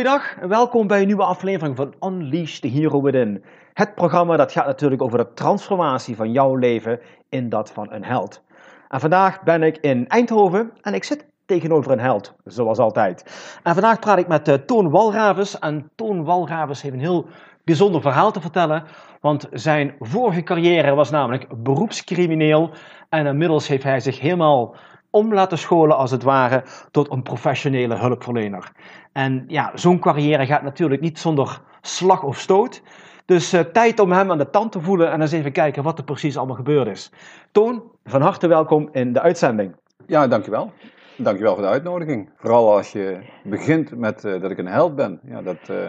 Goedendag 0.00 0.36
en 0.40 0.48
welkom 0.48 0.86
bij 0.86 1.00
een 1.00 1.06
nieuwe 1.06 1.24
aflevering 1.24 1.76
van 1.76 1.94
Unleash 2.00 2.58
the 2.58 2.68
Hero 2.68 3.02
Within. 3.02 3.44
Het 3.72 3.94
programma 3.94 4.36
dat 4.36 4.52
gaat 4.52 4.66
natuurlijk 4.66 5.02
over 5.02 5.18
de 5.18 5.32
transformatie 5.34 6.16
van 6.16 6.32
jouw 6.32 6.54
leven 6.54 7.00
in 7.28 7.48
dat 7.48 7.70
van 7.70 7.92
een 7.92 8.04
held. 8.04 8.42
En 8.88 9.00
vandaag 9.00 9.42
ben 9.42 9.62
ik 9.62 9.76
in 9.76 10.08
Eindhoven 10.08 10.72
en 10.82 10.94
ik 10.94 11.04
zit 11.04 11.26
tegenover 11.46 11.92
een 11.92 12.00
held, 12.00 12.34
zoals 12.44 12.78
altijd. 12.78 13.24
En 13.62 13.72
vandaag 13.72 13.98
praat 13.98 14.18
ik 14.18 14.28
met 14.28 14.48
uh, 14.48 14.54
Toon 14.54 14.90
Walravens. 14.90 15.58
En 15.58 15.90
Toon 15.94 16.24
Walravens 16.24 16.82
heeft 16.82 16.94
een 16.94 17.00
heel 17.00 17.26
bijzonder 17.64 18.00
verhaal 18.00 18.32
te 18.32 18.40
vertellen. 18.40 18.84
Want 19.20 19.48
zijn 19.52 19.94
vorige 19.98 20.42
carrière 20.42 20.94
was 20.94 21.10
namelijk 21.10 21.62
beroepscrimineel. 21.62 22.70
En 23.08 23.26
inmiddels 23.26 23.68
heeft 23.68 23.82
hij 23.82 24.00
zich 24.00 24.20
helemaal 24.20 24.74
om 25.10 25.34
laten 25.34 25.58
scholen, 25.58 25.96
als 25.96 26.10
het 26.10 26.22
ware, 26.22 26.62
tot 26.90 27.10
een 27.10 27.22
professionele 27.22 27.96
hulpverlener. 27.96 28.72
En 29.12 29.44
ja, 29.48 29.70
zo'n 29.74 29.98
carrière 29.98 30.46
gaat 30.46 30.62
natuurlijk 30.62 31.00
niet 31.00 31.18
zonder 31.18 31.60
slag 31.80 32.22
of 32.22 32.38
stoot. 32.38 32.82
Dus 33.24 33.54
uh, 33.54 33.60
tijd 33.60 34.00
om 34.00 34.12
hem 34.12 34.30
aan 34.30 34.38
de 34.38 34.50
tand 34.50 34.72
te 34.72 34.80
voelen 34.80 35.10
en 35.10 35.20
eens 35.20 35.32
even 35.32 35.52
kijken 35.52 35.82
wat 35.82 35.98
er 35.98 36.04
precies 36.04 36.36
allemaal 36.36 36.56
gebeurd 36.56 36.86
is. 36.86 37.12
Toon, 37.52 37.82
van 38.04 38.20
harte 38.20 38.46
welkom 38.46 38.88
in 38.92 39.12
de 39.12 39.20
uitzending. 39.20 39.76
Ja, 40.06 40.26
dankjewel. 40.28 40.72
Dankjewel 41.16 41.54
voor 41.54 41.62
de 41.62 41.68
uitnodiging. 41.68 42.30
Vooral 42.36 42.76
als 42.76 42.92
je 42.92 43.18
begint 43.44 43.96
met 43.96 44.24
uh, 44.24 44.40
dat 44.40 44.50
ik 44.50 44.58
een 44.58 44.66
held 44.66 44.96
ben. 44.96 45.20
Ja, 45.22 45.42
dat, 45.42 45.68
uh, 45.70 45.84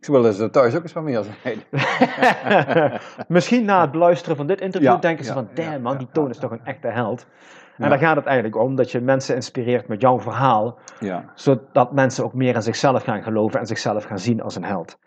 ik 0.00 0.06
wil 0.06 0.26
eens 0.26 0.42
thuis 0.50 0.76
ook 0.76 0.82
eens 0.82 0.92
van 0.92 1.04
meer 1.04 1.24
zijn. 1.42 1.62
Misschien 3.28 3.64
na 3.64 3.80
het 3.80 3.90
beluisteren 3.90 4.36
van 4.36 4.46
dit 4.46 4.60
interview 4.60 4.90
ja, 4.90 4.96
denken 4.96 5.24
ze 5.24 5.30
ja, 5.30 5.36
van, 5.36 5.48
damn 5.54 5.82
man, 5.82 5.98
die 5.98 6.08
Toon 6.12 6.30
is 6.30 6.38
toch 6.38 6.50
een 6.50 6.64
echte 6.64 6.88
held. 6.88 7.26
En 7.80 7.88
daar 7.88 7.98
gaat 7.98 8.16
het 8.16 8.26
eigenlijk 8.26 8.56
om, 8.56 8.74
dat 8.74 8.90
je 8.90 9.00
mensen 9.00 9.34
inspireert 9.34 9.88
met 9.88 10.00
jouw 10.00 10.20
verhaal. 10.20 10.78
Ja. 11.00 11.24
Zodat 11.34 11.92
mensen 11.92 12.24
ook 12.24 12.34
meer 12.34 12.54
in 12.54 12.62
zichzelf 12.62 13.02
gaan 13.02 13.22
geloven 13.22 13.60
en 13.60 13.66
zichzelf 13.66 14.04
gaan 14.04 14.18
zien 14.18 14.42
als 14.42 14.56
een 14.56 14.64
held. 14.64 14.98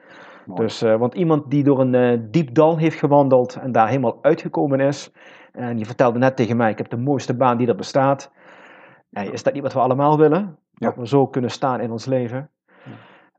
Dus, 0.46 0.84
uh, 0.84 0.96
want 0.96 1.14
iemand 1.14 1.50
die 1.50 1.64
door 1.64 1.80
een 1.80 1.94
uh, 1.94 2.20
diep 2.22 2.54
dal 2.54 2.78
heeft 2.78 3.00
gewandeld 3.00 3.56
en 3.56 3.72
daar 3.72 3.88
helemaal 3.88 4.18
uitgekomen 4.22 4.80
is. 4.80 5.12
En 5.52 5.76
die 5.76 5.86
vertelde 5.86 6.20
net 6.20 6.36
tegen 6.36 6.58
mij, 6.58 6.72
ik 6.72 6.78
heb 6.78 6.90
de 6.90 6.98
mooiste 6.98 7.34
baan 7.34 7.58
die 7.58 7.68
er 7.68 7.76
bestaat. 7.76 8.32
Hey, 9.10 9.28
is 9.28 9.44
dat 9.44 9.54
niet 9.54 9.64
wat 9.64 9.74
we 9.74 9.80
allemaal 9.80 10.18
willen? 10.18 10.58
Ja. 10.74 10.88
Dat 10.88 10.96
we 10.96 11.08
zo 11.08 11.28
kunnen 11.28 11.52
staan 11.52 11.80
in 11.80 11.92
ons 11.92 12.06
leven. 12.06 12.50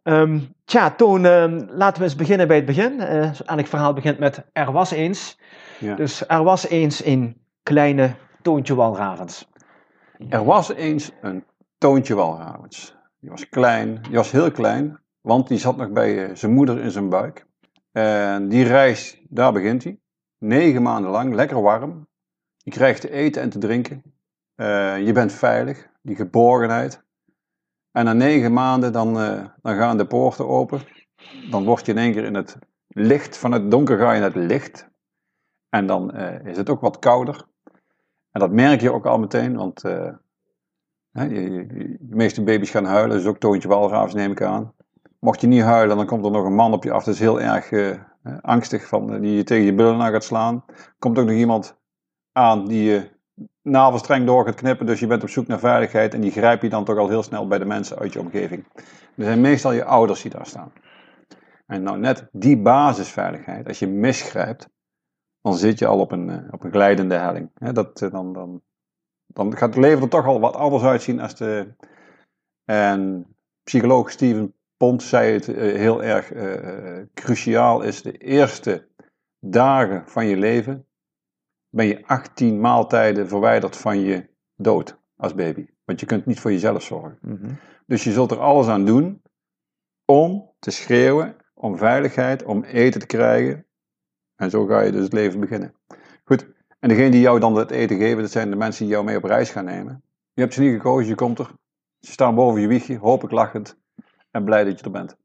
Ja. 0.04 0.20
Um, 0.20 0.54
tja, 0.64 0.90
Toon, 0.90 1.24
um, 1.24 1.68
laten 1.70 1.98
we 1.98 2.04
eens 2.04 2.16
beginnen 2.16 2.48
bij 2.48 2.56
het 2.56 2.66
begin. 2.66 2.92
Uh, 2.92 3.22
eigenlijk 3.22 3.68
verhaal 3.68 3.92
begint 3.92 4.18
met 4.18 4.44
er 4.52 4.72
was 4.72 4.90
eens. 4.90 5.40
Ja. 5.78 5.94
Dus 5.94 6.28
er 6.28 6.42
was 6.42 6.68
eens 6.68 7.04
een 7.04 7.36
kleine 7.62 8.14
Toontje 8.44 8.74
Walravens. 8.74 9.48
Er 10.28 10.44
was 10.44 10.72
eens 10.72 11.12
een 11.20 11.44
Toontje 11.78 12.14
Walravens. 12.14 12.96
Die 13.20 13.30
was 13.30 13.48
klein, 13.48 14.02
die 14.02 14.16
was 14.16 14.30
heel 14.30 14.50
klein, 14.50 15.00
want 15.20 15.48
die 15.48 15.58
zat 15.58 15.76
nog 15.76 15.90
bij 15.90 16.28
uh, 16.28 16.34
zijn 16.34 16.52
moeder 16.52 16.80
in 16.80 16.90
zijn 16.90 17.08
buik. 17.08 17.46
En 17.92 18.48
die 18.48 18.64
reis, 18.64 19.22
daar 19.28 19.52
begint 19.52 19.84
hij. 19.84 19.98
Negen 20.38 20.82
maanden 20.82 21.10
lang, 21.10 21.34
lekker 21.34 21.62
warm. 21.62 22.08
Je 22.56 22.70
krijgt 22.70 23.00
te 23.00 23.10
eten 23.10 23.42
en 23.42 23.50
te 23.50 23.58
drinken. 23.58 24.02
Uh, 24.56 25.06
je 25.06 25.12
bent 25.12 25.32
veilig, 25.32 25.88
die 26.02 26.16
geborgenheid. 26.16 27.02
En 27.92 28.04
na 28.04 28.12
negen 28.12 28.52
maanden 28.52 28.92
dan, 28.92 29.20
uh, 29.20 29.44
dan 29.62 29.76
gaan 29.76 29.96
de 29.96 30.06
poorten 30.06 30.48
open. 30.48 30.80
Dan 31.50 31.64
word 31.64 31.86
je 31.86 31.92
in 31.92 31.98
één 31.98 32.12
keer 32.12 32.24
in 32.24 32.34
het 32.34 32.58
licht, 32.88 33.36
van 33.36 33.52
het 33.52 33.70
donker 33.70 33.98
ga 33.98 34.10
je 34.10 34.16
in 34.16 34.22
het 34.22 34.34
licht. 34.34 34.88
En 35.68 35.86
dan 35.86 36.14
is 36.44 36.56
het 36.56 36.70
ook 36.70 36.80
wat 36.80 36.98
kouder. 36.98 37.52
En 38.34 38.40
dat 38.40 38.50
merk 38.50 38.80
je 38.80 38.92
ook 38.92 39.06
al 39.06 39.18
meteen, 39.18 39.56
want 39.56 39.80
de 39.80 40.18
meeste 41.98 42.42
baby's 42.42 42.70
gaan 42.70 42.84
huilen, 42.84 43.16
dus 43.16 43.26
ook 43.26 43.38
toontje 43.38 43.68
walravens 43.68 44.14
neem 44.14 44.30
ik 44.30 44.42
aan. 44.42 44.72
Mocht 45.18 45.40
je 45.40 45.46
niet 45.46 45.62
huilen, 45.62 45.96
dan 45.96 46.06
komt 46.06 46.24
er 46.24 46.30
nog 46.30 46.44
een 46.44 46.54
man 46.54 46.72
op 46.72 46.84
je 46.84 46.92
af, 46.92 47.04
dat 47.04 47.14
is 47.14 47.20
heel 47.20 47.40
erg 47.40 47.70
uh, 47.70 47.96
angstig, 48.40 48.86
van, 48.86 49.20
die 49.20 49.36
je 49.36 49.44
tegen 49.44 49.64
je 49.64 49.74
billen 49.74 50.00
aan 50.00 50.12
gaat 50.12 50.24
slaan. 50.24 50.64
Komt 50.98 51.18
ook 51.18 51.26
nog 51.26 51.34
iemand 51.34 51.78
aan 52.32 52.66
die 52.66 52.84
je 52.84 53.10
navelstreng 53.62 54.26
door 54.26 54.44
gaat 54.44 54.54
knippen, 54.54 54.86
dus 54.86 55.00
je 55.00 55.06
bent 55.06 55.22
op 55.22 55.28
zoek 55.28 55.46
naar 55.46 55.58
veiligheid 55.58 56.14
en 56.14 56.20
die 56.20 56.30
grijp 56.30 56.62
je 56.62 56.68
dan 56.68 56.84
toch 56.84 56.98
al 56.98 57.08
heel 57.08 57.22
snel 57.22 57.46
bij 57.46 57.58
de 57.58 57.64
mensen 57.64 57.98
uit 57.98 58.12
je 58.12 58.20
omgeving. 58.20 58.64
Er 59.16 59.24
zijn 59.24 59.40
meestal 59.40 59.72
je 59.72 59.84
ouders 59.84 60.22
die 60.22 60.30
daar 60.30 60.46
staan. 60.46 60.72
En 61.66 61.82
nou 61.82 61.98
net 61.98 62.28
die 62.32 62.58
basisveiligheid, 62.58 63.68
als 63.68 63.78
je 63.78 63.86
misgrijpt, 63.86 64.68
dan 65.44 65.54
zit 65.54 65.78
je 65.78 65.86
al 65.86 65.98
op 65.98 66.12
een, 66.12 66.30
eh, 66.30 66.52
op 66.52 66.64
een 66.64 66.70
glijdende 66.70 67.14
helling. 67.14 67.50
dat, 67.72 68.02
eh, 68.02 68.10
dan, 68.10 68.32
dan, 68.32 68.62
dan 69.26 69.56
gaat 69.56 69.74
het 69.74 69.84
leven 69.84 70.02
er 70.02 70.08
toch 70.08 70.26
al 70.26 70.40
wat 70.40 70.56
anders 70.56 70.82
uitzien 70.82 71.20
als 71.20 71.36
de. 71.36 71.74
En 72.64 73.26
psycholoog 73.62 74.10
Steven 74.10 74.54
Pont 74.76 75.02
zei 75.02 75.32
het 75.32 75.48
eh, 75.48 75.76
heel 75.76 76.02
erg 76.02 76.32
cruciaal: 77.14 77.82
is 77.82 78.02
de 78.02 78.12
eerste 78.12 78.88
dagen 79.38 80.02
van 80.06 80.26
je 80.26 80.36
leven 80.36 80.86
ben 81.70 81.86
je 81.86 82.06
18 82.06 82.60
maaltijden 82.60 83.28
verwijderd 83.28 83.76
van 83.76 84.00
je 84.00 84.28
dood 84.56 84.98
als 85.16 85.34
baby. 85.34 85.66
Want 85.84 86.00
je 86.00 86.06
kunt 86.06 86.26
niet 86.26 86.40
voor 86.40 86.52
jezelf 86.52 86.82
zorgen. 86.82 87.18
Mhm. 87.20 87.54
Dus 87.86 88.04
je 88.04 88.12
zult 88.12 88.30
er 88.30 88.40
alles 88.40 88.66
aan 88.66 88.84
doen 88.84 89.22
om 90.04 90.52
te 90.58 90.70
schreeuwen, 90.70 91.36
om 91.54 91.78
veiligheid, 91.78 92.42
om 92.42 92.62
eten 92.62 93.00
te 93.00 93.06
krijgen, 93.06 93.66
en 94.36 94.50
zo 94.50 94.66
ga 94.66 94.80
je 94.80 94.92
dus 94.92 95.02
het 95.02 95.12
leven 95.12 95.40
beginnen. 95.40 95.74
Goed, 96.24 96.48
en 96.80 96.88
degene 96.88 97.10
die 97.10 97.20
jou 97.20 97.40
dan 97.40 97.56
het 97.56 97.70
eten 97.70 97.96
geven, 97.96 98.22
dat 98.22 98.30
zijn 98.30 98.50
de 98.50 98.56
mensen 98.56 98.84
die 98.84 98.92
jou 98.92 99.04
mee 99.04 99.16
op 99.16 99.24
reis 99.24 99.50
gaan 99.50 99.64
nemen. 99.64 100.02
Je 100.32 100.40
hebt 100.40 100.54
ze 100.54 100.60
niet 100.60 100.72
gekozen, 100.72 101.08
je 101.08 101.14
komt 101.14 101.38
er. 101.38 101.50
Ze 102.00 102.12
staan 102.12 102.34
boven 102.34 102.60
je 102.60 102.66
wiegje, 102.66 102.98
hopelijk 102.98 103.34
lachend 103.34 103.78
en 104.30 104.44
blij 104.44 104.64
dat 104.64 104.78
je 104.78 104.84
er 104.84 104.90
bent. 104.90 105.16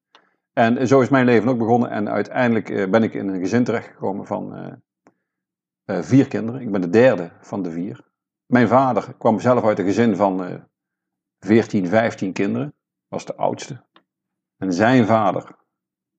En 0.53 0.87
zo 0.87 1.01
is 1.01 1.09
mijn 1.09 1.25
leven 1.25 1.49
ook 1.49 1.57
begonnen 1.57 1.89
en 1.89 2.09
uiteindelijk 2.09 2.69
eh, 2.69 2.89
ben 2.89 3.03
ik 3.03 3.13
in 3.13 3.27
een 3.27 3.39
gezin 3.39 3.63
terechtgekomen 3.63 4.25
van 4.25 4.57
uh, 4.57 4.73
uh, 5.85 6.01
vier 6.01 6.27
kinderen. 6.27 6.61
Ik 6.61 6.71
ben 6.71 6.81
de 6.81 6.89
derde 6.89 7.31
van 7.41 7.61
de 7.61 7.71
vier. 7.71 8.07
Mijn 8.45 8.67
vader 8.67 9.15
kwam 9.17 9.39
zelf 9.39 9.63
uit 9.63 9.79
een 9.79 9.85
gezin 9.85 10.15
van 10.15 10.67
14, 11.39 11.87
15 11.87 12.33
kinderen, 12.33 12.73
was 13.07 13.25
de 13.25 13.35
oudste. 13.35 13.83
En 14.57 14.73
zijn 14.73 15.05
vader 15.05 15.55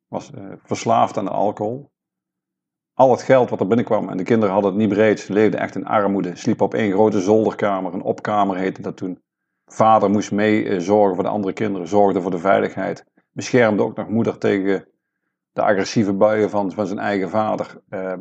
was 0.06 0.30
verslaafd 0.62 1.16
aan 1.16 1.24
de 1.24 1.30
alcohol 1.30 1.90
al 2.94 3.10
het 3.10 3.22
geld 3.22 3.50
wat 3.50 3.60
er 3.60 3.66
binnenkwam, 3.66 4.08
en 4.08 4.16
de 4.16 4.22
kinderen 4.22 4.54
hadden 4.54 4.70
het 4.70 4.80
niet 4.80 4.88
breed, 4.88 5.20
ze 5.20 5.32
leefden 5.32 5.60
echt 5.60 5.74
in 5.74 5.86
armoede, 5.86 6.36
sliepen 6.36 6.64
op 6.64 6.74
één 6.74 6.92
grote 6.92 7.20
zolderkamer, 7.20 7.94
een 7.94 8.02
opkamer 8.02 8.56
heette 8.56 8.82
dat 8.82 8.96
toen. 8.96 9.22
Vader 9.64 10.10
moest 10.10 10.32
mee 10.32 10.68
eh, 10.68 10.78
zorgen 10.78 11.14
voor 11.14 11.24
de 11.24 11.30
andere 11.30 11.52
kinderen, 11.52 11.88
zorgde 11.88 12.20
voor 12.20 12.30
de 12.30 12.38
veiligheid, 12.38 13.04
beschermde 13.32 13.82
ook 13.82 13.96
nog 13.96 14.08
moeder 14.08 14.38
tegen 14.38 14.88
de 15.52 15.62
agressieve 15.62 16.12
buien 16.12 16.50
van, 16.50 16.72
van 16.72 16.86
zijn 16.86 16.98
eigen 16.98 17.30
vader. 17.30 17.80
Uh, 17.90 18.12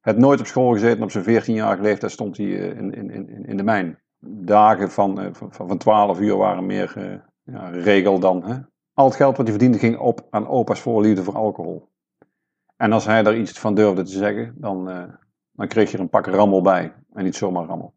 het 0.00 0.18
nooit 0.18 0.40
op 0.40 0.46
school 0.46 0.72
gezeten, 0.72 1.02
op 1.02 1.10
zijn 1.10 1.24
14-jarige 1.24 1.82
leeftijd 1.82 2.12
stond 2.12 2.36
hij 2.36 2.46
uh, 2.46 2.64
in, 2.64 2.92
in, 2.94 3.10
in, 3.10 3.44
in 3.46 3.56
de 3.56 3.62
mijn. 3.62 3.98
Dagen 4.44 4.90
van, 4.90 5.20
uh, 5.20 5.28
van, 5.32 5.68
van 5.68 5.78
12 5.78 6.20
uur 6.20 6.36
waren 6.36 6.66
meer 6.66 7.22
ja, 7.42 7.68
regel 7.68 8.18
dan. 8.18 8.44
Hè? 8.44 8.58
Al 8.92 9.06
het 9.06 9.16
geld 9.16 9.36
wat 9.36 9.46
hij 9.46 9.56
verdiende 9.56 9.78
ging 9.78 9.98
op 9.98 10.26
aan 10.30 10.48
opa's 10.48 10.80
voorliefde 10.80 11.22
voor 11.22 11.34
alcohol. 11.34 11.88
En 12.76 12.92
als 12.92 13.04
hij 13.04 13.22
daar 13.22 13.36
iets 13.36 13.58
van 13.58 13.74
durfde 13.74 14.02
te 14.02 14.10
zeggen, 14.10 14.54
dan, 14.56 14.90
uh, 14.90 15.02
dan 15.52 15.68
kreeg 15.68 15.90
je 15.90 15.96
er 15.96 16.02
een 16.02 16.08
pak 16.08 16.26
rammel 16.26 16.62
bij. 16.62 16.92
En 17.12 17.24
niet 17.24 17.36
zomaar 17.36 17.64
rammel. 17.64 17.94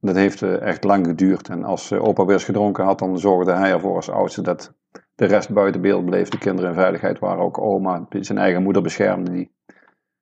Dat 0.00 0.14
heeft 0.14 0.40
uh, 0.40 0.60
echt 0.60 0.84
lang 0.84 1.06
geduurd. 1.06 1.48
En 1.48 1.64
als 1.64 1.90
uh, 1.90 2.04
opa 2.04 2.24
weer 2.24 2.34
eens 2.34 2.44
gedronken 2.44 2.84
had, 2.84 2.98
dan 2.98 3.18
zorgde 3.18 3.52
hij 3.52 3.72
ervoor 3.72 3.94
als 3.94 4.10
oudste 4.10 4.42
dat 4.42 4.74
de 5.14 5.24
rest 5.24 5.52
buiten 5.52 5.80
beeld 5.80 6.04
bleef. 6.04 6.28
De 6.28 6.38
kinderen 6.38 6.70
in 6.70 6.76
veiligheid 6.76 7.18
waren. 7.18 7.42
Ook 7.42 7.58
oma, 7.58 8.06
zijn 8.10 8.38
eigen 8.38 8.62
moeder 8.62 8.82
beschermde 8.82 9.30
die. 9.30 9.52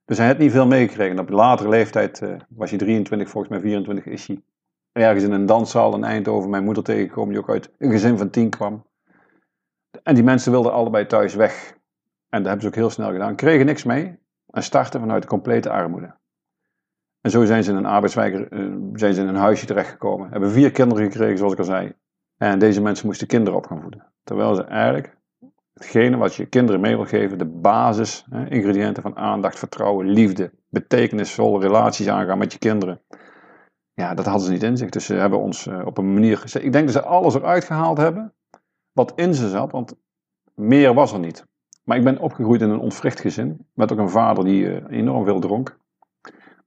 Dus 0.04 0.18
hij 0.18 0.26
had 0.26 0.38
niet 0.38 0.52
veel 0.52 0.66
meegekregen. 0.66 1.18
Op 1.18 1.28
latere 1.28 1.68
leeftijd 1.68 2.22
was 2.48 2.70
hij 2.70 2.78
23, 2.78 3.28
volgens 3.28 3.52
mij 3.52 3.60
24 3.60 4.06
is 4.06 4.26
hij 4.26 4.42
ergens 4.92 5.24
in 5.24 5.32
een 5.32 5.46
danszaal 5.46 5.94
in 5.94 6.04
Eindhoven 6.04 6.50
mijn 6.50 6.64
moeder 6.64 6.82
tegengekomen, 6.82 7.32
die 7.32 7.42
ook 7.42 7.50
uit 7.50 7.70
een 7.78 7.90
gezin 7.90 8.18
van 8.18 8.30
tien 8.30 8.50
kwam. 8.50 8.86
En 10.02 10.14
die 10.14 10.24
mensen 10.24 10.52
wilden 10.52 10.72
allebei 10.72 11.06
thuis 11.06 11.34
weg. 11.34 11.77
En 12.28 12.38
dat 12.38 12.46
hebben 12.46 12.60
ze 12.60 12.66
ook 12.66 12.74
heel 12.74 12.90
snel 12.90 13.12
gedaan. 13.12 13.36
Kregen 13.36 13.66
niks 13.66 13.84
mee 13.84 14.18
en 14.46 14.62
starten 14.62 15.00
vanuit 15.00 15.22
de 15.22 15.28
complete 15.28 15.70
armoede. 15.70 16.16
En 17.20 17.30
zo 17.30 17.44
zijn 17.44 17.64
ze 17.64 17.70
in 17.70 17.76
een 17.76 17.86
arbeidswijk, 17.86 18.34
eh, 18.34 18.60
zijn 18.92 19.14
ze 19.14 19.20
in 19.20 19.28
een 19.28 19.34
huisje 19.34 19.66
terechtgekomen. 19.66 20.30
Hebben 20.30 20.50
vier 20.50 20.70
kinderen 20.70 21.04
gekregen, 21.04 21.38
zoals 21.38 21.52
ik 21.52 21.58
al 21.58 21.64
zei. 21.64 21.92
En 22.36 22.58
deze 22.58 22.80
mensen 22.80 23.06
moesten 23.06 23.26
kinderen 23.26 23.58
op 23.58 23.66
gaan 23.66 23.80
voeden. 23.80 24.12
Terwijl 24.24 24.54
ze 24.54 24.64
eigenlijk 24.64 25.16
hetgene 25.72 26.16
wat 26.16 26.34
je 26.34 26.46
kinderen 26.46 26.80
mee 26.80 26.96
wil 26.96 27.04
geven, 27.04 27.38
de 27.38 27.46
basis, 27.46 28.26
hè, 28.30 28.48
ingrediënten 28.48 29.02
van 29.02 29.16
aandacht, 29.16 29.58
vertrouwen, 29.58 30.06
liefde, 30.06 30.52
betekenisvolle 30.68 31.60
relaties 31.60 32.08
aangaan 32.08 32.38
met 32.38 32.52
je 32.52 32.58
kinderen. 32.58 33.00
Ja, 33.92 34.14
dat 34.14 34.24
hadden 34.24 34.44
ze 34.44 34.50
niet 34.52 34.62
in 34.62 34.76
zich. 34.76 34.90
Dus 34.90 35.04
ze 35.04 35.14
hebben 35.14 35.38
ons 35.40 35.66
eh, 35.66 35.86
op 35.86 35.98
een 35.98 36.12
manier. 36.12 36.38
gezet. 36.38 36.62
Ik 36.62 36.72
denk 36.72 36.84
dat 36.84 37.02
ze 37.02 37.08
alles 37.08 37.34
eruit 37.34 37.64
gehaald 37.64 37.98
hebben 37.98 38.32
wat 38.92 39.12
in 39.14 39.34
ze 39.34 39.48
zat, 39.48 39.72
want 39.72 39.94
meer 40.54 40.94
was 40.94 41.12
er 41.12 41.18
niet. 41.18 41.46
Maar 41.88 41.96
ik 41.96 42.04
ben 42.04 42.18
opgegroeid 42.18 42.60
in 42.60 42.70
een 42.70 42.78
ontwricht 42.78 43.20
gezin, 43.20 43.66
met 43.74 43.92
ook 43.92 43.98
een 43.98 44.10
vader 44.10 44.44
die 44.44 44.80
eh, 44.80 44.98
enorm 44.98 45.24
veel 45.24 45.40
dronk. 45.40 45.78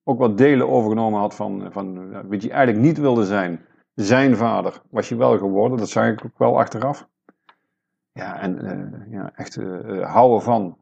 Ook 0.03 0.19
wat 0.19 0.38
delen 0.38 0.69
overgenomen 0.69 1.19
had 1.19 1.35
van, 1.35 1.71
van 1.71 1.97
uh, 1.97 2.19
wat 2.27 2.41
je 2.41 2.50
eigenlijk 2.50 2.85
niet 2.85 2.97
wilde 2.97 3.25
zijn. 3.25 3.65
Zijn 3.94 4.35
vader 4.35 4.81
was 4.89 5.09
je 5.09 5.15
wel 5.15 5.38
geworden, 5.38 5.77
dat 5.77 5.89
zag 5.89 6.07
ik 6.07 6.25
ook 6.25 6.38
wel 6.38 6.59
achteraf. 6.59 7.07
Ja, 8.12 8.39
en 8.39 9.07
ja, 9.09 9.31
echt 9.35 9.56
houden 10.01 10.41
van 10.41 10.77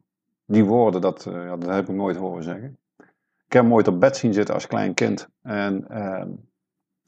die 0.45 0.65
woorden, 0.65 1.01
dat, 1.01 1.23
dat 1.59 1.65
heb 1.65 1.89
ik 1.89 1.95
nooit 1.95 2.17
horen 2.17 2.43
zeggen. 2.43 2.77
Ik 3.45 3.53
heb 3.53 3.63
hem 3.63 3.73
op 3.73 3.99
bed 3.99 4.17
zien 4.17 4.33
zitten 4.33 4.53
als 4.53 4.67
klein 4.67 4.93
kind. 4.93 5.29
En 5.41 5.89
ehm, 5.89 6.29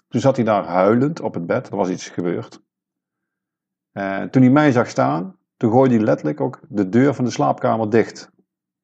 toen 0.07 0.21
zat 0.21 0.35
hij 0.35 0.45
daar 0.45 0.65
huilend 0.65 1.21
op 1.21 1.33
het 1.33 1.45
bed, 1.45 1.69
er 1.69 1.75
was 1.75 1.89
iets 1.89 2.09
gebeurd. 2.09 2.61
En 3.91 4.29
toen 4.29 4.41
hij 4.41 4.51
mij 4.51 4.71
zag 4.71 4.87
staan, 4.87 5.39
toen 5.61 5.71
gooide 5.71 5.95
hij 5.95 6.03
letterlijk 6.03 6.41
ook 6.41 6.59
de 6.69 6.89
deur 6.89 7.13
van 7.13 7.25
de 7.25 7.31
slaapkamer 7.31 7.89
dicht. 7.89 8.31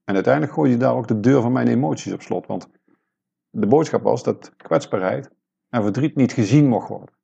En 0.03 0.13
uiteindelijk 0.13 0.53
gooide 0.53 0.75
hij 0.75 0.83
daar 0.83 0.95
ook 0.95 1.07
de 1.07 1.19
deur 1.19 1.41
van 1.41 1.51
mijn 1.51 1.68
emoties 1.68 2.13
op 2.13 2.21
slot. 2.21 2.47
Want 2.47 2.69
de 3.50 3.68
boodschap 3.68 4.03
was 4.03 4.24
dat 4.24 4.56
kwetsbaarheid 4.56 5.29
en 5.69 5.83
verdriet 5.83 6.15
niet 6.15 6.33
gezien 6.33 6.68
mocht 6.68 6.88
worden. 6.88 7.15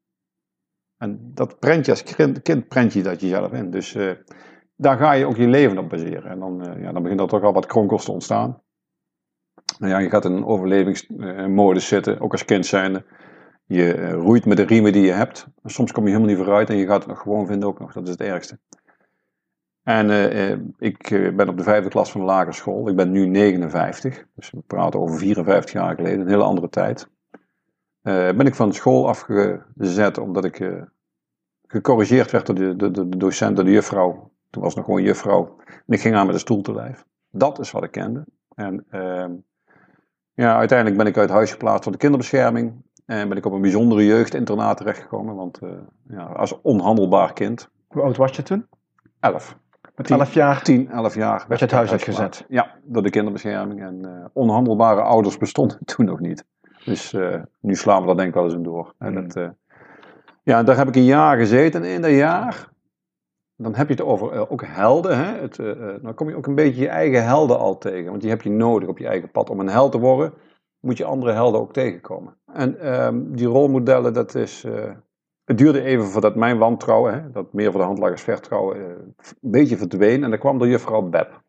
En 0.98 1.32
dat 1.34 1.60
prent 1.60 1.86
je 1.86 1.92
als 1.92 2.04
kind, 2.42 2.68
prent 2.68 2.94
je 2.94 3.04
dat 3.04 3.22
jezelf 3.22 3.52
in. 3.52 3.72
Dus 3.72 3.96
uh, 3.96 4.12
daar 4.76 4.98
ga 4.98 5.12
je 5.12 5.26
ook 5.26 5.36
je 5.36 5.48
leven 5.48 5.78
op 5.78 5.90
baseren. 5.90 6.32
En 6.32 6.40
dan, 6.40 6.70
uh, 6.70 6.84
ja, 6.84 6.92
dan 6.92 7.04
begint 7.04 7.20
er 7.20 7.28
toch 7.28 7.44
al 7.44 7.54
wat 7.54 7.66
kronkels 7.66 8.06
te 8.06 8.12
ontstaan. 8.12 8.62
Nou 9.80 9.92
ja, 9.92 10.00
je 10.00 10.10
gaat 10.10 10.26
in 10.26 10.32
een 10.32 10.46
overlevingsmodus 10.46 11.88
zitten, 11.88 12.20
ook 12.20 12.32
als 12.32 12.46
kind 12.46 12.66
zijnde. 12.66 13.06
Je 13.66 14.12
roeit 14.12 14.46
met 14.46 14.58
de 14.58 14.64
riemen 14.64 14.94
die 14.94 15.06
je 15.06 15.12
hebt. 15.12 15.48
Soms 15.64 15.92
kom 15.92 16.04
je 16.04 16.10
helemaal 16.10 16.30
niet 16.30 16.44
vooruit 16.44 16.70
en 16.70 16.78
je 16.78 16.86
gaat 16.86 17.00
het 17.00 17.08
nog 17.08 17.22
gewoon 17.22 17.48
vinden 17.48 17.70
ook 17.70 17.80
nog. 17.80 17.94
Dat 17.94 18.04
is 18.04 18.10
het 18.10 18.22
ergste. 18.22 18.60
En 19.84 20.10
uh, 20.10 20.52
ik 20.78 21.32
ben 21.36 21.50
op 21.50 21.58
de 21.58 21.64
vijfde 21.64 21.90
klas 21.90 22.12
van 22.12 22.22
de 22.22 22.28
lagere 22.28 22.54
school. 22.54 22.90
Ik 22.90 22.96
ben 22.96 23.12
nu 23.12 23.26
59, 23.26 24.26
dus 24.36 24.52
we 24.52 24.62
praten 24.68 25.00
over 25.00 25.18
54 25.18 25.72
jaar 25.72 25.96
geleden, 25.96 26.20
een 26.20 26.28
hele 26.28 26.44
andere 26.44 26.70
tijd. 26.70 27.10
ben 28.02 28.46
ik 28.46 28.56
van 28.56 28.74
school 28.74 29.08
afgezet 29.08 30.18
omdat 30.18 30.46
ik 30.46 30.86
gecorrigeerd 31.68 32.32
werd 32.32 32.46
door 32.46 32.56
de, 32.56 32.76
de, 32.76 32.92
de, 32.92 33.18
docent, 33.18 33.56
door 33.56 33.66
de 33.66 33.72
juffrouw. 33.72 34.32
Toen 34.50 34.62
was 34.62 34.76
het 34.76 34.76
nog 34.76 34.86
gewoon 34.86 35.04
juffrouw. 35.04 35.56
En 35.66 35.94
ik 35.94 36.02
ging 36.02 36.16
aan 36.16 36.26
met 36.26 36.36
een 36.36 36.42
stoel 36.42 36.62
te 36.62 36.74
lijf. 36.74 37.06
Dat 37.30 37.60
is 37.60 37.72
wat 37.72 37.84
ik 37.84 37.92
kende. 37.92 38.26
En 38.56 38.86
ehm, 38.90 39.32
ja, 40.34 40.58
uiteindelijk 40.58 40.98
ben 40.98 41.08
ik 41.08 41.18
uit 41.18 41.30
huis 41.30 41.52
geplaatst 41.52 41.84
voor 41.84 41.92
de 41.92 41.98
kinderbescherming. 41.98 42.74
En 43.06 43.30
ben 43.30 43.38
ik 43.38 43.46
op 43.46 43.54
een 43.54 43.62
bijzondere 43.62 44.06
jeugdinternaat 44.06 44.78
terechtgekomen. 44.78 45.36
Want 45.36 45.60
ja, 46.08 46.24
als 46.24 46.62
onhandelbaar 46.62 47.34
kind. 47.34 47.70
Hoe 47.88 48.02
oud 48.02 48.18
was 48.18 48.36
je 48.36 48.44
toen? 48.44 48.68
Elf. 49.20 49.58
Met 49.96 50.12
elf 50.12 50.34
jaar? 50.34 50.62
Tien, 50.62 50.90
elf 50.90 51.16
jaar. 51.16 51.46
Werd 51.48 51.60
je 51.60 51.66
het 51.66 51.76
huis 51.76 51.92
uitgezet? 51.92 52.46
Ja, 52.48 52.72
door 52.84 53.04
de 53.04 53.10
kinderbescherming. 53.10 53.82
En 53.82 54.02
uh, 54.06 54.26
onhandelbare 54.34 55.02
ouders 55.02 55.38
bestonden 55.38 55.80
toen 55.96 56.06
nog 56.06 56.20
niet. 56.20 56.46
Dus 56.86 57.14
uh, 57.14 57.36
nu 57.60 57.76
slaan 57.76 58.02
we 58.02 58.08
dat 58.08 58.18
denk 58.18 58.30
ik 58.30 58.36
wel 58.36 58.44
eens 58.44 58.54
in 58.54 58.64
door. 58.64 58.94
Mm. 59.00 59.08
En 59.08 59.28
dat, 59.28 59.52
ja, 60.44 60.64
daar 60.64 60.78
heb 60.78 60.88
ik 60.88 60.96
een 60.96 61.04
jaar 61.04 61.38
gezeten. 61.38 61.84
En 61.84 61.90
in 61.90 62.02
dat 62.02 62.12
jaar 62.12 62.72
dan 63.56 63.76
heb 63.76 63.88
je 63.88 63.94
het 63.94 64.04
over 64.04 64.50
ook 64.50 64.66
helden. 64.66 65.18
Hè? 65.18 65.40
Het, 65.42 65.56
dan 66.02 66.14
kom 66.14 66.30
je 66.30 66.36
ook 66.36 66.48
een 66.48 66.56
beetje 66.56 66.82
je 66.82 66.88
eigen 66.88 67.26
helden 67.26 67.60
al 67.60 67.78
tegen. 67.78 68.10
Want 68.10 68.22
die 68.22 68.30
heb 68.30 68.42
je 68.42 68.50
nodig 68.50 68.90
op 68.90 68.98
je 68.98 69.08
eigen 69.08 69.32
pad. 69.32 69.50
Om 69.50 69.60
een 69.60 69.70
held 69.70 69.92
te 69.92 70.00
worden, 70.00 70.34
moet 70.80 70.98
je 70.98 71.06
andere 71.06 71.32
helden 71.32 71.62
ook 71.62 71.74
tegenkomen. 71.74 72.36
En 72.54 73.04
um, 73.04 73.36
die 73.36 73.48
rolmodellen, 73.48 74.14
dat 74.14 74.36
is. 74.36 74.66
Het 75.46 75.58
duurde 75.58 75.82
even 75.82 76.06
voordat 76.06 76.36
mijn 76.36 76.58
wantrouwen, 76.58 77.14
hè, 77.14 77.32
dat 77.32 77.54
meer 77.54 77.72
voor 77.72 77.80
de 77.80 77.86
hand 77.86 78.00
lag 78.00 78.12
als 78.12 78.22
vertrouwen, 78.22 78.78
een 78.78 79.16
beetje 79.42 79.78
verdween. 79.78 80.24
En 80.24 80.30
dat 80.30 80.40
kwam 80.40 80.58
door 80.58 80.68
juffrouw 80.68 81.02
Beb. 81.02 81.42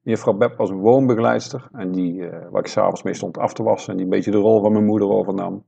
Juffrouw 0.00 0.34
Beb 0.34 0.56
was 0.56 0.70
een 0.70 0.78
woonbegeleidster. 0.80 1.68
En 1.72 1.92
die, 1.92 2.28
waar 2.50 2.60
ik 2.60 2.66
s'avonds 2.66 3.02
mee 3.02 3.14
stond 3.14 3.38
af 3.38 3.52
te 3.52 3.62
wassen. 3.62 3.90
En 3.90 3.96
die 3.96 4.04
een 4.04 4.12
beetje 4.12 4.30
de 4.30 4.36
rol 4.36 4.60
van 4.60 4.72
mijn 4.72 4.84
moeder 4.84 5.08
overnam. 5.08 5.64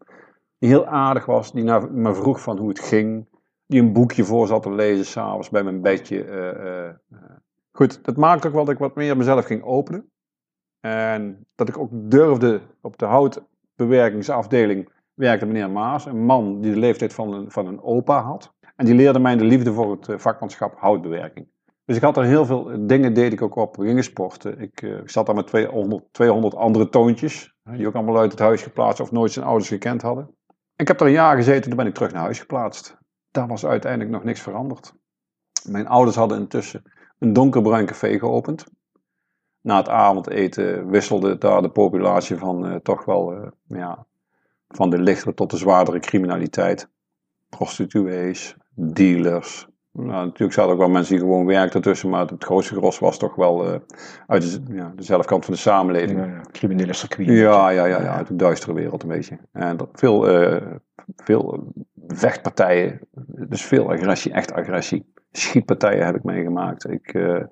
Die 0.58 0.68
heel 0.68 0.86
aardig 0.86 1.26
was. 1.26 1.52
Die 1.52 1.64
naar 1.64 1.92
me 1.92 2.14
vroeg 2.14 2.40
van 2.40 2.58
hoe 2.58 2.68
het 2.68 2.80
ging 2.80 3.26
die 3.66 3.80
een 3.80 3.92
boekje 3.92 4.24
voor 4.24 4.46
zat 4.46 4.62
te 4.62 4.72
lezen 4.72 5.04
s'avonds 5.04 5.50
bij 5.50 5.62
mijn 5.62 5.80
bedje. 5.80 6.26
Uh, 6.26 7.18
goed, 7.72 8.04
dat 8.04 8.16
maakte 8.16 8.46
ook 8.46 8.54
wel 8.54 8.64
dat 8.64 8.74
ik 8.74 8.80
wat 8.80 8.94
meer 8.94 9.16
mezelf 9.16 9.44
ging 9.44 9.62
openen. 9.62 10.10
En 10.80 11.46
dat 11.54 11.68
ik 11.68 11.78
ook 11.78 11.90
durfde 11.92 12.60
op 12.80 12.98
de 12.98 13.06
houtbewerkingsafdeling 13.06 14.92
werkte 15.14 15.46
meneer 15.46 15.70
Maas, 15.70 16.06
een 16.06 16.24
man 16.24 16.60
die 16.60 16.72
de 16.72 16.78
leeftijd 16.78 17.12
van 17.12 17.32
een, 17.32 17.50
van 17.50 17.66
een 17.66 17.82
opa 17.82 18.22
had. 18.22 18.54
En 18.76 18.84
die 18.84 18.94
leerde 18.94 19.18
mij 19.18 19.36
de 19.36 19.44
liefde 19.44 19.72
voor 19.72 19.90
het 19.90 20.22
vakmanschap 20.22 20.74
houtbewerking. 20.78 21.48
Dus 21.84 21.96
ik 21.96 22.02
had 22.02 22.16
er 22.16 22.24
heel 22.24 22.46
veel 22.46 22.86
dingen, 22.86 23.14
deed 23.14 23.32
ik 23.32 23.42
ook 23.42 23.56
op. 23.56 23.76
We 23.76 24.02
sporten. 24.02 24.60
Ik, 24.60 24.82
uh, 24.82 24.98
ik 24.98 25.10
zat 25.10 25.26
daar 25.26 25.34
met 25.34 25.46
200, 25.46 26.04
200 26.12 26.54
andere 26.54 26.88
toontjes, 26.88 27.54
die 27.62 27.86
ook 27.86 27.94
allemaal 27.94 28.18
uit 28.18 28.30
het 28.30 28.40
huis 28.40 28.62
geplaatst 28.62 29.00
of 29.00 29.12
nooit 29.12 29.32
zijn 29.32 29.44
ouders 29.44 29.68
gekend 29.68 30.02
hadden. 30.02 30.34
Ik 30.76 30.88
heb 30.88 31.00
er 31.00 31.06
een 31.06 31.12
jaar 31.12 31.36
gezeten, 31.36 31.68
toen 31.68 31.76
ben 31.76 31.86
ik 31.86 31.94
terug 31.94 32.12
naar 32.12 32.22
huis 32.22 32.38
geplaatst 32.38 32.98
daar 33.34 33.48
was 33.48 33.66
uiteindelijk 33.66 34.10
nog 34.10 34.24
niks 34.24 34.40
veranderd. 34.40 34.94
Mijn 35.68 35.86
ouders 35.86 36.16
hadden 36.16 36.38
intussen 36.38 36.82
een 37.18 37.32
donkerbruin 37.32 37.86
café 37.86 38.18
geopend. 38.18 38.66
Na 39.60 39.76
het 39.76 39.88
avondeten 39.88 40.88
wisselde 40.88 41.38
daar 41.38 41.62
de 41.62 41.70
populatie 41.70 42.36
van 42.36 42.80
toch 42.82 43.04
wel 43.04 43.52
ja, 43.66 44.06
van 44.76 44.90
de 44.90 44.98
lichtere 44.98 45.34
tot 45.34 45.50
de 45.50 45.56
zwaardere 45.56 45.98
criminaliteit. 45.98 46.88
Prostituees, 47.48 48.56
dealers. 48.74 49.68
Nou, 49.92 50.24
natuurlijk 50.24 50.52
zaten 50.52 50.72
ook 50.72 50.78
wel 50.78 50.88
mensen 50.88 51.14
die 51.14 51.22
gewoon 51.22 51.46
werkten 51.46 51.82
tussen, 51.82 52.08
maar 52.08 52.26
het 52.26 52.44
grootste 52.44 52.74
gros 52.74 52.98
was 52.98 53.18
toch 53.18 53.34
wel 53.34 53.66
uh, 53.66 53.78
uit 54.26 54.66
de, 54.66 54.74
ja, 54.74 54.92
dezelfde 54.96 55.28
kant 55.28 55.44
van 55.44 55.54
de 55.54 55.60
samenleving. 55.60 56.18
Ja, 56.18 56.26
ja. 56.26 56.40
Criminele 56.52 56.92
circuit. 56.92 57.28
Ja, 57.28 57.68
ja, 57.68 57.84
ja, 57.84 58.00
ja, 58.00 58.16
uit 58.16 58.26
de 58.26 58.36
duistere 58.36 58.72
wereld 58.72 59.02
een 59.02 59.08
beetje. 59.08 59.38
En 59.52 59.76
dat, 59.76 59.88
veel, 59.92 60.22
veel 61.16 61.72
vechtpartijen, 62.06 63.00
dus 63.48 63.62
veel 63.62 63.92
agressie, 63.92 64.32
echt 64.32 64.52
agressie. 64.52 65.12
Schietpartijen 65.32 66.06
heb 66.06 66.16
ik 66.16 66.22
meegemaakt. 66.22 66.90
Ik, 66.90 67.14
uh, 67.14 67.42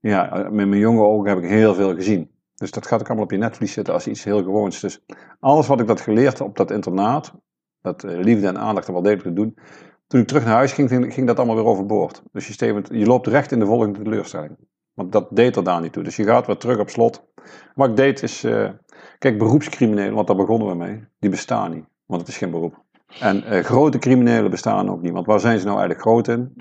ja, 0.00 0.48
met 0.50 0.68
mijn 0.68 0.78
jonge 0.80 1.02
ogen 1.02 1.28
heb 1.28 1.38
ik 1.38 1.48
heel 1.48 1.74
veel 1.74 1.94
gezien. 1.94 2.30
Dus 2.60 2.70
dat 2.70 2.86
gaat 2.86 3.00
ook 3.00 3.06
allemaal 3.06 3.24
op 3.24 3.30
je 3.30 3.36
netvlies 3.36 3.72
zitten 3.72 3.94
als 3.94 4.06
iets 4.06 4.24
heel 4.24 4.42
gewoons. 4.42 4.80
Dus 4.80 5.04
alles 5.40 5.66
wat 5.66 5.80
ik 5.80 5.86
dat 5.86 6.00
geleerd 6.00 6.40
op 6.40 6.56
dat 6.56 6.70
internaat, 6.70 7.34
dat 7.82 8.04
uh, 8.04 8.18
liefde 8.18 8.46
en 8.46 8.58
aandacht 8.58 8.86
er 8.86 8.92
wel 8.92 9.02
degelijk 9.02 9.28
te 9.28 9.32
doen. 9.32 9.58
Toen 10.06 10.20
ik 10.20 10.26
terug 10.26 10.44
naar 10.44 10.54
huis 10.54 10.72
ging, 10.72 11.12
ging, 11.14 11.26
dat 11.26 11.36
allemaal 11.36 11.56
weer 11.56 11.64
overboord. 11.64 12.22
Dus 12.32 12.46
je, 12.46 12.52
stevend, 12.52 12.88
je 12.92 13.06
loopt 13.06 13.26
recht 13.26 13.52
in 13.52 13.58
de 13.58 13.66
volgende 13.66 14.02
teleurstelling. 14.02 14.56
Want 14.94 15.12
dat 15.12 15.28
deed 15.30 15.56
er 15.56 15.64
daar 15.64 15.80
niet 15.80 15.92
toe. 15.92 16.02
Dus 16.02 16.16
je 16.16 16.24
gaat 16.24 16.46
weer 16.46 16.56
terug 16.56 16.78
op 16.78 16.90
slot. 16.90 17.26
Wat 17.74 17.88
ik 17.88 17.96
deed 17.96 18.22
is, 18.22 18.44
uh, 18.44 18.70
kijk, 19.18 19.38
beroepscriminelen, 19.38 20.14
want 20.14 20.26
daar 20.26 20.36
begonnen 20.36 20.68
we 20.68 20.74
mee, 20.74 21.04
die 21.18 21.30
bestaan 21.30 21.70
niet. 21.70 21.84
Want 22.06 22.20
het 22.20 22.30
is 22.30 22.36
geen 22.36 22.50
beroep. 22.50 22.82
En 23.20 23.36
uh, 23.36 23.64
grote 23.64 23.98
criminelen 23.98 24.50
bestaan 24.50 24.90
ook 24.90 25.02
niet. 25.02 25.12
Want 25.12 25.26
waar 25.26 25.40
zijn 25.40 25.58
ze 25.58 25.66
nou 25.66 25.78
eigenlijk 25.78 26.08
groot 26.08 26.28
in? 26.28 26.54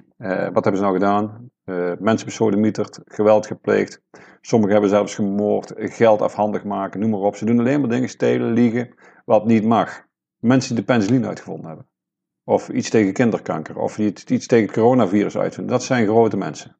Wat 0.54 0.64
hebben 0.64 0.78
ze 0.78 0.82
nou 0.82 0.94
gedaan? 0.94 1.50
Uh, 1.70 1.92
mensen 2.00 2.26
besodemieterd, 2.26 3.00
geweld 3.06 3.46
gepleegd. 3.46 4.02
Sommigen 4.42 4.74
hebben 4.74 4.92
zelfs 4.92 5.16
gemoord, 5.16 5.74
geld 5.76 6.22
afhandig 6.22 6.64
maken, 6.64 7.00
noem 7.00 7.10
maar 7.10 7.20
op. 7.20 7.36
Ze 7.36 7.46
doen 7.46 7.60
alleen 7.60 7.80
maar 7.80 7.90
dingen, 7.90 8.10
stelen, 8.10 8.54
liegen, 8.54 8.94
wat 9.26 9.46
niet 9.46 9.64
mag. 9.64 10.06
Mensen 10.40 10.76
die 10.76 10.86
de 10.86 10.92
penicilline 10.92 11.28
uitgevonden 11.28 11.68
hebben. 11.68 11.88
Of 12.44 12.70
iets 12.70 12.90
tegen 12.90 13.14
kinderkanker. 13.14 13.78
Of 13.78 13.98
iets 13.98 14.24
tegen 14.24 14.66
het 14.66 14.72
coronavirus 14.72 15.38
uitvinden. 15.38 15.72
Dat 15.72 15.84
zijn 15.84 16.08
grote 16.08 16.38
mensen. 16.38 16.78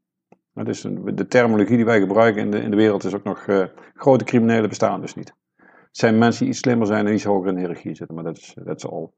Dus 0.54 0.82
de 1.14 1.28
terminologie 1.28 1.76
die 1.76 1.86
wij 1.86 2.00
gebruiken 2.00 2.42
in 2.42 2.52
de, 2.52 2.60
in 2.60 2.70
de 2.70 2.78
wereld 2.78 3.04
is 3.04 3.16
ook 3.16 3.24
nog... 3.24 3.46
grote 3.94 4.24
criminelen 4.24 4.70
bestaan 4.70 5.02
dus 5.02 5.16
niet. 5.16 5.34
Het 5.58 5.98
zijn 5.98 6.18
mensen 6.18 6.42
die 6.42 6.50
iets 6.50 6.60
slimmer 6.60 6.88
zijn 6.88 7.08
en 7.08 7.14
iets 7.14 7.24
hoger 7.24 7.48
in 7.48 7.54
de 7.54 7.60
hiërarchie 7.60 7.96
zitten. 7.96 8.16
Maar 8.16 8.24
dat 8.24 8.38
is, 8.38 8.54
dat 8.64 8.76
is 8.76 8.86
al 8.86 9.14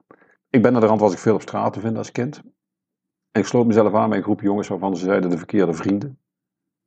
ik 0.52 0.62
ben 0.62 0.72
naar 0.72 0.82
de 0.82 0.88
rand 0.88 1.00
was 1.00 1.14
ik 1.14 1.20
veel 1.20 1.34
op 1.34 1.42
straat 1.42 1.74
te 1.74 1.80
vinden 1.80 1.98
als 1.98 2.12
kind. 2.12 2.42
En 3.32 3.42
ik 3.42 3.48
sloot 3.48 3.66
mezelf 3.66 3.94
aan 3.94 4.10
bij 4.10 4.18
een 4.18 4.24
groep 4.24 4.42
jongens 4.42 4.68
waarvan 4.68 4.96
ze 4.96 5.06
zeiden 5.06 5.30
de 5.30 5.38
verkeerde 5.38 5.74
vrienden. 5.74 6.20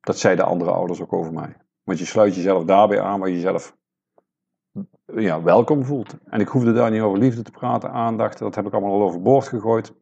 Dat 0.00 0.18
zeiden 0.18 0.44
andere 0.44 0.70
ouders 0.70 1.02
ook 1.02 1.12
over 1.12 1.32
mij. 1.32 1.56
Want 1.82 1.98
je 1.98 2.04
sluit 2.04 2.34
jezelf 2.34 2.64
daarbij 2.64 3.00
aan 3.00 3.20
waar 3.20 3.28
je 3.28 3.34
jezelf 3.34 3.76
ja, 5.06 5.42
welkom 5.42 5.84
voelt. 5.84 6.16
En 6.24 6.40
ik 6.40 6.48
hoefde 6.48 6.72
daar 6.72 6.90
niet 6.90 7.00
over 7.00 7.18
liefde 7.18 7.42
te 7.42 7.50
praten, 7.50 7.90
aandacht. 7.90 8.38
Dat 8.38 8.54
heb 8.54 8.66
ik 8.66 8.72
allemaal 8.72 8.92
al 8.92 9.02
overboord 9.02 9.48
gegooid. 9.48 9.94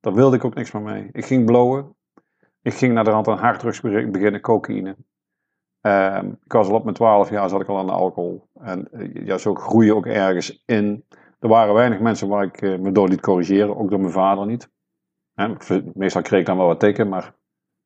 Daar 0.00 0.14
wilde 0.14 0.36
ik 0.36 0.44
ook 0.44 0.54
niks 0.54 0.70
meer 0.70 0.82
mee. 0.82 1.08
Ik 1.12 1.24
ging 1.24 1.46
blowen. 1.46 1.94
Ik 2.62 2.74
ging 2.74 2.94
naar 2.94 3.04
de 3.04 3.10
rand 3.10 3.28
aan 3.28 3.38
harddrugs 3.38 3.80
beginnen, 3.80 4.40
cocaïne. 4.40 4.96
Ehm, 5.80 6.26
ik 6.26 6.52
was 6.52 6.68
al 6.68 6.74
op 6.74 6.82
mijn 6.82 6.96
twaalf 6.96 7.30
jaar, 7.30 7.48
zat 7.48 7.60
ik 7.60 7.68
al 7.68 7.78
aan 7.78 7.86
de 7.86 7.92
alcohol. 7.92 8.48
En 8.54 8.92
eh, 8.92 9.26
ja, 9.26 9.38
zo 9.38 9.54
groei 9.54 9.86
je 9.86 9.94
ook 9.94 10.06
ergens 10.06 10.62
in. 10.66 11.04
Er 11.38 11.48
waren 11.48 11.74
weinig 11.74 12.00
mensen 12.00 12.28
waar 12.28 12.44
ik 12.44 12.62
eh, 12.62 12.78
me 12.78 12.92
door 12.92 13.08
liet 13.08 13.20
corrigeren, 13.20 13.76
ook 13.76 13.90
door 13.90 14.00
mijn 14.00 14.12
vader 14.12 14.46
niet. 14.46 14.70
Meestal 15.94 16.22
kreeg 16.22 16.40
ik 16.40 16.46
dan 16.46 16.56
wel 16.56 16.66
wat 16.66 16.80
tikken, 16.80 17.08
maar 17.08 17.34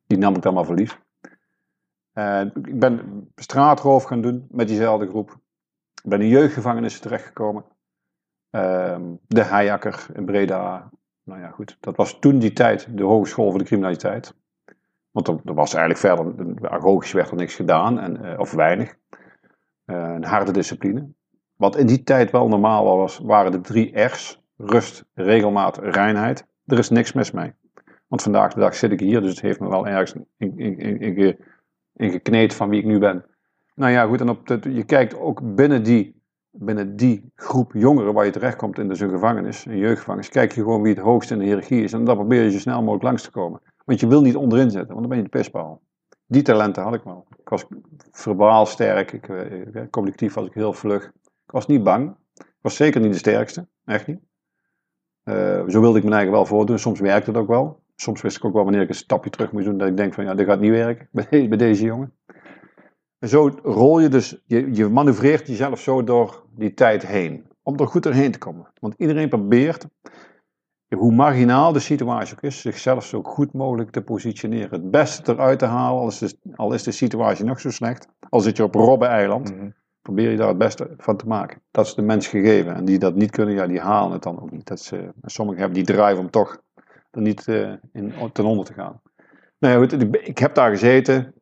die 0.07 0.17
nam 0.17 0.35
ik 0.35 0.41
dan 0.41 0.53
maar 0.53 0.65
voor 0.65 0.75
lief. 0.75 1.01
En 2.13 2.51
ik 2.63 2.79
ben 2.79 3.27
straatroof 3.35 4.03
gaan 4.03 4.21
doen 4.21 4.47
met 4.49 4.67
diezelfde 4.67 5.07
groep. 5.07 5.39
Ik 6.03 6.09
ben 6.09 6.21
in 6.21 6.27
jeugdgevangenissen 6.27 7.01
terechtgekomen. 7.01 7.65
Ehm, 8.49 9.01
de 9.27 9.43
Heijakker 9.43 10.05
in 10.13 10.25
Breda. 10.25 10.89
Nou 11.23 11.41
ja, 11.41 11.49
goed. 11.49 11.77
Dat 11.79 11.95
was 11.95 12.19
toen 12.19 12.39
die 12.39 12.53
tijd 12.53 12.97
de 12.97 13.03
Hogeschool 13.03 13.49
voor 13.49 13.59
de 13.59 13.65
Criminaliteit. 13.65 14.35
Want 15.11 15.27
er, 15.27 15.39
er 15.45 15.53
was 15.53 15.73
eigenlijk 15.73 15.99
verder, 15.99 16.69
agogisch 16.69 17.11
werd 17.11 17.29
er 17.29 17.35
niks 17.35 17.55
gedaan, 17.55 17.99
en, 17.99 18.23
eh, 18.23 18.39
of 18.39 18.51
weinig. 18.51 18.95
Eh, 19.85 19.95
een 20.15 20.23
harde 20.23 20.51
discipline. 20.51 21.13
Wat 21.55 21.75
in 21.75 21.87
die 21.87 22.03
tijd 22.03 22.31
wel 22.31 22.47
normaal 22.47 22.97
was, 22.97 23.19
waren 23.19 23.51
de 23.51 23.61
drie 23.61 23.99
R's. 23.99 24.43
Rust, 24.57 25.05
regelmaat, 25.13 25.77
reinheid. 25.77 26.47
Er 26.65 26.77
is 26.77 26.89
niks 26.89 27.13
mis 27.13 27.31
mee. 27.31 27.53
Want 28.07 28.21
vandaag 28.21 28.53
de 28.53 28.59
dag 28.59 28.75
zit 28.75 28.91
ik 28.91 28.99
hier, 28.99 29.21
dus 29.21 29.29
het 29.29 29.41
heeft 29.41 29.59
me 29.59 29.69
wel 29.69 29.87
ergens 29.87 30.13
in, 30.37 30.57
in, 30.57 30.77
in, 30.77 31.37
in 32.23 32.51
van 32.51 32.69
wie 32.69 32.79
ik 32.79 32.85
nu 32.85 32.99
ben. 32.99 33.25
Nou 33.75 33.91
ja, 33.91 34.05
goed, 34.05 34.21
en 34.21 34.29
op 34.29 34.47
je 34.63 34.83
kijkt 34.83 35.19
ook 35.19 35.55
binnen 35.55 35.83
die, 35.83 36.21
binnen 36.51 36.95
die 36.95 37.31
groep 37.35 37.73
jongeren 37.73 38.13
waar 38.13 38.25
je 38.25 38.31
terechtkomt 38.31 38.79
in 38.79 38.87
de 38.87 38.95
gevangenis, 38.95 39.65
een 39.65 39.77
jeugdgevangenis, 39.77 40.29
kijk 40.29 40.51
je 40.51 40.61
gewoon 40.61 40.81
wie 40.81 40.93
het 40.93 41.03
hoogst 41.03 41.31
in 41.31 41.37
de 41.37 41.43
hiërarchie 41.43 41.83
is. 41.83 41.93
En 41.93 42.03
dan 42.03 42.15
probeer 42.15 42.43
je 42.43 42.51
zo 42.51 42.59
snel 42.59 42.79
mogelijk 42.79 43.03
langs 43.03 43.23
te 43.23 43.31
komen. 43.31 43.61
Want 43.85 43.99
je 43.99 44.07
wil 44.07 44.21
niet 44.21 44.35
onderin 44.35 44.71
zitten, 44.71 44.95
want 44.95 44.99
dan 44.99 45.09
ben 45.09 45.17
je 45.17 45.23
de 45.23 45.29
pispaal. 45.29 45.81
Die 46.25 46.41
talenten 46.41 46.83
had 46.83 46.93
ik 46.93 47.03
wel. 47.03 47.27
Ik 47.37 47.49
was 47.49 47.65
verbaal 48.11 48.65
sterk, 48.65 49.11
ik, 49.11 49.29
eh, 49.29 49.81
communicatief 49.89 50.33
was 50.33 50.47
ik 50.47 50.53
heel 50.53 50.73
vlug. 50.73 51.05
Ik 51.45 51.51
was 51.51 51.67
niet 51.67 51.83
bang. 51.83 52.15
Ik 52.33 52.61
was 52.61 52.75
zeker 52.75 53.01
niet 53.01 53.11
de 53.11 53.17
sterkste, 53.17 53.67
echt 53.85 54.07
niet. 54.07 54.19
Uh, 55.25 55.63
zo 55.67 55.81
wilde 55.81 55.97
ik 55.97 56.03
mijn 56.03 56.15
eigen 56.15 56.31
wel 56.31 56.45
voordoen. 56.45 56.79
Soms 56.79 56.99
werkte 56.99 57.29
het 57.29 57.39
ook 57.39 57.47
wel. 57.47 57.79
Soms 57.95 58.21
wist 58.21 58.37
ik 58.37 58.45
ook 58.45 58.53
wel 58.53 58.63
wanneer 58.63 58.81
ik 58.81 58.89
een 58.89 58.95
stapje 58.95 59.29
terug 59.29 59.51
moest 59.51 59.65
doen. 59.65 59.77
Dat 59.77 59.87
ik 59.87 59.97
denk 59.97 60.13
van 60.13 60.23
ja, 60.23 60.35
dit 60.35 60.45
gaat 60.45 60.59
niet 60.59 60.71
werken 60.71 61.07
bij, 61.29 61.47
bij 61.47 61.57
deze 61.57 61.83
jongen. 61.83 62.13
En 63.19 63.29
zo 63.29 63.51
rol 63.63 63.99
je 63.99 64.09
dus, 64.09 64.41
je, 64.45 64.75
je 64.75 64.87
manoeuvreert 64.87 65.47
jezelf 65.47 65.79
zo 65.79 66.03
door 66.03 66.43
die 66.55 66.73
tijd 66.73 67.07
heen. 67.07 67.45
Om 67.63 67.79
er 67.79 67.87
goed 67.87 68.05
erheen 68.05 68.31
te 68.31 68.37
komen. 68.37 68.67
Want 68.79 68.93
iedereen 68.97 69.29
probeert, 69.29 69.87
hoe 70.95 71.11
marginaal 71.11 71.73
de 71.73 71.79
situatie 71.79 72.35
ook 72.35 72.41
is, 72.41 72.61
zichzelf 72.61 73.05
zo 73.05 73.21
goed 73.23 73.53
mogelijk 73.53 73.91
te 73.91 74.01
positioneren. 74.01 74.69
Het 74.69 74.91
beste 74.91 75.31
eruit 75.31 75.59
te 75.59 75.65
halen, 75.65 76.01
al 76.55 76.73
is 76.73 76.83
de, 76.83 76.91
de 76.91 76.91
situatie 76.91 77.45
nog 77.45 77.59
zo 77.59 77.69
slecht. 77.69 78.07
Al 78.29 78.39
zit 78.39 78.57
je 78.57 78.63
op 78.63 78.75
Robben-eiland, 78.75 79.55
mhm. 79.55 79.69
Probeer 80.05 80.31
je 80.31 80.37
daar 80.37 80.47
het 80.47 80.57
beste 80.57 80.93
van 80.97 81.17
te 81.17 81.27
maken. 81.27 81.61
Dat 81.71 81.85
is 81.85 81.93
de 81.93 82.01
mens 82.01 82.27
gegeven. 82.27 82.75
En 82.75 82.85
die 82.85 82.99
dat 82.99 83.15
niet 83.15 83.31
kunnen, 83.31 83.53
ja, 83.53 83.67
die 83.67 83.79
halen 83.79 84.11
het 84.11 84.23
dan 84.23 84.41
ook 84.41 84.51
niet. 84.51 84.67
Dat 84.67 84.79
ze, 84.79 85.13
sommigen 85.21 85.61
hebben 85.61 85.83
die 85.83 85.95
drive 85.95 86.19
om 86.19 86.29
toch 86.29 86.61
er 87.11 87.21
niet 87.21 87.47
uh, 87.47 87.73
in, 87.91 88.13
ten 88.33 88.45
onder 88.45 88.65
te 88.65 88.73
gaan. 88.73 89.01
Nou 89.59 89.87
ja, 89.89 89.97
ik 90.19 90.37
heb 90.37 90.55
daar 90.55 90.69
gezeten. 90.69 91.33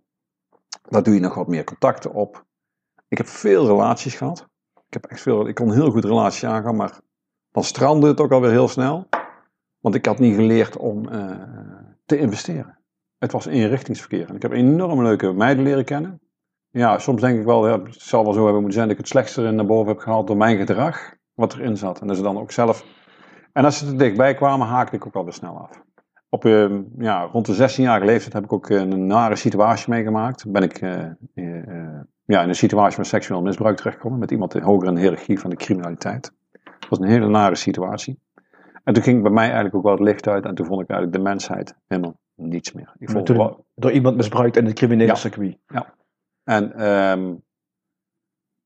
Daar 0.89 1.03
doe 1.03 1.13
je 1.13 1.19
nog 1.19 1.35
wat 1.35 1.47
meer 1.47 1.63
contacten 1.63 2.13
op. 2.13 2.45
Ik 3.07 3.17
heb 3.17 3.27
veel 3.27 3.65
relaties 3.65 4.15
gehad. 4.15 4.47
Ik, 4.73 4.93
heb 4.93 5.05
echt 5.05 5.21
veel, 5.21 5.47
ik 5.47 5.55
kon 5.55 5.73
heel 5.73 5.91
goed 5.91 6.05
relaties 6.05 6.45
aangaan, 6.45 6.75
maar 6.75 6.99
dan 7.51 7.63
strandde 7.63 8.07
het 8.07 8.19
ook 8.19 8.31
alweer 8.31 8.51
heel 8.51 8.67
snel. 8.67 9.07
Want 9.79 9.95
ik 9.95 10.05
had 10.05 10.19
niet 10.19 10.35
geleerd 10.35 10.77
om 10.77 11.09
uh, 11.09 11.43
te 12.05 12.17
investeren. 12.17 12.79
Het 13.17 13.31
was 13.31 13.45
eenrichtingsverkeer. 13.45 14.29
En 14.29 14.35
ik 14.35 14.41
heb 14.41 14.51
enorm 14.51 15.01
leuke 15.03 15.33
meiden 15.33 15.63
leren 15.63 15.85
kennen. 15.85 16.21
Ja, 16.73 16.99
soms 16.99 17.21
denk 17.21 17.39
ik 17.39 17.45
wel, 17.45 17.67
ja, 17.67 17.81
het 17.81 18.01
zal 18.01 18.23
wel 18.23 18.33
zo 18.33 18.43
hebben 18.43 18.61
moeten 18.61 18.73
zijn 18.73 18.87
dat 18.87 18.97
ik 18.97 19.01
het 19.03 19.11
slechtste 19.11 19.41
erin 19.41 19.55
naar 19.55 19.65
boven 19.65 19.87
heb 19.87 20.01
gehaald 20.01 20.27
door 20.27 20.37
mijn 20.37 20.57
gedrag, 20.57 21.15
wat 21.33 21.53
erin 21.53 21.77
zat. 21.77 22.01
En 22.01 22.07
dat 22.07 22.15
ze 22.15 22.23
dan 22.23 22.39
ook 22.39 22.51
zelf. 22.51 22.85
En 23.51 23.65
als 23.65 23.77
ze 23.77 23.87
er 23.87 23.97
dichtbij 23.97 24.33
kwamen, 24.33 24.67
haakte 24.67 24.95
ik 24.95 25.05
ook 25.05 25.15
alweer 25.15 25.33
snel 25.33 25.57
af. 25.57 25.81
Op, 26.29 26.45
uh, 26.45 26.79
ja, 26.97 27.23
rond 27.31 27.45
de 27.45 27.53
16 27.53 27.83
jaar 27.83 28.05
leeftijd 28.05 28.33
heb 28.33 28.43
ik 28.43 28.53
ook 28.53 28.69
een 28.69 29.07
nare 29.07 29.35
situatie 29.35 29.89
meegemaakt. 29.89 30.51
Ben 30.51 30.63
ik 30.63 30.81
uh, 30.81 31.05
uh, 31.33 31.99
ja, 32.25 32.41
in 32.41 32.49
een 32.49 32.55
situatie 32.55 32.95
van 32.95 33.05
seksueel 33.05 33.41
misbruik 33.41 33.77
terechtgekomen 33.77 34.19
met 34.19 34.31
iemand 34.31 34.53
hoger 34.53 34.87
in 34.87 34.95
de 34.95 35.01
hiërarchie 35.01 35.39
van 35.39 35.49
de 35.49 35.55
criminaliteit. 35.55 36.33
Dat 36.63 36.89
was 36.89 36.99
een 36.99 37.07
hele 37.07 37.27
nare 37.27 37.55
situatie. 37.55 38.19
En 38.83 38.93
toen 38.93 39.03
ging 39.03 39.21
bij 39.21 39.31
mij 39.31 39.45
eigenlijk 39.45 39.75
ook 39.75 39.83
wel 39.83 39.91
het 39.91 40.01
licht 40.01 40.27
uit 40.27 40.45
en 40.45 40.55
toen 40.55 40.65
vond 40.65 40.81
ik 40.81 40.89
eigenlijk 40.89 41.17
de 41.17 41.29
mensheid 41.29 41.75
helemaal 41.87 42.17
niets 42.35 42.71
meer. 42.71 42.93
Ik 42.97 43.09
vond 43.09 43.27
wel... 43.27 43.65
Door 43.75 43.91
iemand 43.91 44.15
misbruikt 44.15 44.57
in 44.57 44.65
het 44.65 44.75
criminele 44.75 45.09
ja. 45.09 45.15
circuit. 45.15 45.57
Ja. 45.67 45.93
En 46.43 46.87
um, 46.87 47.43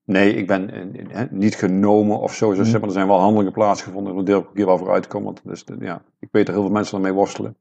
nee, 0.04 0.34
ik 0.34 0.48
ben 0.48 0.92
niet 1.32 1.56
genomen 1.56 2.20
of 2.20 2.34
zo. 2.34 2.52
Mm. 2.52 2.60
Er 2.60 2.92
zijn 2.92 3.08
wel 3.08 3.20
handelingen 3.20 3.54
plaatsgevonden. 3.54 4.16
Daar 4.16 4.24
deel 4.24 4.40
ik 4.40 4.48
hier 4.54 4.66
wel 4.66 4.78
voor 4.78 4.92
uitkomen. 4.92 5.26
Want 5.26 5.42
dus, 5.44 5.64
ja, 5.80 6.02
ik 6.20 6.28
weet 6.32 6.48
er 6.48 6.54
heel 6.54 6.64
veel 6.64 6.72
mensen 6.72 6.98
ermee 6.98 7.14
worstelen. 7.14 7.58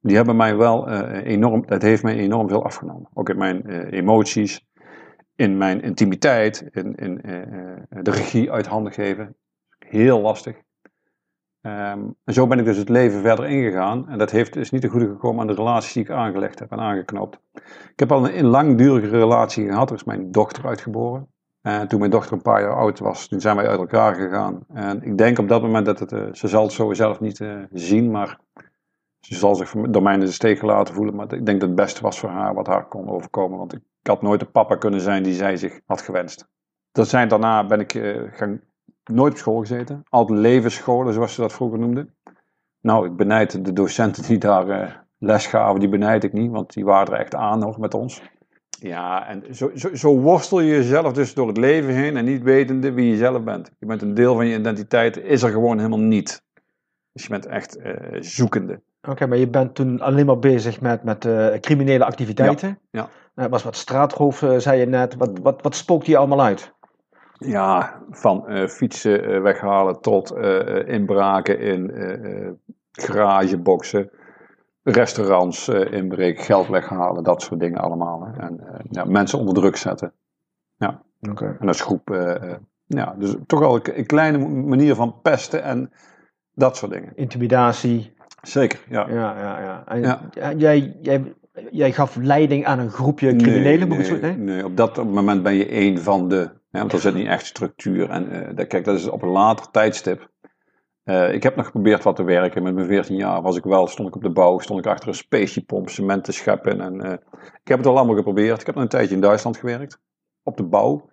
Die 0.00 0.16
hebben 0.16 0.36
mij 0.36 0.56
wel 0.56 0.88
uh, 0.88 1.24
enorm, 1.24 1.66
dat 1.66 1.82
heeft 1.82 2.02
mij 2.02 2.16
enorm 2.16 2.48
veel 2.48 2.64
afgenomen. 2.64 3.08
Ook 3.14 3.28
in 3.28 3.38
mijn 3.38 3.62
uh, 3.66 3.92
emoties, 3.92 4.66
in 5.34 5.56
mijn 5.56 5.82
intimiteit, 5.82 6.68
in, 6.70 6.94
in 6.94 7.20
uh, 7.24 8.02
de 8.02 8.10
regie 8.10 8.52
uit 8.52 8.66
handen 8.66 8.92
geven. 8.92 9.36
Heel 9.78 10.20
lastig. 10.20 10.56
Um, 11.68 12.14
en 12.24 12.34
zo 12.34 12.46
ben 12.46 12.58
ik 12.58 12.64
dus 12.64 12.76
het 12.76 12.88
leven 12.88 13.20
verder 13.20 13.48
ingegaan. 13.48 14.08
En 14.08 14.18
dat 14.18 14.30
heeft, 14.30 14.56
is 14.56 14.70
niet 14.70 14.80
te 14.80 14.88
goede 14.88 15.06
gekomen 15.06 15.40
aan 15.40 15.46
de 15.46 15.54
relaties 15.54 15.92
die 15.92 16.02
ik 16.02 16.10
aangelegd 16.10 16.58
heb 16.58 16.70
en 16.70 16.78
aangeknoopt. 16.78 17.40
Ik 17.92 17.98
heb 17.98 18.12
al 18.12 18.28
een, 18.28 18.44
langdurige 18.44 19.08
relatie 19.08 19.68
gehad. 19.68 19.90
Er 19.90 19.96
is 19.96 20.04
mijn 20.04 20.30
dochter 20.30 20.66
uitgeboren. 20.66 21.28
En 21.62 21.88
toen 21.88 21.98
mijn 21.98 22.10
dochter 22.10 22.32
een 22.32 22.42
paar 22.42 22.60
jaar 22.60 22.76
oud 22.76 22.98
was, 22.98 23.28
toen 23.28 23.40
zijn 23.40 23.56
wij 23.56 23.68
uit 23.68 23.78
elkaar 23.78 24.14
gegaan. 24.14 24.64
En 24.68 25.02
ik 25.02 25.18
denk 25.18 25.38
op 25.38 25.48
dat 25.48 25.62
moment 25.62 25.86
dat 25.86 25.98
het, 25.98 26.12
uh, 26.12 26.32
ze 26.32 26.48
zal 26.48 26.62
het 26.62 26.72
zo 26.72 26.92
zelf 26.92 27.20
niet 27.20 27.38
uh, 27.38 27.62
zien, 27.72 28.10
maar 28.10 28.38
ze 29.20 29.34
zal 29.34 29.54
zich 29.54 29.70
door 29.70 30.02
mij 30.02 30.14
in 30.14 30.20
de 30.20 30.32
steek 30.32 30.58
gelaten 30.58 30.94
voelen. 30.94 31.14
Maar 31.14 31.32
ik 31.32 31.46
denk 31.46 31.60
dat 31.60 31.68
het 31.68 31.78
beste 31.78 32.02
was 32.02 32.18
voor 32.18 32.30
haar 32.30 32.54
wat 32.54 32.66
haar 32.66 32.88
kon 32.88 33.08
overkomen. 33.08 33.58
Want 33.58 33.72
ik 33.72 33.82
had 34.02 34.22
nooit 34.22 34.40
de 34.40 34.46
papa 34.46 34.76
kunnen 34.76 35.00
zijn 35.00 35.22
die 35.22 35.34
zij 35.34 35.56
zich 35.56 35.80
had 35.86 36.00
gewenst. 36.00 36.48
Dat 36.92 37.08
zijn, 37.08 37.28
daarna 37.28 37.66
ben 37.66 37.80
ik 37.80 37.94
uh, 37.94 38.22
gaan 38.32 38.60
nooit 39.08 39.32
op 39.32 39.38
school 39.38 39.60
gezeten. 39.60 40.02
Altijd 40.08 40.38
levensscholen, 40.38 41.14
zoals 41.14 41.34
ze 41.34 41.40
dat 41.40 41.52
vroeger 41.52 41.78
noemden. 41.78 42.14
Nou, 42.80 43.06
ik 43.06 43.16
benijd 43.16 43.64
de 43.64 43.72
docenten 43.72 44.22
die 44.22 44.38
daar 44.38 44.68
uh, 44.68 44.90
les 45.18 45.46
gaven, 45.46 45.80
die 45.80 45.88
benijd 45.88 46.24
ik 46.24 46.32
niet, 46.32 46.50
want 46.50 46.72
die 46.72 46.84
waren 46.84 47.14
er 47.14 47.20
echt 47.20 47.34
aan 47.34 47.58
nog 47.58 47.78
met 47.78 47.94
ons. 47.94 48.22
Ja, 48.80 49.26
en 49.26 49.54
zo, 49.54 49.70
zo, 49.74 49.94
zo, 49.94 50.18
worstel 50.18 50.60
je 50.60 50.74
jezelf 50.74 51.12
dus 51.12 51.34
door 51.34 51.46
het 51.46 51.56
leven 51.56 51.94
heen 51.94 52.16
en 52.16 52.24
niet 52.24 52.42
wetende 52.42 52.92
wie 52.92 53.10
je 53.10 53.16
zelf 53.16 53.42
bent. 53.42 53.70
Je 53.78 53.86
bent 53.86 54.02
een 54.02 54.14
deel 54.14 54.34
van 54.34 54.46
je 54.46 54.58
identiteit, 54.58 55.16
is 55.16 55.42
er 55.42 55.50
gewoon 55.50 55.76
helemaal 55.76 55.98
niet. 55.98 56.42
Dus 57.12 57.22
je 57.22 57.28
bent 57.28 57.46
echt 57.46 57.78
uh, 57.78 57.92
zoekende. 58.20 58.80
Oké, 59.02 59.26
maar 59.26 59.38
je 59.38 59.48
bent 59.48 59.74
toen 59.74 60.00
alleen 60.00 60.26
maar 60.26 60.38
bezig 60.38 60.80
met, 60.80 61.02
met 61.02 61.24
uh, 61.24 61.54
criminele 61.54 62.04
activiteiten. 62.04 62.78
Ja. 62.90 63.08
ja. 63.34 63.48
was 63.48 63.62
wat 63.62 63.76
straatroof, 63.76 64.44
zei 64.56 64.80
je 64.80 64.86
net. 64.86 65.14
Wat, 65.14 65.38
wat, 65.38 65.62
wat 65.62 65.74
spookt 65.74 66.06
je 66.06 66.16
allemaal 66.16 66.42
uit? 66.42 66.74
Ja, 67.38 68.02
van 68.10 68.44
uh, 68.48 68.66
fietsen 68.66 69.30
uh, 69.30 69.42
weghalen 69.42 70.00
tot 70.00 70.32
uh, 70.32 70.88
inbraken 70.88 71.60
in 71.60 71.92
garageboxen, 72.92 74.10
restaurants 74.82 75.68
inbreken, 75.68 76.44
geld 76.44 76.68
weghalen, 76.68 77.24
dat 77.24 77.42
soort 77.42 77.60
dingen 77.60 77.80
allemaal. 77.80 78.26
Hè. 78.26 78.40
En 78.40 78.84
ja, 78.90 79.04
mensen 79.04 79.38
onder 79.38 79.54
druk 79.54 79.76
zetten. 79.76 80.12
Ja, 80.76 81.02
okay. 81.30 81.56
en 81.60 81.68
als 81.68 81.80
groep, 81.80 82.08
ja, 82.86 83.14
dus 83.18 83.36
toch 83.46 83.62
al 83.62 83.74
een, 83.74 83.98
een, 83.98 84.06
kleine 84.06 84.38
manier 84.48 84.94
van 84.94 85.20
pesten 85.22 85.62
en 85.62 85.90
dat 86.54 86.76
soort 86.76 86.92
dingen. 86.92 87.12
Intimidatie. 87.14 88.16
Zeker, 88.42 88.84
ja. 88.88 89.08
Ja, 89.08 89.38
ja, 89.38 89.60
ja. 89.60 89.86
En 89.86 90.00
ja. 90.00 90.30
Jij, 90.56 90.96
jij, 91.02 91.34
jij 91.70 91.92
gaf 91.92 92.16
leiding 92.16 92.66
aan 92.66 92.78
een 92.78 92.90
groepje 92.90 93.36
criminelen? 93.36 93.88
Nee, 93.88 94.20
nee, 94.20 94.36
nee, 94.36 94.64
op 94.64 94.76
dat 94.76 94.96
moment 94.96 95.42
ben 95.42 95.54
je 95.54 95.80
een 95.80 95.98
van 95.98 96.28
de 96.28 96.57
ja, 96.70 96.78
want 96.78 96.92
er 96.92 97.00
zit 97.00 97.14
niet 97.14 97.26
echt 97.26 97.46
structuur. 97.46 98.10
En 98.10 98.56
uh, 98.58 98.66
kijk, 98.66 98.84
dat 98.84 98.98
is 98.98 99.08
op 99.08 99.22
een 99.22 99.28
later 99.28 99.70
tijdstip. 99.70 100.30
Uh, 101.04 101.32
ik 101.32 101.42
heb 101.42 101.56
nog 101.56 101.64
geprobeerd 101.64 102.02
wat 102.02 102.16
te 102.16 102.22
werken. 102.22 102.62
Met 102.62 102.74
mijn 102.74 102.86
14 102.86 103.16
jaar 103.16 103.42
was 103.42 103.56
ik 103.56 103.64
wel, 103.64 103.86
stond 103.86 104.08
ik 104.08 104.16
op 104.16 104.22
de 104.22 104.30
bouw, 104.30 104.58
stond 104.58 104.78
ik 104.78 104.86
achter 104.86 105.08
een 105.08 105.14
speciepomp, 105.14 105.88
cement 105.88 106.24
te 106.24 106.32
scheppen. 106.32 106.80
En, 106.80 107.06
uh, 107.06 107.12
ik 107.32 107.68
heb 107.68 107.78
het 107.78 107.86
al 107.86 107.96
allemaal 107.96 108.16
geprobeerd. 108.16 108.60
Ik 108.60 108.66
heb 108.66 108.74
nog 108.74 108.84
een 108.84 108.90
tijdje 108.90 109.14
in 109.14 109.20
Duitsland 109.20 109.56
gewerkt, 109.56 110.00
op 110.42 110.56
de 110.56 110.64
bouw. 110.64 111.08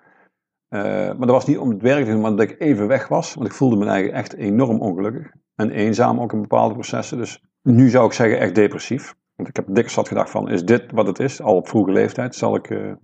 maar 0.69 1.17
dat 1.17 1.29
was 1.29 1.45
niet 1.45 1.57
om 1.57 1.69
het 1.69 1.81
werk 1.81 2.05
te 2.05 2.11
doen, 2.11 2.21
maar 2.21 2.35
dat 2.35 2.49
ik 2.49 2.59
even 2.59 2.87
weg 2.87 3.07
was. 3.07 3.33
Want 3.33 3.47
ik 3.47 3.53
voelde 3.53 3.75
me 3.75 3.85
eigenlijk 3.85 4.17
echt 4.17 4.33
enorm 4.33 4.81
ongelukkig. 4.81 5.31
En 5.55 5.71
eenzaam 5.71 6.19
ook 6.19 6.33
in 6.33 6.41
bepaalde 6.41 6.73
processen. 6.73 7.17
Dus 7.17 7.43
nu 7.61 7.89
zou 7.89 8.05
ik 8.05 8.13
zeggen 8.13 8.39
echt 8.39 8.55
depressief. 8.55 9.15
Want 9.35 9.49
ik 9.49 9.55
heb 9.55 9.65
dik 9.69 9.89
zat 9.89 10.07
gedacht 10.07 10.29
van, 10.29 10.49
is 10.49 10.65
dit 10.65 10.91
wat 10.91 11.07
het 11.07 11.19
is? 11.19 11.41
Al 11.41 11.55
op 11.55 11.67
vroege 11.67 11.91
leeftijd 11.91 12.35
zal 12.35 12.55
ik 12.55 12.95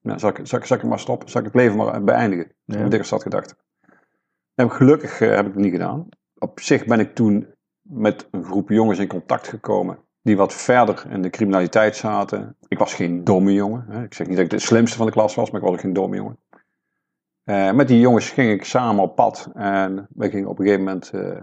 nou, 0.00 0.18
zal, 0.18 0.30
ik, 0.30 0.40
zal, 0.42 0.58
ik, 0.58 0.64
zal 0.64 0.76
ik 0.76 0.82
maar 0.82 0.98
stoppen? 0.98 1.28
Zal 1.28 1.40
ik 1.40 1.46
het 1.46 1.56
leven 1.56 1.76
maar 1.76 2.04
beëindigen? 2.04 2.52
Ja. 2.64 2.78
Heb 2.78 2.94
ik 2.94 3.06
had 3.06 3.22
gedacht. 3.22 3.54
En 4.54 4.70
gelukkig 4.70 5.20
uh, 5.20 5.34
heb 5.34 5.46
ik 5.46 5.52
het 5.52 5.62
niet 5.62 5.72
gedaan. 5.72 6.08
Op 6.38 6.60
zich 6.60 6.84
ben 6.84 7.00
ik 7.00 7.14
toen 7.14 7.46
met 7.82 8.28
een 8.30 8.44
groep 8.44 8.68
jongens 8.68 8.98
in 8.98 9.06
contact 9.06 9.48
gekomen. 9.48 9.98
die 10.22 10.36
wat 10.36 10.54
verder 10.54 11.06
in 11.10 11.22
de 11.22 11.30
criminaliteit 11.30 11.96
zaten. 11.96 12.56
Ik 12.68 12.78
was 12.78 12.94
geen 12.94 13.24
domme 13.24 13.52
jongen. 13.52 13.84
Hè. 13.88 14.02
Ik 14.02 14.14
zeg 14.14 14.26
niet 14.26 14.36
dat 14.36 14.44
ik 14.44 14.50
de 14.50 14.58
slimste 14.58 14.96
van 14.96 15.06
de 15.06 15.12
klas 15.12 15.34
was, 15.34 15.50
maar 15.50 15.60
ik 15.60 15.66
was 15.66 15.74
ook 15.76 15.80
geen 15.80 15.92
domme 15.92 16.16
jongen. 16.16 16.38
Eh, 17.44 17.72
met 17.72 17.88
die 17.88 18.00
jongens 18.00 18.30
ging 18.30 18.50
ik 18.50 18.64
samen 18.64 19.02
op 19.02 19.14
pad. 19.14 19.50
En 19.54 20.08
we 20.14 20.30
gingen 20.30 20.48
op 20.48 20.58
een 20.58 20.64
gegeven 20.64 20.84
moment 20.84 21.10
eh, 21.10 21.40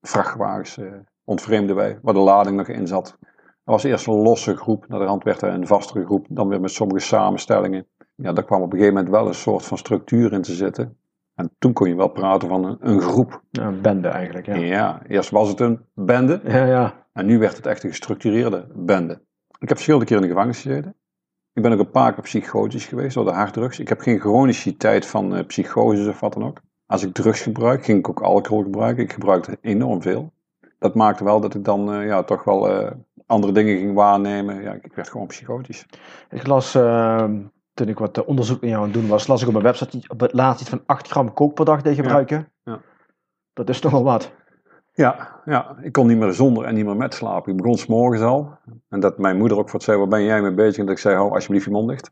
vrachtwagens 0.00 0.78
ontvreemden 1.24 1.76
wij, 1.76 1.98
waar 2.02 2.14
de 2.14 2.20
lading 2.20 2.56
nog 2.56 2.68
in 2.68 2.86
zat. 2.86 3.16
Er 3.64 3.72
was 3.72 3.84
eerst 3.84 4.06
een 4.06 4.14
losse 4.14 4.56
groep, 4.56 4.88
naar 4.88 4.98
de 4.98 5.04
rand 5.04 5.24
werd 5.24 5.42
er 5.42 5.52
een 5.52 5.66
vastere 5.66 6.04
groep, 6.04 6.26
dan 6.28 6.48
weer 6.48 6.60
met 6.60 6.70
sommige 6.70 7.00
samenstellingen. 7.00 7.86
Ja, 8.14 8.32
daar 8.32 8.44
kwam 8.44 8.62
op 8.62 8.72
een 8.72 8.78
gegeven 8.78 8.94
moment 8.94 9.12
wel 9.12 9.26
een 9.26 9.34
soort 9.34 9.64
van 9.64 9.78
structuur 9.78 10.32
in 10.32 10.42
te 10.42 10.54
zitten. 10.54 10.96
En 11.34 11.50
toen 11.58 11.72
kon 11.72 11.88
je 11.88 11.94
wel 11.94 12.08
praten 12.08 12.48
van 12.48 12.64
een, 12.64 12.76
een 12.80 13.00
groep. 13.00 13.42
Ja, 13.50 13.66
een 13.66 13.80
bende 13.80 14.08
eigenlijk, 14.08 14.46
ja. 14.46 14.54
Ja, 14.54 15.02
eerst 15.06 15.30
was 15.30 15.48
het 15.48 15.60
een 15.60 15.80
bende. 15.94 16.40
Ja, 16.44 16.64
ja. 16.66 17.06
En 17.12 17.26
nu 17.26 17.38
werd 17.38 17.56
het 17.56 17.66
echt 17.66 17.82
een 17.82 17.90
gestructureerde 17.90 18.66
bende. 18.74 19.12
Ik 19.58 19.68
heb 19.68 19.76
verschillende 19.76 20.06
keren 20.06 20.22
in 20.22 20.28
de 20.28 20.34
gevangenis 20.34 20.62
gezeten. 20.62 20.94
Ik 21.52 21.62
ben 21.62 21.72
ook 21.72 21.78
een 21.78 21.90
paar 21.90 22.14
keer 22.14 22.22
psychotisch 22.22 22.86
geweest 22.86 23.14
door 23.14 23.24
de 23.24 23.32
harddrugs. 23.32 23.78
Ik 23.78 23.88
heb 23.88 24.00
geen 24.00 24.20
chroniciteit 24.20 25.06
van 25.06 25.36
uh, 25.36 25.46
psychoses 25.46 26.06
of 26.06 26.20
wat 26.20 26.32
dan 26.32 26.44
ook. 26.44 26.60
Als 26.86 27.04
ik 27.04 27.14
drugs 27.14 27.40
gebruik, 27.40 27.84
ging 27.84 27.98
ik 27.98 28.08
ook 28.08 28.22
alcohol 28.22 28.62
gebruiken. 28.62 29.02
Ik 29.02 29.12
gebruikte 29.12 29.58
enorm 29.60 30.02
veel. 30.02 30.32
Dat 30.78 30.94
maakte 30.94 31.24
wel 31.24 31.40
dat 31.40 31.54
ik 31.54 31.64
dan 31.64 31.94
uh, 31.94 32.06
ja, 32.06 32.22
toch 32.22 32.44
wel 32.44 32.70
uh, 32.70 32.90
andere 33.26 33.52
dingen 33.52 33.76
ging 33.76 33.94
waarnemen. 33.94 34.62
Ja, 34.62 34.72
ik 34.72 34.94
werd 34.94 35.08
gewoon 35.10 35.26
psychotisch. 35.26 35.86
Ik 36.30 36.46
las, 36.46 36.74
ehm, 36.74 37.40
toen 37.74 37.88
ik 37.88 37.98
wat 37.98 38.24
onderzoek 38.24 38.60
naar 38.60 38.70
jou 38.70 38.82
aan 38.82 38.90
het 38.90 39.00
doen 39.00 39.08
was, 39.08 39.26
las 39.26 39.40
ik 39.40 39.46
op 39.46 39.52
mijn 39.52 39.64
website 39.64 40.08
op 40.08 40.20
het 40.20 40.32
laatst 40.32 40.60
iets 40.60 40.70
van 40.70 40.82
8 40.86 41.08
gram 41.08 41.32
kook 41.32 41.54
per 41.54 41.64
dag 41.64 41.82
deed 41.82 41.94
gebruiken. 41.94 42.48
Ja, 42.64 42.72
ja. 42.72 42.80
Dat 43.52 43.68
is 43.68 43.80
toch 43.80 43.92
wel 43.92 44.04
wat. 44.04 44.32
Ja, 44.92 45.40
ja, 45.44 45.76
ik 45.82 45.92
kon 45.92 46.06
niet 46.06 46.18
meer 46.18 46.32
zonder 46.32 46.64
en 46.64 46.74
niet 46.74 46.84
meer 46.84 46.96
met 46.96 47.14
slapen. 47.14 47.52
Ik 47.52 47.56
begon 47.56 47.78
s'morgens 47.78 48.22
al. 48.22 48.58
En 48.88 49.00
dat 49.00 49.18
mijn 49.18 49.36
moeder 49.36 49.58
ook 49.58 49.70
wat 49.70 49.82
zei, 49.82 49.98
waar 49.98 50.08
ben 50.08 50.22
jij 50.22 50.42
mee 50.42 50.54
bezig? 50.54 50.78
En 50.78 50.86
dat 50.86 50.94
ik 50.94 51.00
zei, 51.00 51.16
hou 51.16 51.32
alsjeblieft 51.32 51.64
je 51.64 51.70
mond 51.70 51.88
dicht. 51.88 52.10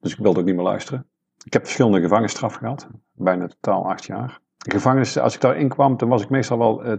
Dus 0.00 0.12
ik 0.12 0.18
wilde 0.18 0.40
ook 0.40 0.44
niet 0.44 0.54
meer 0.54 0.64
luisteren. 0.64 1.06
Ik 1.44 1.52
heb 1.52 1.62
verschillende 1.62 2.00
gevangenisstraffen 2.00 2.60
gehad. 2.60 2.88
Bijna 3.12 3.46
totaal 3.46 3.90
acht 3.90 4.04
jaar. 4.04 4.40
De 4.56 4.70
gevangenis, 4.70 5.18
als 5.18 5.34
ik 5.34 5.40
daarin 5.40 5.68
kwam, 5.68 5.96
dan 5.96 6.08
was 6.08 6.22
ik 6.22 6.30
meestal 6.30 6.58
wel, 6.58 6.84
eh, 6.84 6.96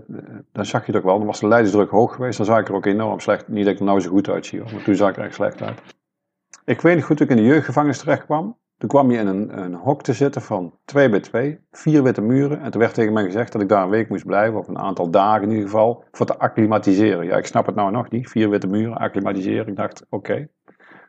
dan 0.52 0.66
zag 0.66 0.86
je 0.86 0.92
het 0.92 1.02
ook 1.02 1.08
wel, 1.08 1.18
dan 1.18 1.28
was 1.28 1.40
de 1.40 1.48
leidersdruk 1.48 1.90
hoog 1.90 2.16
geweest. 2.16 2.38
Dan 2.38 2.46
zag 2.46 2.60
ik 2.60 2.68
er 2.68 2.74
ook 2.74 2.86
enorm 2.86 3.20
slecht, 3.20 3.48
niet 3.48 3.64
dat 3.64 3.74
ik 3.74 3.80
er 3.80 3.86
nou 3.86 4.00
zo 4.00 4.10
goed 4.10 4.30
uitzie, 4.30 4.62
maar 4.62 4.84
toen 4.84 4.96
zag 4.96 5.10
ik 5.10 5.18
er 5.18 5.24
echt 5.24 5.34
slecht 5.34 5.62
uit. 5.62 5.82
Ik 6.66 6.82
weet 6.82 6.96
niet 6.96 7.04
goed, 7.04 7.18
toen 7.18 7.26
ik 7.26 7.32
in 7.32 7.44
de 7.44 7.50
jeugdgevangenis 7.50 8.00
terecht 8.00 8.26
kwam, 8.26 8.58
toen 8.78 8.90
kwam 8.90 9.12
je 9.12 9.18
in 9.18 9.28
een, 9.28 9.62
een 9.64 9.74
hok 9.74 10.04
te 10.04 10.14
zitten 10.14 10.42
van 10.42 10.80
twee 10.86 11.10
bij 11.10 11.20
twee, 11.20 11.60
vier 11.72 12.04
witte 12.04 12.22
muren. 12.22 12.62
En 12.62 12.72
toen 12.72 12.82
werd 12.82 12.94
tegen 12.94 13.14
mij 13.14 13.24
gezegd 13.24 13.52
dat 13.52 13.62
ik 13.62 13.70
daar 13.70 13.84
een 13.84 13.90
week 13.90 14.10
moest 14.10 14.26
blijven, 14.26 14.60
of 14.60 14.68
een 14.68 14.78
aantal 14.78 15.10
dagen 15.10 15.44
in 15.44 15.50
ieder 15.50 15.66
geval, 15.66 16.04
voor 16.12 16.26
te 16.26 16.38
acclimatiseren. 16.38 17.26
Ja, 17.26 17.38
ik 17.38 17.46
snap 17.46 17.66
het 17.66 17.76
nou 17.76 17.92
nog 17.92 18.10
niet, 18.10 18.30
vier 18.30 18.50
witte 18.50 18.68
muren, 18.68 18.98
acclimatiseren. 18.98 19.68
Ik 19.68 19.76
dacht, 19.76 20.06
oké, 20.10 20.48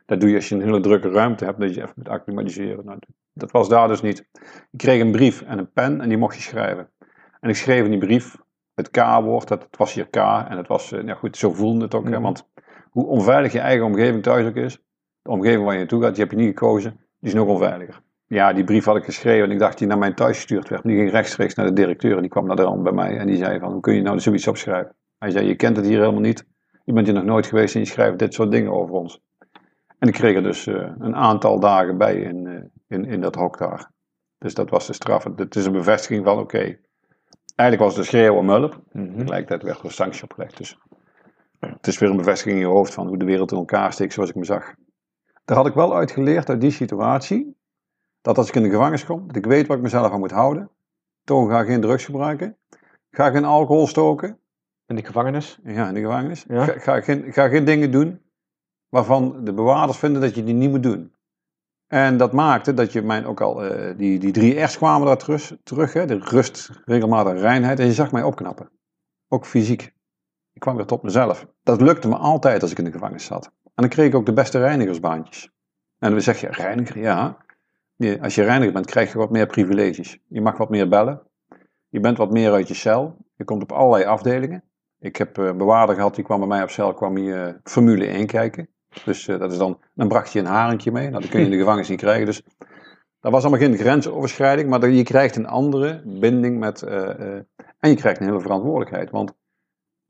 dat 0.05 0.19
doe 0.19 0.29
je 0.29 0.35
als 0.35 0.49
je 0.49 0.55
een 0.55 0.61
hele 0.61 0.79
drukke 0.79 1.09
ruimte 1.09 1.45
hebt, 1.45 1.59
dat 1.59 1.73
je 1.73 1.81
even 1.81 1.93
moet 1.95 2.09
acclimatiseren. 2.09 2.85
Nou, 2.85 2.99
dat 3.33 3.51
was 3.51 3.69
daar 3.69 3.87
dus 3.87 4.01
niet. 4.01 4.29
Ik 4.71 4.77
kreeg 4.77 5.01
een 5.01 5.11
brief 5.11 5.41
en 5.41 5.57
een 5.57 5.71
pen 5.71 6.01
en 6.01 6.09
die 6.09 6.17
mocht 6.17 6.35
je 6.35 6.41
schrijven. 6.41 6.89
En 7.39 7.49
ik 7.49 7.55
schreef 7.55 7.83
in 7.83 7.89
die 7.89 7.99
brief 7.99 8.37
het 8.73 8.89
K-woord, 8.89 9.49
het 9.49 9.67
was 9.77 9.93
hier 9.93 10.07
K 10.07 10.15
en 10.15 10.57
het 10.57 10.67
was, 10.67 10.89
ja 10.89 11.13
goed, 11.13 11.37
zo 11.37 11.53
voelde 11.53 11.83
het 11.83 11.95
ook. 11.95 12.09
Hè, 12.09 12.19
want 12.19 12.49
hoe 12.89 13.05
onveilig 13.05 13.51
je 13.51 13.59
eigen 13.59 13.85
omgeving 13.85 14.23
thuis 14.23 14.47
ook 14.47 14.55
is, 14.55 14.83
de 15.23 15.29
omgeving 15.29 15.63
waar 15.63 15.73
je 15.73 15.79
naartoe 15.79 16.01
gaat, 16.01 16.15
die 16.15 16.23
heb 16.23 16.31
je 16.31 16.37
niet 16.37 16.59
gekozen, 16.59 16.91
die 16.91 17.29
is 17.29 17.33
nog 17.33 17.47
onveiliger. 17.47 18.01
Ja, 18.27 18.53
die 18.53 18.63
brief 18.63 18.85
had 18.85 18.95
ik 18.95 19.03
geschreven 19.03 19.45
en 19.45 19.51
ik 19.51 19.59
dacht 19.59 19.77
die 19.77 19.87
naar 19.87 19.97
mijn 19.97 20.15
thuis 20.15 20.35
gestuurd 20.35 20.69
werd. 20.69 20.83
Die 20.83 20.95
ging 20.95 21.11
rechtstreeks 21.11 21.53
naar 21.53 21.65
de 21.65 21.73
directeur 21.73 22.15
en 22.15 22.21
die 22.21 22.29
kwam 22.29 22.47
naar 22.47 22.55
de 22.55 22.61
rand 22.61 22.83
bij 22.83 22.91
mij 22.91 23.17
en 23.17 23.27
die 23.27 23.37
zei 23.37 23.59
van, 23.59 23.71
hoe 23.71 23.81
kun 23.81 23.95
je 23.95 24.01
nou 24.01 24.19
zoiets 24.19 24.47
opschrijven? 24.47 24.95
Hij 25.17 25.31
zei, 25.31 25.47
je 25.47 25.55
kent 25.55 25.75
het 25.75 25.85
hier 25.85 25.99
helemaal 25.99 26.21
niet, 26.21 26.45
je 26.83 26.93
bent 26.93 27.05
hier 27.05 27.15
nog 27.15 27.25
nooit 27.25 27.45
geweest 27.45 27.73
en 27.73 27.79
je 27.79 27.87
schrijft 27.87 28.19
dit 28.19 28.33
soort 28.33 28.51
dingen 28.51 28.71
over 28.71 28.95
ons. 28.95 29.21
En 29.99 30.07
ik 30.07 30.13
kreeg 30.13 30.35
er 30.35 30.43
dus 30.43 30.67
uh, 30.67 30.91
een 30.99 31.15
aantal 31.15 31.59
dagen 31.59 31.97
bij 31.97 32.15
in, 32.15 32.45
uh, 32.45 32.59
in, 32.87 33.05
in 33.05 33.21
dat 33.21 33.35
hok 33.35 33.57
daar. 33.57 33.91
Dus 34.37 34.53
dat 34.53 34.69
was 34.69 34.87
de 34.87 34.93
straf. 34.93 35.23
Het 35.35 35.55
is 35.55 35.65
een 35.65 35.71
bevestiging 35.71 36.25
van, 36.25 36.33
oké, 36.33 36.41
okay, 36.41 36.79
eigenlijk 37.55 37.89
was 37.89 37.97
het 37.97 37.97
een 37.97 38.19
schreeuw 38.19 38.35
om 38.35 38.49
hulp. 38.49 38.81
Mm 38.91 39.05
-hmm. 39.05 39.17
Tegelijkertijd 39.17 39.63
werd 39.63 39.79
er 39.79 39.85
een 39.85 39.91
sanctie 39.91 40.23
opgelegd. 40.23 40.57
Dus 40.57 40.77
het 41.59 41.87
is 41.87 41.99
weer 41.99 42.09
een 42.09 42.17
bevestiging 42.17 42.55
in 42.55 42.61
je 42.61 42.73
hoofd 42.73 42.93
van 42.93 43.07
hoe 43.07 43.17
de 43.17 43.25
wereld 43.25 43.51
in 43.51 43.57
elkaar 43.57 43.93
steekt 43.93 44.13
zoals 44.13 44.29
ik 44.29 44.35
me 44.35 44.45
zag. 44.45 44.73
Daar 45.45 45.57
had 45.57 45.67
ik 45.67 45.73
wel 45.73 45.95
uit 45.95 46.11
geleerd 46.11 46.49
uit 46.49 46.61
die 46.61 46.71
situatie, 46.71 47.57
dat 48.21 48.37
als 48.37 48.47
ik 48.47 48.55
in 48.55 48.63
de 48.63 48.69
gevangenis 48.69 49.05
kom, 49.05 49.27
dat 49.27 49.35
ik 49.35 49.45
weet 49.45 49.67
wat 49.67 49.77
ik 49.77 49.83
mezelf 49.83 50.11
aan 50.11 50.19
moet 50.19 50.31
houden. 50.31 50.69
Toch 51.23 51.49
ga 51.49 51.63
geen 51.63 51.81
drugs 51.81 52.05
gebruiken. 52.05 52.57
Ga 53.11 53.29
geen 53.29 53.45
alcohol 53.45 53.87
stoken. 53.87 54.39
In 54.85 54.95
de 54.95 55.05
gevangenis? 55.05 55.59
Ja, 55.63 55.87
in 55.87 55.93
de 55.93 55.99
gevangenis. 55.99 56.45
Ja. 56.47 56.65
Ga, 56.65 56.79
ga, 56.79 57.01
geen, 57.01 57.33
ga 57.33 57.47
geen 57.47 57.65
dingen 57.65 57.91
doen 57.91 58.21
waarvan 58.89 59.43
de 59.43 59.53
bewaarders 59.53 59.97
vinden 59.97 60.21
dat 60.21 60.35
je 60.35 60.43
die 60.43 60.53
niet 60.53 60.69
moet 60.69 60.83
doen. 60.83 61.11
En 61.87 62.17
dat 62.17 62.31
maakte 62.31 62.73
dat 62.73 62.91
je 62.91 63.01
mijn 63.01 63.25
ook 63.25 63.41
al, 63.41 63.65
uh, 63.65 63.97
die, 63.97 64.19
die 64.19 64.31
drie 64.31 64.59
R's 64.59 64.77
kwamen 64.77 65.07
daar 65.07 65.17
terug, 65.17 65.57
terug 65.63 65.93
hè, 65.93 66.05
de 66.05 66.17
rust, 66.17 66.69
regelmatige 66.85 67.39
reinheid. 67.39 67.79
En 67.79 67.85
je 67.85 67.93
zag 67.93 68.11
mij 68.11 68.23
opknappen. 68.23 68.69
Ook 69.27 69.45
fysiek. 69.45 69.93
Ik 70.53 70.61
kwam 70.61 70.75
weer 70.75 70.85
tot 70.85 71.03
mezelf. 71.03 71.47
Dat 71.63 71.81
lukte 71.81 72.07
me 72.07 72.15
altijd 72.15 72.61
als 72.61 72.71
ik 72.71 72.77
in 72.77 72.83
de 72.83 72.91
gevangenis 72.91 73.25
zat. 73.25 73.51
En 73.75 73.83
dan 73.83 73.89
kreeg 73.89 74.07
ik 74.07 74.15
ook 74.15 74.25
de 74.25 74.33
beste 74.33 74.59
reinigersbaantjes. 74.59 75.51
En 75.99 76.11
dan 76.11 76.21
zeg 76.21 76.41
je, 76.41 76.47
reiniger, 76.47 76.99
ja. 76.99 77.37
Als 78.21 78.35
je 78.35 78.43
reiniger 78.43 78.73
bent, 78.73 78.85
krijg 78.85 79.11
je 79.11 79.17
wat 79.17 79.31
meer 79.31 79.45
privileges. 79.45 80.19
Je 80.27 80.41
mag 80.41 80.57
wat 80.57 80.69
meer 80.69 80.89
bellen. 80.89 81.21
Je 81.89 81.99
bent 81.99 82.17
wat 82.17 82.31
meer 82.31 82.51
uit 82.51 82.67
je 82.67 82.73
cel. 82.73 83.17
Je 83.35 83.43
komt 83.43 83.61
op 83.61 83.71
allerlei 83.71 84.05
afdelingen. 84.05 84.63
Ik 84.99 85.15
heb 85.15 85.37
een 85.37 85.57
bewaarder 85.57 85.95
gehad, 85.95 86.15
die 86.15 86.23
kwam 86.23 86.39
bij 86.39 86.47
mij 86.47 86.63
op 86.63 86.69
cel, 86.69 86.93
kwam 86.93 87.15
hier 87.15 87.47
uh, 87.47 87.53
Formule 87.63 88.05
1 88.05 88.27
kijken. 88.27 88.69
Dus 89.05 89.27
uh, 89.27 89.39
dat 89.39 89.51
is 89.51 89.57
dan, 89.57 89.79
dan 89.93 90.07
bracht 90.07 90.31
je 90.31 90.39
een 90.39 90.45
haringje 90.45 90.91
mee. 90.91 91.09
Nou, 91.09 91.21
dat 91.21 91.29
kun 91.29 91.39
je 91.39 91.45
in 91.45 91.51
de 91.51 91.57
gevangenis 91.57 91.89
niet 91.89 91.99
krijgen. 91.99 92.25
Dus 92.25 92.41
dat 93.19 93.31
was 93.31 93.41
allemaal 93.41 93.67
geen 93.67 93.77
grensoverschrijding, 93.77 94.69
maar 94.69 94.89
je 94.89 95.03
krijgt 95.03 95.35
een 95.35 95.47
andere 95.47 96.01
binding 96.05 96.59
met. 96.59 96.83
En 96.83 97.89
je 97.89 97.95
krijgt 97.95 98.19
een 98.19 98.25
hele 98.25 98.41
verantwoordelijkheid. 98.41 99.09
Want 99.09 99.33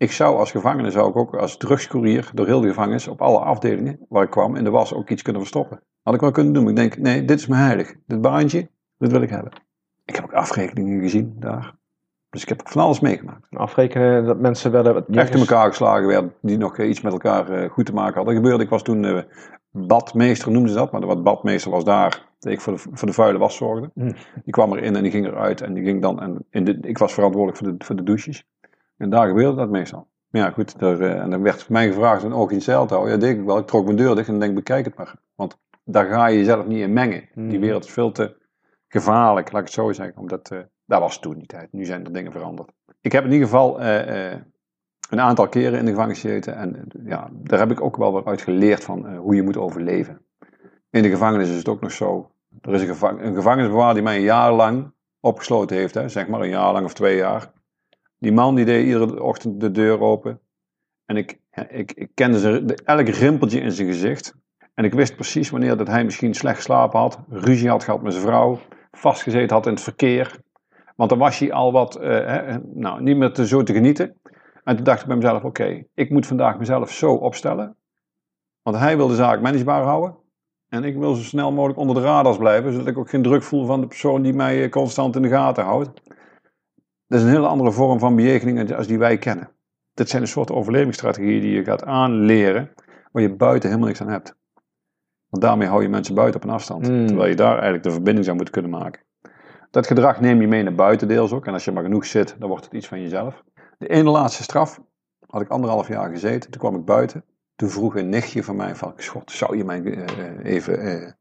ik 0.03 0.11
zou 0.11 0.37
als 0.37 0.51
gevangene, 0.51 0.91
zou 0.91 1.09
ik 1.09 1.15
ook 1.15 1.35
als 1.35 1.57
drugscourier 1.57 2.31
door 2.33 2.45
heel 2.45 2.61
de 2.61 2.67
gevangenis 2.67 3.07
op 3.07 3.21
alle 3.21 3.39
afdelingen 3.39 3.99
waar 4.09 4.23
ik 4.23 4.29
kwam 4.29 4.55
in 4.55 4.63
de 4.63 4.69
was 4.69 4.93
ook 4.93 5.09
iets 5.09 5.21
kunnen 5.21 5.41
verstoppen. 5.41 5.81
Had 6.01 6.13
ik 6.13 6.21
wel 6.21 6.31
kunnen 6.31 6.53
doen. 6.53 6.63
Maar 6.63 6.71
ik 6.71 6.77
denk, 6.77 6.97
nee, 6.97 7.25
dit 7.25 7.39
is 7.39 7.47
me 7.47 7.55
heilig. 7.55 7.95
Dit 8.07 8.21
baantje, 8.21 8.69
dit 8.97 9.11
wil 9.11 9.21
ik 9.21 9.29
hebben. 9.29 9.51
Ik 10.05 10.15
heb 10.15 10.23
ook 10.23 10.33
afrekeningen 10.33 11.01
gezien 11.01 11.35
daar. 11.39 11.75
Dus 12.29 12.41
ik 12.41 12.49
heb 12.49 12.61
van 12.63 12.81
alles 12.81 12.99
meegemaakt. 12.99 13.47
Afrekenen 13.49 14.25
dat 14.25 14.39
mensen 14.39 14.71
werden... 14.71 15.07
Echt 15.07 15.33
in 15.33 15.39
elkaar 15.39 15.67
geslagen 15.67 16.07
werden, 16.07 16.33
die 16.41 16.57
nog 16.57 16.79
iets 16.79 17.01
met 17.01 17.11
elkaar 17.11 17.63
uh, 17.63 17.69
goed 17.69 17.85
te 17.85 17.93
maken 17.93 18.15
hadden. 18.15 18.33
Dat 18.33 18.43
gebeurde, 18.43 18.63
ik 18.63 18.69
was 18.69 18.83
toen 18.83 19.03
uh, 19.03 19.19
badmeester, 19.71 20.51
noemden 20.51 20.71
ze 20.71 20.77
dat. 20.77 20.91
Maar 20.91 21.05
wat 21.05 21.23
badmeester 21.23 21.71
was 21.71 21.83
daar, 21.83 22.25
dat 22.39 22.51
ik 22.51 22.61
voor 22.61 22.73
de, 22.73 22.79
voor 22.79 23.07
de 23.07 23.13
vuile 23.13 23.37
was 23.37 23.55
zorgde. 23.55 23.91
Mm. 23.93 24.15
Die 24.43 24.53
kwam 24.53 24.73
erin 24.73 24.95
en 24.95 25.03
die 25.03 25.11
ging 25.11 25.25
eruit. 25.25 25.61
En 25.61 25.73
die 25.73 25.83
ging 25.83 26.01
dan, 26.01 26.21
en 26.21 26.45
in 26.49 26.63
de, 26.63 26.77
ik 26.81 26.97
was 26.97 27.13
verantwoordelijk 27.13 27.57
voor 27.57 27.77
de, 27.77 27.85
voor 27.85 27.95
de 27.95 28.03
douches. 28.03 28.45
En 29.03 29.09
daar 29.09 29.27
gebeurde 29.27 29.55
dat 29.55 29.69
meestal. 29.69 30.07
Ja, 30.29 30.49
goed, 30.49 30.79
daar, 30.79 30.99
uh, 30.99 31.19
en 31.19 31.29
dan 31.29 31.41
werd 31.41 31.69
mij 31.69 31.87
gevraagd 31.87 32.23
een 32.23 32.33
oog 32.33 32.49
in 32.49 32.55
het 32.55 32.63
zeil 32.63 32.85
te 32.85 32.93
houden. 32.93 33.13
Ja, 33.13 33.19
denk 33.19 33.39
ik 33.39 33.45
wel. 33.45 33.57
Ik 33.57 33.67
trok 33.67 33.85
mijn 33.85 33.97
deur 33.97 34.15
dicht 34.15 34.27
en 34.27 34.39
denk, 34.39 34.55
bekijk 34.55 34.85
het 34.85 34.97
maar. 34.97 35.15
Want 35.35 35.57
daar 35.83 36.05
ga 36.05 36.27
je 36.27 36.37
jezelf 36.37 36.65
niet 36.65 36.79
in 36.79 36.93
mengen. 36.93 37.29
Mm. 37.33 37.49
Die 37.49 37.59
wereld 37.59 37.83
is 37.83 37.91
veel 37.91 38.11
te 38.11 38.35
gevaarlijk, 38.87 39.51
laat 39.51 39.61
ik 39.61 39.67
het 39.67 39.75
zo 39.75 39.91
zeggen. 39.91 40.17
Omdat... 40.17 40.51
Dat 40.85 40.99
was 40.99 41.19
toen 41.19 41.37
die 41.37 41.45
tijd. 41.45 41.71
Nu 41.71 41.85
zijn 41.85 42.05
er 42.05 42.13
dingen 42.13 42.31
veranderd. 42.31 42.71
Ik 43.01 43.11
heb 43.11 43.23
in 43.23 43.31
ieder 43.31 43.47
geval 43.47 43.81
uh, 43.81 44.31
uh, 44.31 44.39
een 45.09 45.19
aantal 45.19 45.47
keren 45.47 45.79
in 45.79 45.85
de 45.85 45.91
gevangenis 45.91 46.19
gezeten. 46.19 46.55
En 46.55 46.75
uh, 46.75 47.07
ja, 47.09 47.29
daar 47.33 47.59
heb 47.59 47.71
ik 47.71 47.81
ook 47.81 47.97
wel 47.97 48.11
wat 48.11 48.25
uit 48.25 48.41
geleerd 48.41 48.83
van 48.83 49.15
hoe 49.15 49.35
je 49.35 49.43
moet 49.43 49.57
overleven. 49.57 50.25
In 50.89 51.01
de 51.01 51.09
gevangenis 51.09 51.49
is 51.49 51.57
het 51.57 51.67
ook 51.67 51.81
nog 51.81 51.91
zo. 51.91 52.31
Er 52.61 52.73
is 52.73 52.81
een, 52.81 52.87
gevang 52.87 53.21
een 53.21 53.35
gevangenisbewaarder 53.35 53.93
die 53.93 54.03
mij 54.03 54.15
een 54.15 54.21
jaar 54.21 54.53
lang 54.53 54.93
opgesloten 55.19 55.77
heeft. 55.77 55.93
Hè, 55.93 56.09
zeg 56.09 56.27
maar 56.27 56.41
een 56.41 56.49
jaar 56.49 56.73
lang 56.73 56.85
of 56.85 56.93
twee 56.93 57.15
jaar. 57.15 57.51
Die 58.23 58.31
man 58.31 58.55
die 58.55 58.65
deed 58.65 58.85
iedere 58.85 59.23
ochtend 59.23 59.59
de 59.59 59.71
deur 59.71 59.99
open. 59.99 60.39
En 61.05 61.17
ik, 61.17 61.39
ik, 61.69 61.91
ik 61.91 62.09
kende 62.13 62.39
zijn, 62.39 62.75
elk 62.75 63.07
rimpeltje 63.07 63.59
in 63.59 63.71
zijn 63.71 63.87
gezicht. 63.87 64.35
En 64.73 64.83
ik 64.83 64.93
wist 64.93 65.15
precies 65.15 65.49
wanneer 65.49 65.77
dat 65.77 65.87
hij 65.87 66.03
misschien 66.03 66.33
slecht 66.33 66.55
geslapen 66.55 66.99
had. 66.99 67.19
Ruzie 67.29 67.69
had 67.69 67.83
gehad 67.83 68.01
met 68.01 68.13
zijn 68.13 68.25
vrouw. 68.25 68.59
Vastgezeten 68.91 69.55
had 69.55 69.65
in 69.65 69.73
het 69.73 69.81
verkeer. 69.81 70.39
Want 70.95 71.09
dan 71.09 71.19
was 71.19 71.39
hij 71.39 71.51
al 71.51 71.71
wat, 71.71 71.93
hè, 71.93 72.57
nou, 72.73 73.01
niet 73.01 73.17
meer 73.17 73.31
te, 73.31 73.47
zo 73.47 73.63
te 73.63 73.73
genieten. 73.73 74.19
En 74.63 74.75
toen 74.75 74.85
dacht 74.85 75.01
ik 75.01 75.07
bij 75.07 75.15
mezelf, 75.15 75.43
oké, 75.43 75.83
ik 75.93 76.09
moet 76.09 76.27
vandaag 76.27 76.57
mezelf 76.57 76.91
zo 76.91 77.13
opstellen. 77.13 77.75
Want 78.61 78.77
hij 78.77 78.97
wil 78.97 79.07
de 79.07 79.15
zaak 79.15 79.41
managebaar 79.41 79.83
houden. 79.83 80.15
En 80.69 80.83
ik 80.83 80.97
wil 80.97 81.13
zo 81.13 81.23
snel 81.23 81.51
mogelijk 81.51 81.79
onder 81.79 81.95
de 81.95 82.01
radars 82.01 82.37
blijven, 82.37 82.71
zodat 82.71 82.87
ik 82.87 82.97
ook 82.97 83.09
geen 83.09 83.23
druk 83.23 83.43
voel 83.43 83.65
van 83.65 83.81
de 83.81 83.87
persoon 83.87 84.21
die 84.21 84.33
mij 84.33 84.69
constant 84.69 85.15
in 85.15 85.21
de 85.21 85.29
gaten 85.29 85.63
houdt. 85.63 86.01
Dat 87.13 87.21
is 87.21 87.27
een 87.27 87.33
hele 87.33 87.47
andere 87.47 87.71
vorm 87.71 87.99
van 87.99 88.15
bejegening 88.15 88.75
als 88.75 88.87
die 88.87 88.97
wij 88.97 89.17
kennen. 89.17 89.49
Dit 89.93 90.09
zijn 90.09 90.21
een 90.21 90.27
soort 90.27 90.51
overlevingsstrategieën 90.51 91.41
die 91.41 91.51
je 91.51 91.63
gaat 91.63 91.83
aanleren, 91.83 92.73
waar 93.11 93.21
je 93.21 93.35
buiten 93.35 93.69
helemaal 93.69 93.87
niks 93.87 94.01
aan 94.01 94.09
hebt. 94.09 94.35
Want 95.29 95.43
daarmee 95.43 95.67
hou 95.67 95.81
je 95.81 95.89
mensen 95.89 96.15
buiten 96.15 96.41
op 96.41 96.47
een 96.47 96.53
afstand. 96.53 96.87
Mm. 96.87 97.07
Terwijl 97.07 97.29
je 97.29 97.35
daar 97.35 97.53
eigenlijk 97.53 97.83
de 97.83 97.91
verbinding 97.91 98.25
zou 98.25 98.37
moeten 98.37 98.53
kunnen 98.53 98.71
maken. 98.71 99.01
Dat 99.71 99.87
gedrag 99.87 100.19
neem 100.19 100.41
je 100.41 100.47
mee 100.47 100.63
naar 100.63 100.75
buiten 100.75 101.07
deels 101.07 101.31
ook. 101.31 101.45
En 101.45 101.53
als 101.53 101.65
je 101.65 101.71
maar 101.71 101.83
genoeg 101.83 102.05
zit, 102.05 102.35
dan 102.39 102.49
wordt 102.49 102.65
het 102.65 102.73
iets 102.73 102.87
van 102.87 103.01
jezelf. 103.01 103.43
De 103.77 103.87
ene 103.87 104.09
laatste 104.09 104.43
straf 104.43 104.81
had 105.27 105.41
ik 105.41 105.49
anderhalf 105.49 105.87
jaar 105.87 106.09
gezeten. 106.09 106.51
Toen 106.51 106.61
kwam 106.61 106.75
ik 106.75 106.85
buiten. 106.85 107.23
Toen 107.55 107.69
vroeg 107.69 107.95
een 107.95 108.09
nichtje 108.09 108.43
van 108.43 108.55
mij 108.55 108.75
van, 108.75 108.93
schot, 108.95 109.31
zou 109.31 109.57
je 109.57 109.63
mij 109.63 109.83
eh, 109.83 110.53
even 110.53 110.79
eh, 110.79 111.11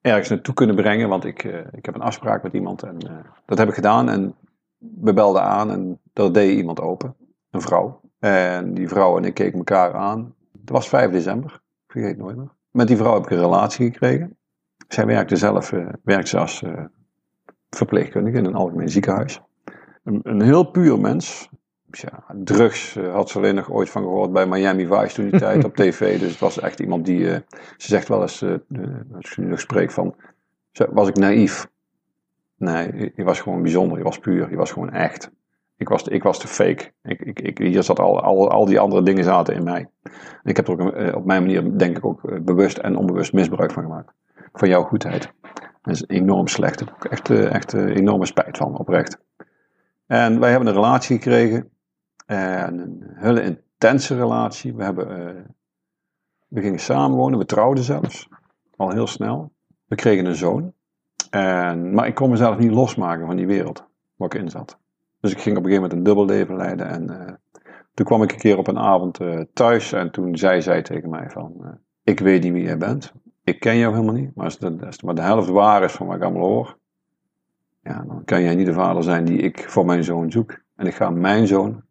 ergens 0.00 0.28
naartoe 0.28 0.54
kunnen 0.54 0.76
brengen? 0.76 1.08
Want 1.08 1.24
ik, 1.24 1.44
eh, 1.44 1.58
ik 1.72 1.84
heb 1.84 1.94
een 1.94 2.00
afspraak 2.00 2.42
met 2.42 2.52
iemand 2.52 2.82
en 2.82 2.98
dat 3.46 3.58
heb 3.58 3.68
ik 3.68 3.74
gedaan. 3.74 4.08
En 4.08 4.34
we 5.00 5.12
belden 5.12 5.42
aan 5.42 5.70
en 5.70 6.00
dat 6.12 6.34
deed 6.34 6.56
iemand 6.56 6.80
open, 6.80 7.16
een 7.50 7.60
vrouw. 7.60 8.00
En 8.18 8.74
die 8.74 8.88
vrouw 8.88 9.16
en 9.16 9.24
ik 9.24 9.34
keken 9.34 9.58
elkaar 9.58 9.94
aan. 9.94 10.34
Het 10.60 10.70
was 10.70 10.88
5 10.88 11.10
december, 11.10 11.52
ik 11.86 11.92
vergeet 11.92 12.16
nooit 12.16 12.36
meer. 12.36 12.52
Met 12.70 12.86
die 12.88 12.96
vrouw 12.96 13.14
heb 13.14 13.22
ik 13.22 13.30
een 13.30 13.38
relatie 13.38 13.90
gekregen. 13.92 14.36
Zij 14.88 15.06
werkte 15.06 15.36
zelf 15.36 15.72
eh 15.72 15.88
werkte 16.02 16.28
ze 16.28 16.38
als 16.38 16.62
eh, 16.62 16.84
verpleegkundige 17.70 18.38
in 18.38 18.44
een 18.44 18.54
algemeen 18.54 18.88
ziekenhuis. 18.88 19.40
Een, 20.04 20.20
een 20.22 20.42
heel 20.42 20.64
puur 20.64 21.00
mens. 21.00 21.48
Ja, 21.90 22.24
drugs 22.34 22.96
eh, 22.96 23.12
had 23.12 23.30
ze 23.30 23.38
alleen 23.38 23.54
nog 23.54 23.70
ooit 23.70 23.90
van 23.90 24.02
gehoord 24.02 24.32
bij 24.32 24.46
Miami 24.46 24.86
Vice 24.86 25.14
toen 25.14 25.30
die 25.30 25.40
tijd 25.40 25.64
op 25.64 25.76
tv. 25.76 25.98
Dus 26.20 26.30
het 26.30 26.40
was 26.40 26.60
echt 26.60 26.80
iemand 26.80 27.06
die, 27.06 27.24
ze 27.24 27.42
zegt 27.76 28.08
wel 28.08 28.20
eens, 28.20 28.42
als 29.12 29.30
ik 29.30 29.36
nu 29.36 29.46
nog 29.46 29.60
spreek 29.60 29.90
van, 29.90 30.14
was 30.90 31.08
ik 31.08 31.16
naïef? 31.16 31.66
Nee, 32.56 33.12
je- 33.16 33.24
was 33.24 33.40
gewoon 33.40 33.62
bijzonder, 33.62 33.98
je 33.98 34.04
was 34.04 34.18
puur, 34.18 34.50
je 34.50 34.56
was 34.56 34.72
gewoon 34.72 34.90
echt. 34.90 35.30
Ik 35.76 35.88
was, 35.88 36.02
ik 36.02 36.22
was 36.22 36.40
de 36.40 36.48
fake. 36.48 36.92
Ik, 37.02 37.20
ik, 37.20 37.40
ik, 37.40 37.58
hier 37.58 37.82
zat 37.82 37.98
al, 37.98 38.20
al, 38.22 38.50
al 38.50 38.64
die 38.64 38.80
andere 38.80 39.02
dingen 39.02 39.24
zaten 39.24 39.54
in 39.54 39.64
mij. 39.64 39.88
Ik 40.42 40.56
heb 40.56 40.68
er 40.68 40.72
ook 40.80 40.92
eh, 40.92 41.14
op 41.16 41.24
mijn 41.24 41.42
manier, 41.42 41.78
denk 41.78 41.96
ik, 41.96 42.04
ook 42.04 42.24
eh, 42.24 42.40
bewust 42.40 42.78
en 42.78 42.96
onbewust 42.96 43.32
misbruik 43.32 43.72
van 43.72 43.82
gemaakt. 43.82 44.12
Van 44.52 44.68
jouw 44.68 44.82
goedheid. 44.82 45.32
Dat 45.82 45.94
is 45.94 46.04
enorm 46.06 46.46
slecht. 46.48 46.78
Daar 46.78 46.88
heb 46.88 47.04
ik 47.04 47.10
echt, 47.10 47.30
eh, 47.30 47.52
echt 47.54 47.72
enorme 47.72 48.26
spijt 48.26 48.56
van, 48.56 48.78
oprecht. 48.78 49.18
En 50.06 50.40
wij 50.40 50.50
hebben 50.50 50.68
een 50.68 50.74
relatie 50.74 51.16
gekregen. 51.16 51.70
En 52.26 52.78
een 52.78 53.02
hele 53.14 53.42
intense 53.42 54.16
relatie. 54.16 54.74
We, 54.74 54.84
hebben, 54.84 55.08
eh, 55.36 55.42
we 56.48 56.60
gingen 56.60 56.80
samenwonen, 56.80 57.38
we 57.38 57.44
trouwden 57.44 57.84
zelfs. 57.84 58.28
Al 58.76 58.90
heel 58.90 59.06
snel. 59.06 59.52
We 59.86 59.94
kregen 59.94 60.24
een 60.26 60.34
zoon. 60.34 60.72
En, 61.34 61.94
maar 61.94 62.06
ik 62.06 62.14
kon 62.14 62.30
mezelf 62.30 62.58
niet 62.58 62.70
losmaken 62.70 63.26
van 63.26 63.36
die 63.36 63.46
wereld 63.46 63.86
waar 64.16 64.34
ik 64.34 64.40
in 64.40 64.50
zat. 64.50 64.78
Dus 65.20 65.32
ik 65.32 65.40
ging 65.40 65.56
op 65.56 65.64
een 65.64 65.70
gegeven 65.70 65.90
moment 65.90 65.92
een 65.92 66.14
dubbel 66.14 66.24
leven 66.34 66.56
leiden. 66.56 66.88
En 66.88 67.10
eh, 67.10 67.34
toen 67.94 68.06
kwam 68.06 68.22
ik 68.22 68.32
een 68.32 68.38
keer 68.38 68.58
op 68.58 68.66
een 68.66 68.78
avond 68.78 69.20
eh, 69.20 69.40
thuis. 69.52 69.92
En 69.92 70.10
toen 70.10 70.36
zei 70.36 70.62
zij 70.62 70.82
tegen 70.82 71.10
mij 71.10 71.30
van... 71.30 71.54
eh, 71.60 71.70
ik 72.02 72.20
weet 72.20 72.42
niet 72.42 72.52
wie 72.52 72.62
jij 72.62 72.78
bent. 72.78 73.12
Ik 73.44 73.60
ken 73.60 73.76
jou 73.76 73.92
helemaal 73.94 74.14
niet. 74.14 74.34
Maar 74.34 74.44
als, 74.44 74.58
de, 74.58 74.76
als 74.86 75.02
maar 75.02 75.14
de 75.14 75.22
helft 75.22 75.48
waar 75.48 75.82
is 75.82 75.92
van 75.92 76.06
wat 76.06 76.16
ik 76.16 76.22
allemaal 76.22 76.48
hoor... 76.48 76.78
Ja, 77.82 78.04
dan 78.06 78.24
kan 78.24 78.42
jij 78.42 78.54
niet 78.54 78.66
de 78.66 78.72
vader 78.72 79.02
zijn 79.02 79.24
die 79.24 79.38
ik 79.38 79.68
voor 79.68 79.84
mijn 79.84 80.04
zoon 80.04 80.30
zoek. 80.30 80.58
En 80.76 80.86
ik 80.86 80.94
ga 80.94 81.10
mijn 81.10 81.46
zoon 81.46 81.82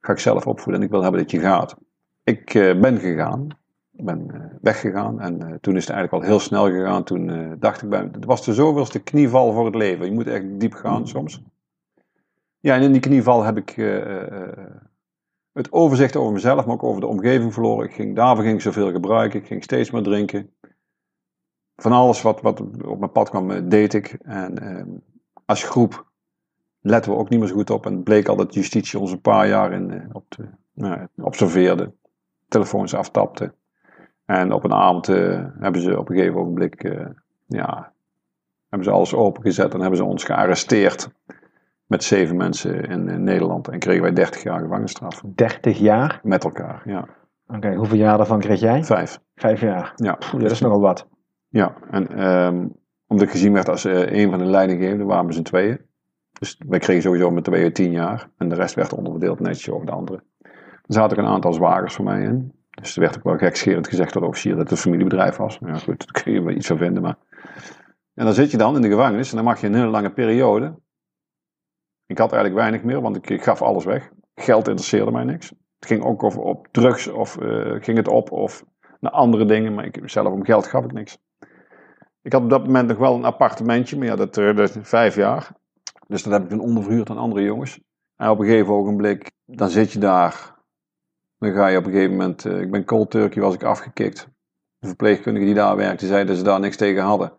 ga 0.00 0.12
ik 0.12 0.18
zelf 0.18 0.46
opvoeden. 0.46 0.80
En 0.80 0.86
ik 0.86 0.92
wil 0.92 1.02
hebben 1.02 1.20
dat 1.20 1.30
je 1.30 1.40
gaat. 1.40 1.76
Ik 2.24 2.52
ben 2.80 2.98
gegaan. 2.98 3.48
Ik 3.96 4.04
ben 4.04 4.30
eh, 4.30 4.40
weggegaan. 4.60 5.20
En 5.20 5.42
eh, 5.42 5.54
toen 5.60 5.76
is 5.76 5.86
het 5.86 5.94
eigenlijk 5.94 6.24
al 6.24 6.30
heel 6.30 6.40
snel 6.40 6.64
gegaan. 6.64 7.04
Toen 7.04 7.30
eh, 7.30 7.52
dacht 7.58 7.82
ik 7.82 7.88
bij 7.88 8.08
het 8.12 8.24
was 8.24 8.44
de 8.44 8.54
zoveelste 8.54 9.02
knieval 9.02 9.52
voor 9.52 9.64
het 9.64 9.74
leven. 9.74 10.06
Je 10.06 10.12
moet 10.12 10.26
echt 10.26 10.60
diep 10.60 10.72
gaan 10.72 11.08
soms. 11.08 11.42
Ja, 12.60 12.74
en 12.74 12.82
in 12.82 12.92
die 12.92 13.00
knieval 13.00 13.42
heb 13.42 13.56
ik 13.56 13.74
het 15.56 15.72
overzicht 15.72 16.16
over 16.16 16.32
mezelf, 16.32 16.66
maar 16.66 16.74
ook 16.74 16.82
over 16.82 17.00
de 17.00 17.06
omgeving 17.06 17.52
verloren. 17.52 17.86
Ik 17.86 17.94
ging, 17.94 18.16
daarvoor 18.16 18.44
ging 18.44 18.56
ik 18.56 18.62
zoveel 18.62 18.92
gebruiken. 18.92 19.40
Ik 19.40 19.46
ging 19.46 19.62
steeds 19.62 19.90
meer 19.90 20.02
drinken. 20.02 20.50
Van 21.76 21.92
alles 21.92 22.22
wat, 22.22 22.40
wat 22.40 22.60
op 22.84 22.98
mijn 22.98 23.12
pad 23.12 23.28
kwam, 23.30 23.68
deed 23.68 23.94
ik. 23.94 24.18
En 24.22 24.58
eh, 24.58 24.84
als 25.44 25.64
groep 25.64 26.06
letten 26.80 27.12
we 27.12 27.18
ook 27.18 27.28
niet 27.28 27.38
meer 27.38 27.48
zo 27.48 27.54
goed 27.54 27.70
op. 27.70 27.86
En 27.86 27.94
het 27.94 28.04
bleek 28.04 28.28
al 28.28 28.36
dat 28.36 28.54
justitie 28.54 28.98
ons 28.98 29.10
een 29.10 29.20
paar 29.20 29.48
jaar 29.48 29.72
in, 29.72 30.08
op 30.12 30.24
de, 30.28 30.48
nou, 30.72 31.06
observeerde. 31.16 31.92
Telefoons 32.48 32.94
aftapte. 32.94 33.54
En 34.26 34.52
op 34.52 34.64
een 34.64 34.72
avond 34.72 35.08
eh, 35.08 35.44
hebben 35.58 35.80
ze 35.80 35.98
op 35.98 36.08
een 36.08 36.16
gegeven 36.16 36.40
ogenblik 36.40 36.84
eh, 36.84 37.06
ja, 37.46 37.92
hebben 38.68 38.88
ze 38.88 38.94
alles 38.94 39.14
opengezet 39.14 39.74
en 39.74 39.80
hebben 39.80 39.98
ze 39.98 40.04
ons 40.04 40.24
gearresteerd 40.24 41.10
met 41.86 42.04
zeven 42.04 42.36
mensen 42.36 42.84
in, 42.84 43.08
in 43.08 43.22
Nederland. 43.22 43.68
En 43.68 43.78
kregen 43.78 44.02
wij 44.02 44.12
30 44.12 44.42
jaar 44.42 44.60
gevangenisstraf 44.60 45.22
30 45.34 45.78
jaar. 45.78 46.20
met 46.22 46.44
elkaar. 46.44 46.82
Ja, 46.84 47.08
Oké, 47.46 47.74
hoeveel 47.74 47.98
jaar 47.98 48.16
daarvan 48.16 48.40
kreeg 48.40 48.60
jij? 48.60 48.84
vijf. 48.84 49.18
Vijf 49.34 49.60
jaar. 49.60 49.92
Ja, 49.96 50.18
dat 50.38 50.50
is 50.50 50.60
nogal 50.60 50.80
wat. 50.80 51.08
ja. 51.48 51.74
en 51.90 52.08
ehm, 52.08 52.66
omdat 53.06 53.26
ik 53.26 53.32
gezien 53.32 53.52
werd 53.52 53.68
als 53.68 53.84
eh, 53.84 54.22
een 54.22 54.30
van 54.30 54.38
de 54.38 54.44
leidinggevenden, 54.44 55.06
waren 55.06 55.26
we 55.26 55.32
z'n 55.32 55.42
tweeën. 55.42 55.80
Dus 56.38 56.60
wij 56.66 56.78
kregen 56.78 57.02
sowieso 57.02 57.30
met 57.30 57.44
tweeën 57.44 57.72
tien 57.72 57.90
jaar. 57.90 58.30
En 58.36 58.48
de 58.48 58.54
rest 58.54 58.74
werd 58.74 58.94
onderverdeeld 58.94 59.40
netjes 59.40 59.70
over 59.70 59.86
de 59.86 59.92
anderen. 59.92 60.22
Er 60.42 60.94
zaten 60.94 61.18
ook 61.18 61.24
een 61.24 61.30
aantal 61.30 61.52
zwagers 61.52 61.94
voor 61.94 62.04
mij 62.04 62.22
in. 62.22 62.52
Dus 62.80 62.94
er 62.94 63.00
werd 63.00 63.16
ook 63.16 63.24
wel 63.24 63.36
gekscherend 63.36 63.88
gezegd 63.88 64.12
door 64.12 64.22
de 64.22 64.28
officier 64.28 64.52
dat 64.52 64.60
het 64.60 64.70
een 64.70 64.76
familiebedrijf 64.76 65.36
was. 65.36 65.58
Ja 65.60 65.74
goed, 65.74 66.12
daar 66.12 66.22
kun 66.22 66.32
je 66.32 66.42
wel 66.42 66.54
iets 66.54 66.66
van 66.66 66.78
vinden. 66.78 67.02
Maar... 67.02 67.16
En 68.14 68.24
dan 68.24 68.34
zit 68.34 68.50
je 68.50 68.56
dan 68.56 68.74
in 68.74 68.82
de 68.82 68.88
gevangenis 68.88 69.30
en 69.30 69.36
dan 69.36 69.44
mag 69.44 69.60
je 69.60 69.66
een 69.66 69.74
hele 69.74 69.86
lange 69.86 70.12
periode. 70.12 70.78
Ik 72.06 72.18
had 72.18 72.32
eigenlijk 72.32 72.60
weinig 72.60 72.82
meer, 72.82 73.00
want 73.00 73.30
ik, 73.30 73.42
gaf 73.42 73.62
alles 73.62 73.84
weg. 73.84 74.10
Geld 74.34 74.68
interesseerde 74.68 75.10
mij 75.10 75.24
niks. 75.24 75.48
Het 75.48 75.86
ging 75.86 76.04
ook 76.04 76.22
over 76.22 76.40
op 76.40 76.68
drugs 76.70 77.08
of 77.08 77.36
eh, 77.36 77.82
ging 77.82 77.96
het 77.96 78.08
op 78.08 78.32
of 78.32 78.64
naar 79.00 79.12
andere 79.12 79.44
dingen. 79.44 79.74
Maar 79.74 79.84
ik, 79.84 80.00
zelf 80.04 80.32
om 80.32 80.44
geld 80.44 80.66
gaf 80.66 80.84
ik 80.84 80.92
niks. 80.92 81.18
Ik 82.22 82.32
had 82.32 82.42
op 82.42 82.50
dat 82.50 82.64
moment 82.64 82.88
nog 82.88 82.98
wel 82.98 83.14
een 83.14 83.24
appartementje, 83.24 83.98
maar 83.98 84.06
ja, 84.06 84.16
dat, 84.16 84.36
eh, 84.36 84.58
is 84.58 84.76
vijf 84.80 85.14
jaar. 85.14 85.50
Dus 86.06 86.22
dat 86.22 86.32
heb 86.32 86.42
ik 86.42 86.48
toen 86.48 86.60
onderverhuurd 86.60 87.10
aan 87.10 87.18
andere 87.18 87.42
jongens. 87.42 87.80
En 88.16 88.30
op 88.30 88.38
een 88.38 88.46
gegeven 88.46 88.74
ogenblik, 88.74 89.30
dan 89.44 89.68
zit 89.68 89.92
je 89.92 89.98
daar. 89.98 90.55
Dan 91.38 91.52
ga 91.52 91.66
je 91.66 91.78
op 91.78 91.84
een 91.84 91.92
gegeven 91.92 92.16
moment, 92.16 92.44
eh, 92.44 92.60
ik 92.60 92.70
ben 92.70 92.84
cold 92.84 93.10
turkey, 93.10 93.42
was 93.42 93.54
ik 93.54 93.62
afgekikt. 93.62 94.28
De 94.78 94.86
verpleegkundige 94.86 95.46
die 95.46 95.54
daar 95.54 95.76
werkte, 95.76 96.06
zei 96.06 96.24
dat 96.24 96.36
ze 96.36 96.42
daar 96.42 96.60
niks 96.60 96.76
tegen 96.76 97.02
hadden. 97.02 97.32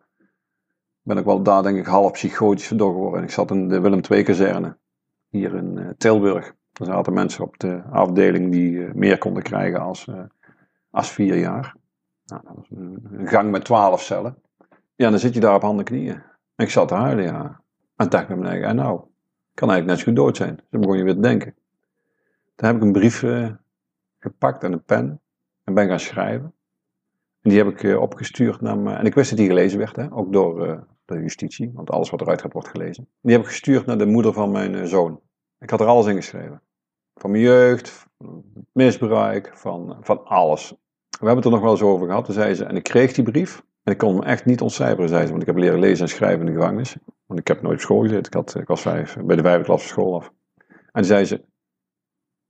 Ben 1.01 1.17
ik 1.17 1.25
wel 1.25 1.43
daar 1.43 1.63
denk 1.63 1.77
ik 1.77 1.86
half 1.86 2.12
psychotisch 2.12 2.67
door 2.67 2.91
geworden. 2.91 3.23
Ik 3.23 3.29
zat 3.29 3.51
in 3.51 3.67
de 3.67 3.79
Willem 3.79 4.01
II 4.10 4.23
kazerne, 4.23 4.77
hier 5.29 5.55
in 5.55 5.77
eh, 5.77 5.89
Tilburg. 5.97 6.55
Er 6.73 6.86
zaten 6.86 7.13
mensen 7.13 7.43
op 7.43 7.60
de 7.60 7.81
afdeling 7.91 8.51
die 8.51 8.86
eh, 8.86 8.93
meer 8.93 9.17
konden 9.17 9.43
krijgen 9.43 9.79
als, 9.79 10.07
als 10.91 11.12
vier 11.12 11.38
jaar. 11.38 11.75
Nou, 12.25 12.41
dat 12.45 12.55
was 12.55 12.69
een, 12.69 13.27
gang 13.27 13.51
met 13.51 13.65
twaalf 13.65 14.01
cellen. 14.01 14.41
Ja, 14.95 15.10
dan 15.10 15.19
zit 15.19 15.33
je 15.33 15.39
daar 15.39 15.55
op 15.55 15.62
handen 15.62 15.86
en 15.86 15.91
knieën. 15.91 16.23
Ik 16.55 16.69
zat 16.69 16.88
te 16.88 16.93
huilen, 16.93 17.23
ja. 17.23 17.62
En 17.95 18.10
dacht 18.10 18.29
ik 18.29 18.36
nou, 18.38 19.01
kan 19.53 19.69
eigenlijk 19.69 19.86
net 19.86 19.97
zo 19.97 20.03
goed 20.03 20.15
dood 20.15 20.38
zijn. 20.38 20.55
Dus 20.55 20.79
begon 20.79 20.97
je 20.97 21.03
weer 21.03 21.13
te 21.13 21.19
denken. 21.19 21.55
Toen 22.55 22.67
heb 22.67 22.75
ik 22.75 22.81
een 22.81 22.91
brief 22.91 23.23
gepakt 24.19 24.63
en 24.63 24.71
een 24.71 24.84
pen 24.84 25.21
en 25.63 25.73
ben 25.73 25.88
gaan 25.88 25.99
schrijven. 25.99 26.53
En 27.41 27.49
die 27.49 27.58
heb 27.58 27.67
ik 27.67 27.84
eh, 27.84 28.01
opgestuurd 28.01 28.62
naar 28.62 28.77
me. 28.77 28.93
En 28.93 29.06
ik 29.06 29.13
wist 29.13 29.30
dat 29.30 29.39
die 29.39 29.47
gelezen 29.47 29.80
werd, 29.80 29.95
hè, 29.95 30.13
ook 30.13 30.34
door 30.34 30.67
eh, 30.67 30.77
de 31.06 31.19
justitie, 31.19 31.71
want 31.73 31.89
alles 31.89 32.10
wat 32.10 32.21
eruit 32.21 32.41
gaat 32.41 32.53
wordt 32.53 32.67
gelezen. 32.67 33.08
Die 33.21 33.32
heb 33.32 33.41
ik 33.41 33.47
gestuurd 33.47 33.86
naar 33.86 33.97
de 33.97 34.06
moeder 34.06 34.34
van 34.34 34.51
mijn 34.51 34.75
eh, 34.75 34.84
zoon. 34.84 35.19
Ik 35.60 35.69
had 35.69 35.80
er 35.80 35.88
alles 35.88 36.06
in 36.06 36.15
geschreven. 36.15 36.62
Van 37.15 37.32
mijn 37.32 37.43
jeugd, 37.43 38.08
misbruik, 38.71 39.51
van, 39.56 39.97
van 40.01 40.25
alles. 40.25 40.69
We 41.10 41.25
hebben 41.25 41.36
het 41.36 41.45
er 41.45 41.51
nog 41.51 41.62
wel 41.62 41.71
eens 41.71 41.82
over 41.82 42.08
gehad. 42.08 42.25
Toen 42.25 42.34
zei 42.34 42.53
ze, 42.53 42.65
en 42.65 42.75
ik 42.75 42.84
kreeg 42.84 43.13
die 43.13 43.23
brief. 43.23 43.63
En 43.84 43.93
ik 43.93 43.97
kon 43.99 44.15
hem 44.15 44.23
echt 44.23 44.45
niet 44.45 44.62
ontcijferen, 44.62 45.10
zei 45.10 45.23
ze. 45.23 45.30
Want 45.30 45.41
ik 45.41 45.47
heb 45.47 45.58
leren 45.58 45.80
lezen 45.80 46.06
en 46.06 46.12
schrijven 46.12 46.39
in 46.39 46.45
de 46.45 46.51
gevangenis. 46.51 46.97
Want 47.25 47.39
ik 47.39 47.47
heb 47.47 47.62
nooit 47.62 47.75
op 47.75 47.82
school 47.82 48.01
gezeten. 48.01 48.25
Ik, 48.25 48.34
had, 48.34 48.56
ik 48.56 48.67
was 48.67 48.82
vijf, 48.82 49.17
bij 49.23 49.36
de 49.36 49.41
vijfde 49.41 49.63
klas 49.63 49.82
van 49.82 49.89
school 49.89 50.15
af. 50.15 50.32
En 50.67 50.91
toen 50.91 51.03
zei 51.03 51.25
ze, 51.25 51.41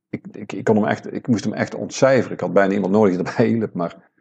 ik, 0.09 0.53
ik, 0.53 0.63
kon 0.63 0.75
hem 0.75 0.85
echt, 0.85 1.13
ik 1.13 1.27
moest 1.27 1.43
hem 1.43 1.53
echt 1.53 1.75
ontcijferen. 1.75 2.33
Ik 2.33 2.39
had 2.39 2.53
bijna 2.53 2.73
iemand 2.73 2.93
nodig 2.93 3.17
die 3.17 3.25
erbij 3.25 3.47
hielp. 3.47 3.73
Maar 3.73 4.11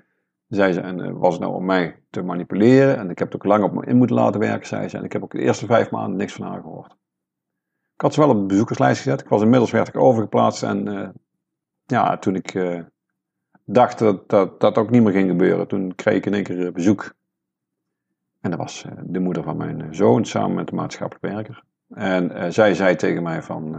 zei 0.48 0.72
ze, 0.72 0.80
en 0.80 1.00
eh, 1.00 1.12
was 1.12 1.32
het 1.32 1.42
nou 1.42 1.54
om 1.54 1.64
mij 1.64 2.02
te 2.10 2.22
manipuleren? 2.22 2.98
En 2.98 3.10
ik 3.10 3.18
heb 3.18 3.32
het 3.32 3.36
ook 3.36 3.44
lang 3.44 3.64
op 3.64 3.72
me 3.72 3.86
in 3.86 3.96
moeten 3.96 4.16
laten 4.16 4.40
werken, 4.40 4.66
zei 4.66 4.88
ze. 4.88 4.96
En 4.96 5.04
ik 5.04 5.12
heb 5.12 5.22
ook 5.22 5.32
de 5.32 5.40
eerste 5.40 5.66
vijf 5.66 5.90
maanden 5.90 6.16
niks 6.16 6.32
van 6.32 6.46
haar 6.46 6.60
gehoord. 6.60 6.96
Ik 7.94 8.00
had 8.00 8.14
ze 8.14 8.20
wel 8.20 8.28
op 8.30 8.40
de 8.40 8.46
bezoekerslijst 8.46 9.02
gezet. 9.02 9.20
Ik 9.20 9.28
was 9.28 9.42
inmiddels 9.42 9.70
werd 9.70 9.88
ik 9.88 9.96
overgeplaatst. 9.96 10.62
En 10.62 10.88
eh, 10.88 11.08
ja, 11.84 12.18
toen 12.18 12.34
ik 12.34 12.54
eh, 12.54 12.80
dacht 13.64 13.98
dat, 13.98 14.28
dat 14.28 14.60
dat 14.60 14.78
ook 14.78 14.90
niet 14.90 15.02
meer 15.02 15.12
ging 15.12 15.28
gebeuren, 15.28 15.68
toen 15.68 15.94
kreeg 15.94 16.16
ik 16.16 16.26
in 16.26 16.34
één 16.34 16.42
keer 16.42 16.72
bezoek. 16.72 17.14
En 18.40 18.50
dat 18.50 18.58
was 18.58 18.84
de 19.02 19.20
moeder 19.20 19.42
van 19.42 19.56
mijn 19.56 19.94
zoon 19.94 20.24
samen 20.24 20.54
met 20.54 20.66
de 20.66 20.74
maatschappelijk 20.74 21.34
werker. 21.34 21.64
En 21.88 22.52
zij 22.52 22.74
zei 22.74 22.96
tegen 22.96 23.22
mij 23.22 23.42
van, 23.42 23.76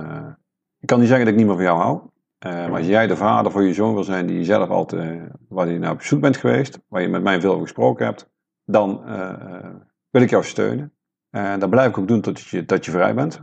ik 0.79 0.87
kan 0.87 0.99
niet 0.99 1.07
zeggen 1.07 1.25
dat 1.25 1.33
ik 1.33 1.39
niet 1.39 1.49
meer 1.49 1.55
van 1.55 1.65
jou 1.65 1.79
hou. 1.79 2.01
eh, 2.37 2.51
maar 2.51 2.77
als 2.77 2.85
jij 2.87 3.07
de 3.07 3.15
vader 3.15 3.51
voor 3.51 3.63
je 3.63 3.73
zoon 3.73 3.93
wil 3.93 4.03
zijn 4.03 4.27
die 4.27 4.37
je 4.37 4.43
zelf 4.43 4.69
altijd, 4.69 5.19
eh, 5.19 5.25
waar 5.49 5.67
je 5.69 5.79
naar 5.79 5.91
op 5.91 6.01
zoek 6.01 6.21
bent 6.21 6.37
geweest, 6.37 6.79
waar 6.87 7.01
je 7.01 7.07
met 7.07 7.23
mij 7.23 7.39
veel 7.41 7.49
over 7.51 7.61
gesproken 7.61 8.05
hebt, 8.05 8.29
dan 8.65 9.05
eh, 9.05 9.69
wil 10.09 10.21
ik 10.21 10.29
jou 10.29 10.43
steunen. 10.43 10.93
En 11.29 11.59
dat 11.59 11.69
blijf 11.69 11.89
ik 11.89 11.97
ook 11.97 12.07
doen 12.07 12.21
tot 12.21 12.39
je, 12.39 12.65
dat 12.65 12.85
je 12.85 12.91
vrij 12.91 13.13
bent. 13.15 13.41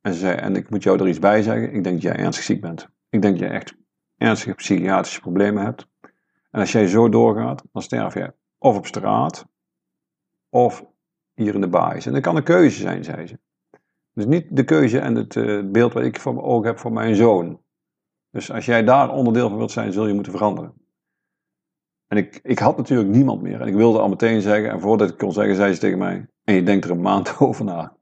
En 0.00 0.12
ze 0.12 0.18
zei, 0.18 0.36
en 0.36 0.56
ik 0.56 0.70
moet 0.70 0.82
jou 0.82 0.98
er 1.00 1.08
iets 1.08 1.18
bij 1.18 1.42
zeggen, 1.42 1.72
ik 1.72 1.84
denk 1.84 1.94
dat 1.94 2.02
jij 2.02 2.16
ernstig 2.16 2.44
ziek 2.44 2.60
bent. 2.60 2.88
Ik 3.08 3.22
denk 3.22 3.38
dat 3.38 3.48
je 3.48 3.54
echt 3.54 3.76
ernstige 4.16 4.54
psychiatrische 4.54 5.20
problemen 5.20 5.64
hebt. 5.64 5.88
En 6.50 6.60
als 6.60 6.72
jij 6.72 6.86
zo 6.86 7.08
doorgaat, 7.08 7.64
dan 7.72 7.82
sterf 7.82 8.14
je 8.14 8.34
of 8.58 8.76
op 8.76 8.86
straat, 8.86 9.46
of 10.48 10.84
hier 11.34 11.54
in 11.54 11.60
de 11.60 11.68
baais. 11.68 12.06
En 12.06 12.12
dat 12.12 12.22
kan 12.22 12.36
een 12.36 12.42
keuze 12.42 12.80
zijn, 12.80 13.04
zei 13.04 13.26
ze. 13.26 13.38
Dus 14.14 14.26
niet 14.26 14.56
de 14.56 14.64
keuze 14.64 14.98
en 14.98 15.14
het 15.14 15.36
eh, 15.36 15.60
beeld 15.64 15.92
wat 15.92 16.02
ik 16.02 16.20
voor 16.20 16.34
mijn 16.34 16.46
ogen 16.46 16.66
heb 16.66 16.78
voor 16.78 16.92
mijn 16.92 17.14
zoon. 17.14 17.60
Dus 18.30 18.52
als 18.52 18.64
jij 18.64 18.84
daar 18.84 19.10
onderdeel 19.10 19.48
van 19.48 19.58
wilt 19.58 19.70
zijn, 19.70 19.92
zul 19.92 20.06
je 20.06 20.14
moeten 20.14 20.32
veranderen. 20.32 20.72
En 22.06 22.16
ik, 22.16 22.40
ik 22.42 22.58
had 22.58 22.76
natuurlijk 22.76 23.08
niemand 23.08 23.42
meer. 23.42 23.60
En 23.60 23.68
ik 23.68 23.74
wilde 23.74 23.98
al 23.98 24.08
meteen 24.08 24.40
zeggen, 24.40 24.70
en 24.70 24.80
voordat 24.80 25.10
ik 25.10 25.18
kon 25.18 25.32
zeggen, 25.32 25.54
zei 25.54 25.72
ze 25.72 25.80
tegen 25.80 25.98
mij, 25.98 26.26
en 26.44 26.54
je 26.54 26.62
denkt 26.62 26.84
er 26.84 26.90
een 26.90 27.00
maand 27.00 27.36
over 27.40 27.64
na. 27.64 27.96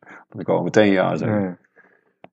Want 0.00 0.40
ik 0.40 0.46
wou 0.46 0.62
meteen 0.62 0.92
ja 0.92 1.16
zeggen. 1.16 1.42
Ja. 1.42 1.58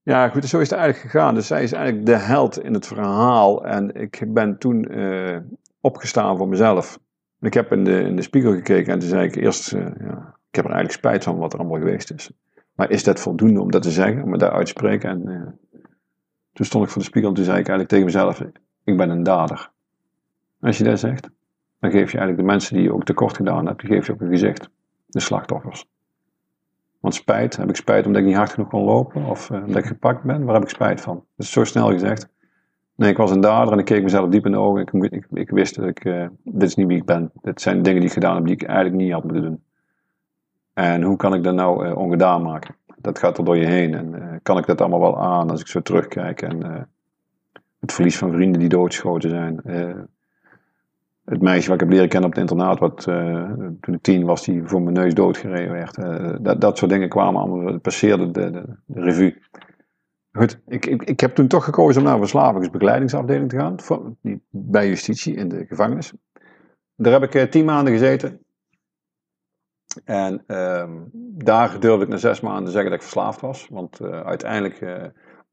Ja, 0.03 0.29
goed, 0.29 0.45
zo 0.45 0.59
is 0.59 0.69
het 0.69 0.79
eigenlijk 0.79 1.11
gegaan. 1.11 1.35
Dus 1.35 1.47
zij 1.47 1.63
is 1.63 1.71
eigenlijk 1.71 2.05
de 2.05 2.15
held 2.15 2.59
in 2.59 2.73
het 2.73 2.87
verhaal. 2.87 3.65
En 3.65 3.95
ik 3.95 4.33
ben 4.33 4.57
toen 4.57 4.85
eh, 4.85 5.37
opgestaan 5.81 6.37
voor 6.37 6.47
mezelf. 6.47 6.99
En 7.39 7.47
ik 7.47 7.53
heb 7.53 7.71
in 7.71 7.83
de, 7.83 8.01
in 8.01 8.15
de 8.15 8.21
spiegel 8.21 8.53
gekeken 8.53 8.93
en 8.93 8.99
toen 8.99 9.09
zei 9.09 9.27
ik 9.27 9.35
eerst, 9.35 9.73
eh, 9.73 9.81
ja, 9.81 10.35
ik 10.49 10.55
heb 10.55 10.65
er 10.65 10.71
eigenlijk 10.71 10.91
spijt 10.91 11.23
van 11.23 11.37
wat 11.37 11.53
er 11.53 11.59
allemaal 11.59 11.79
geweest 11.79 12.11
is. 12.11 12.31
Maar 12.73 12.89
is 12.89 13.03
dat 13.03 13.19
voldoende 13.19 13.61
om 13.61 13.71
dat 13.71 13.81
te 13.81 13.91
zeggen, 13.91 14.23
om 14.23 14.29
me 14.29 14.37
daar 14.37 14.51
uit 14.51 14.65
te 14.65 14.71
spreken? 14.71 15.09
En 15.09 15.27
eh, 15.27 15.79
toen 16.53 16.65
stond 16.65 16.85
ik 16.85 16.89
voor 16.89 17.01
de 17.01 17.07
spiegel 17.07 17.29
en 17.29 17.35
toen 17.35 17.45
zei 17.45 17.59
ik 17.59 17.67
eigenlijk 17.67 17.89
tegen 17.89 18.05
mezelf, 18.05 18.41
ik 18.83 18.97
ben 18.97 19.09
een 19.09 19.23
dader. 19.23 19.71
Als 20.59 20.77
je 20.77 20.83
dat 20.83 20.99
zegt, 20.99 21.29
dan 21.79 21.91
geef 21.91 22.11
je 22.11 22.17
eigenlijk 22.17 22.37
de 22.37 22.53
mensen 22.53 22.75
die 22.75 22.83
je 22.83 22.93
ook 22.93 23.03
tekort 23.03 23.35
gedaan 23.35 23.65
hebt, 23.65 23.79
die 23.79 23.89
geef 23.89 24.07
je 24.07 24.13
ook 24.13 24.21
een 24.21 24.29
gezicht. 24.29 24.69
De 25.05 25.19
slachtoffers. 25.19 25.85
Want 26.99 27.15
spijt, 27.15 27.57
heb 27.57 27.69
ik 27.69 27.75
spijt 27.75 28.05
omdat 28.05 28.21
ik 28.21 28.27
niet 28.27 28.35
hard 28.35 28.53
genoeg 28.53 28.69
kon 28.69 28.83
lopen 28.83 29.23
of 29.25 29.49
uh, 29.49 29.63
omdat 29.65 29.77
ik 29.77 29.85
gepakt 29.85 30.23
ben? 30.23 30.43
Waar 30.43 30.53
heb 30.53 30.63
ik 30.63 30.69
spijt 30.69 31.01
van? 31.01 31.15
Dat 31.15 31.45
is 31.45 31.51
zo 31.51 31.63
snel 31.63 31.91
gezegd. 31.91 32.27
Nee, 32.95 33.09
ik 33.09 33.17
was 33.17 33.31
een 33.31 33.41
dader 33.41 33.73
en 33.73 33.79
ik 33.79 33.85
keek 33.85 34.03
mezelf 34.03 34.29
diep 34.29 34.45
in 34.45 34.51
de 34.51 34.57
ogen. 34.57 34.81
Ik, 34.81 35.11
ik, 35.11 35.25
ik 35.33 35.49
wist 35.49 35.75
dat 35.75 35.85
ik, 35.85 36.05
uh, 36.05 36.27
dit 36.43 36.63
is 36.63 36.75
niet 36.75 36.87
wie 36.87 36.97
ik 36.97 37.05
ben. 37.05 37.31
Dit 37.41 37.61
zijn 37.61 37.81
dingen 37.81 37.99
die 37.99 38.09
ik 38.09 38.13
gedaan 38.13 38.35
heb 38.35 38.45
die 38.45 38.53
ik 38.53 38.63
eigenlijk 38.63 38.95
niet 38.95 39.11
had 39.11 39.23
moeten 39.23 39.41
doen. 39.41 39.63
En 40.73 41.03
hoe 41.03 41.17
kan 41.17 41.33
ik 41.33 41.43
dat 41.43 41.55
nou 41.55 41.87
uh, 41.87 41.97
ongedaan 41.97 42.41
maken? 42.41 42.75
Dat 42.97 43.19
gaat 43.19 43.37
er 43.37 43.45
door 43.45 43.57
je 43.57 43.65
heen. 43.65 43.93
En 43.93 44.39
kan 44.43 44.57
ik 44.57 44.65
dat 44.65 44.81
allemaal 44.81 44.99
wel 44.99 45.19
aan 45.19 45.49
als 45.49 45.61
ik 45.61 45.67
zo 45.67 45.81
terugkijk? 45.81 46.41
En 46.41 46.87
het 47.79 47.93
verlies 47.93 48.17
van 48.17 48.31
vrienden 48.31 48.59
die 48.59 48.69
doodgeschoten 48.69 49.29
zijn 49.29 49.61
het 51.25 51.41
meisje 51.41 51.65
wat 51.69 51.73
ik 51.75 51.79
heb 51.79 51.89
leren 51.89 52.09
kennen 52.09 52.29
op 52.29 52.35
het 52.35 52.43
internaat, 52.43 52.79
wat 52.79 53.03
toen 53.81 53.93
ik 53.93 54.01
tien 54.01 54.25
was, 54.25 54.45
die 54.45 54.63
voor 54.65 54.81
mijn 54.81 54.95
neus 54.95 55.13
doodgereden 55.13 55.71
werd. 55.71 55.95
Dat, 56.43 56.61
dat 56.61 56.77
soort 56.77 56.91
dingen 56.91 57.09
kwamen 57.09 57.41
allemaal, 57.41 57.79
passeerden 57.79 58.31
de, 58.31 58.51
de, 58.85 59.01
revue. 59.01 59.41
Goed, 60.31 60.59
ik, 60.67 60.85
ik, 60.85 61.03
ik 61.03 61.19
heb 61.19 61.35
toen 61.35 61.47
toch 61.47 61.63
gekozen 61.63 61.97
om 61.97 62.03
naar 62.03 62.13
een 62.13 62.21
verslavingsbegeleidingsafdeling 62.21 63.49
te 63.49 63.57
gaan, 63.57 63.75
bij 64.49 64.87
justitie 64.87 65.35
in 65.35 65.49
de 65.49 65.65
gevangenis. 65.65 66.13
Daar 66.95 67.21
heb 67.21 67.33
ik 67.33 67.51
tien 67.51 67.65
maanden 67.65 67.93
gezeten. 67.93 68.42
En 70.05 70.43
ehm, 70.47 70.91
daar 71.43 71.79
durfde 71.79 72.03
ik 72.03 72.09
na 72.09 72.17
zes 72.17 72.39
maanden 72.39 72.71
zeggen 72.71 72.91
dat 72.91 72.99
ik 72.99 73.05
verslaafd 73.05 73.41
was. 73.41 73.67
Want 73.71 74.01
uiteindelijk 74.01 74.79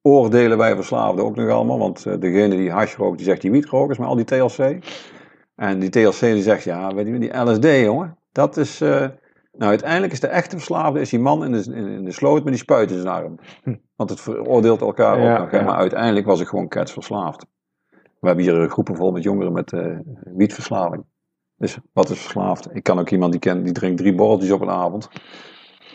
oordelen 0.03 0.59
wij 0.59 0.75
verslaafden 0.75 1.25
ook 1.25 1.37
nog 1.37 1.51
allemaal. 1.51 1.79
Want 1.79 2.03
degene 2.03 2.57
die 2.57 2.71
hash 2.71 2.97
rookt, 2.97 3.17
die 3.17 3.27
zegt 3.27 3.41
die 3.41 3.51
wietrokers, 3.51 3.99
maar 3.99 4.09
al 4.09 4.17
die 4.17 4.25
TLC. 4.25 4.79
En 5.61 5.79
die 5.79 5.91
TLC 5.91 6.21
die 6.21 6.43
zegt, 6.43 6.65
ja, 6.65 6.95
weet 6.95 7.07
je, 7.07 7.19
die 7.19 7.39
LSD, 7.39 7.65
jongen, 7.65 8.17
dat 8.33 8.57
is... 8.57 8.81
Uh, 8.81 9.07
nou, 9.53 9.71
uiteindelijk 9.71 10.13
is 10.13 10.21
de 10.21 10.27
echte 10.27 10.57
verslaafde 10.57 11.01
is 11.01 11.11
die 11.11 11.19
man 11.19 11.45
in 11.45 11.53
de, 11.53 11.75
in, 11.75 12.05
de 12.05 12.13
sloot 12.13 12.45
met 12.45 12.53
die 12.53 12.63
spuit 12.63 12.91
in 12.91 12.97
zijn 12.97 13.15
arm. 13.15 13.39
Hm. 13.63 13.77
Want 13.97 14.11
het 14.11 14.21
veroordeelt 14.21 14.81
elkaar 14.81 15.21
ja, 15.21 15.33
ook 15.33 15.39
nog. 15.39 15.51
Ja. 15.51 15.63
Maar 15.63 15.77
uiteindelijk 15.77 16.27
was 16.27 16.41
ik 16.41 16.47
gewoon 16.47 16.69
verslaafd. 16.71 17.47
We 17.91 18.27
hebben 18.27 18.45
hier 18.45 18.69
groepen 18.69 18.97
vol 18.97 19.11
met 19.13 19.23
jongeren 19.23 19.53
met 19.53 19.73
uh, 19.73 19.99
wietverslaving. 20.25 21.05
Dus 21.61 21.79
wat 21.93 22.11
is 22.11 22.21
verslaafd? 22.21 22.75
Ik 22.75 22.83
kan 22.83 22.99
ook 22.99 23.11
iemand 23.11 23.33
die 23.33 23.41
kent, 23.41 23.65
die 23.65 23.73
drinkt 23.73 23.99
drie 23.99 24.15
borreltjes 24.15 24.51
op 24.51 24.61
een 24.61 24.71
avond. 24.71 25.09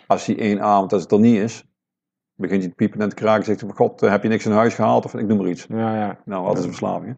Als 0.07 0.25
hij 0.25 0.39
één 0.39 0.61
avond, 0.61 0.93
als 0.93 1.01
het 1.01 1.11
er 1.11 1.19
niet 1.19 1.37
is, 1.37 1.63
begint 2.35 2.61
hij 2.61 2.69
te 2.69 2.75
piepen 2.75 3.01
en 3.01 3.09
te 3.09 3.15
kraken. 3.15 3.45
Zegt 3.45 3.61
hij, 3.61 3.69
god, 3.69 3.99
heb 3.99 4.23
je 4.23 4.29
niks 4.29 4.45
in 4.45 4.51
huis 4.51 4.73
gehaald? 4.73 5.05
Of 5.05 5.13
ik 5.13 5.27
noem 5.27 5.37
maar 5.37 5.47
iets. 5.47 5.65
Ja, 5.69 5.95
ja. 5.95 6.19
Nou, 6.25 6.43
wat 6.43 6.57
is 6.57 6.65
verslaving? 6.65 7.17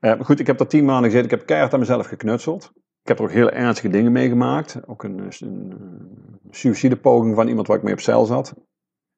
Uh, 0.00 0.12
goed, 0.20 0.40
ik 0.40 0.46
heb 0.46 0.58
daar 0.58 0.66
tien 0.66 0.84
maanden 0.84 1.04
gezeten. 1.04 1.30
Ik 1.30 1.38
heb 1.38 1.46
keihard 1.46 1.72
aan 1.72 1.78
mezelf 1.78 2.06
geknutseld. 2.06 2.72
Ik 2.74 3.08
heb 3.08 3.18
er 3.18 3.24
ook 3.24 3.30
heel 3.30 3.50
ernstige 3.50 3.88
dingen 3.88 4.12
meegemaakt. 4.12 4.86
Ook 4.86 5.02
een, 5.02 5.18
een, 5.18 5.30
een 5.40 6.40
suïcidepoging 6.50 7.34
van 7.34 7.48
iemand 7.48 7.66
waar 7.66 7.76
ik 7.76 7.82
mee 7.82 7.92
op 7.92 8.00
cel 8.00 8.24
zat. 8.24 8.54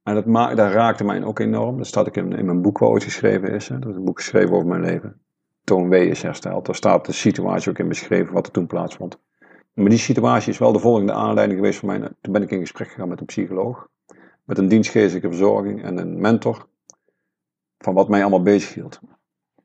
En 0.03 0.15
dat, 0.15 0.57
dat 0.57 0.73
raakte 0.73 1.05
mij 1.05 1.25
ook 1.25 1.39
enorm. 1.39 1.77
Dat 1.77 1.87
staat 1.87 2.09
ook 2.09 2.17
in, 2.17 2.33
in 2.33 2.47
mijn 2.47 2.63
boek 2.63 2.79
wat 2.79 2.91
ooit 2.91 3.05
geschreven 3.05 3.51
is. 3.51 3.69
Hè. 3.69 3.79
Dat 3.79 3.91
is 3.91 3.97
een 3.97 4.05
boek 4.05 4.19
geschreven 4.19 4.53
over 4.55 4.69
mijn 4.69 4.83
leven. 4.83 5.21
Toon 5.69 5.89
W 5.89 5.93
is 5.93 6.23
hersteld. 6.23 6.67
Daar 6.67 6.75
staat 6.75 7.07
de 7.07 7.13
situatie 7.13 7.71
ook 7.71 7.79
in 7.79 7.89
beschreven 7.89 8.35
wat 8.35 8.47
er 8.47 8.53
toen 8.53 8.67
plaatsvond. 8.67 9.19
Maar 9.75 9.89
die 9.89 9.99
situatie 9.99 10.53
is 10.53 10.59
wel 10.59 10.73
de 10.73 10.79
volgende 10.79 11.13
aanleiding 11.13 11.59
geweest 11.59 11.79
voor 11.79 11.89
mij. 11.89 11.99
Toen 12.21 12.33
ben 12.33 12.43
ik 12.43 12.51
in 12.51 12.61
gesprek 12.61 12.89
gegaan 12.89 13.09
met 13.09 13.21
een 13.21 13.27
psycholoog. 13.27 13.89
Met 14.45 14.59
een 14.59 14.69
dienstgeestelijke 14.69 15.29
verzorging 15.29 15.83
en 15.83 15.99
een 15.99 16.21
mentor. 16.21 16.69
Van 17.79 17.95
wat 17.95 18.09
mij 18.09 18.21
allemaal 18.21 18.43
bezig 18.43 18.75
hield. 18.75 19.01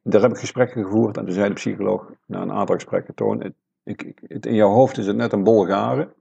Daar 0.01 0.21
heb 0.21 0.31
ik 0.31 0.37
gesprekken 0.37 0.83
gevoerd 0.83 1.17
en 1.17 1.25
toen 1.25 1.33
zei 1.33 1.47
de 1.47 1.53
psycholoog 1.53 2.11
na 2.25 2.41
een 2.41 2.51
aantal 2.51 2.75
gesprekken: 2.75 3.13
Toon, 3.13 3.53
ik, 3.83 4.13
het, 4.27 4.45
in 4.45 4.55
jouw 4.55 4.71
hoofd 4.71 4.97
is 4.97 5.07
het 5.07 5.15
net 5.15 5.31
een 5.31 5.43
bol 5.43 5.65
garen. 5.65 6.13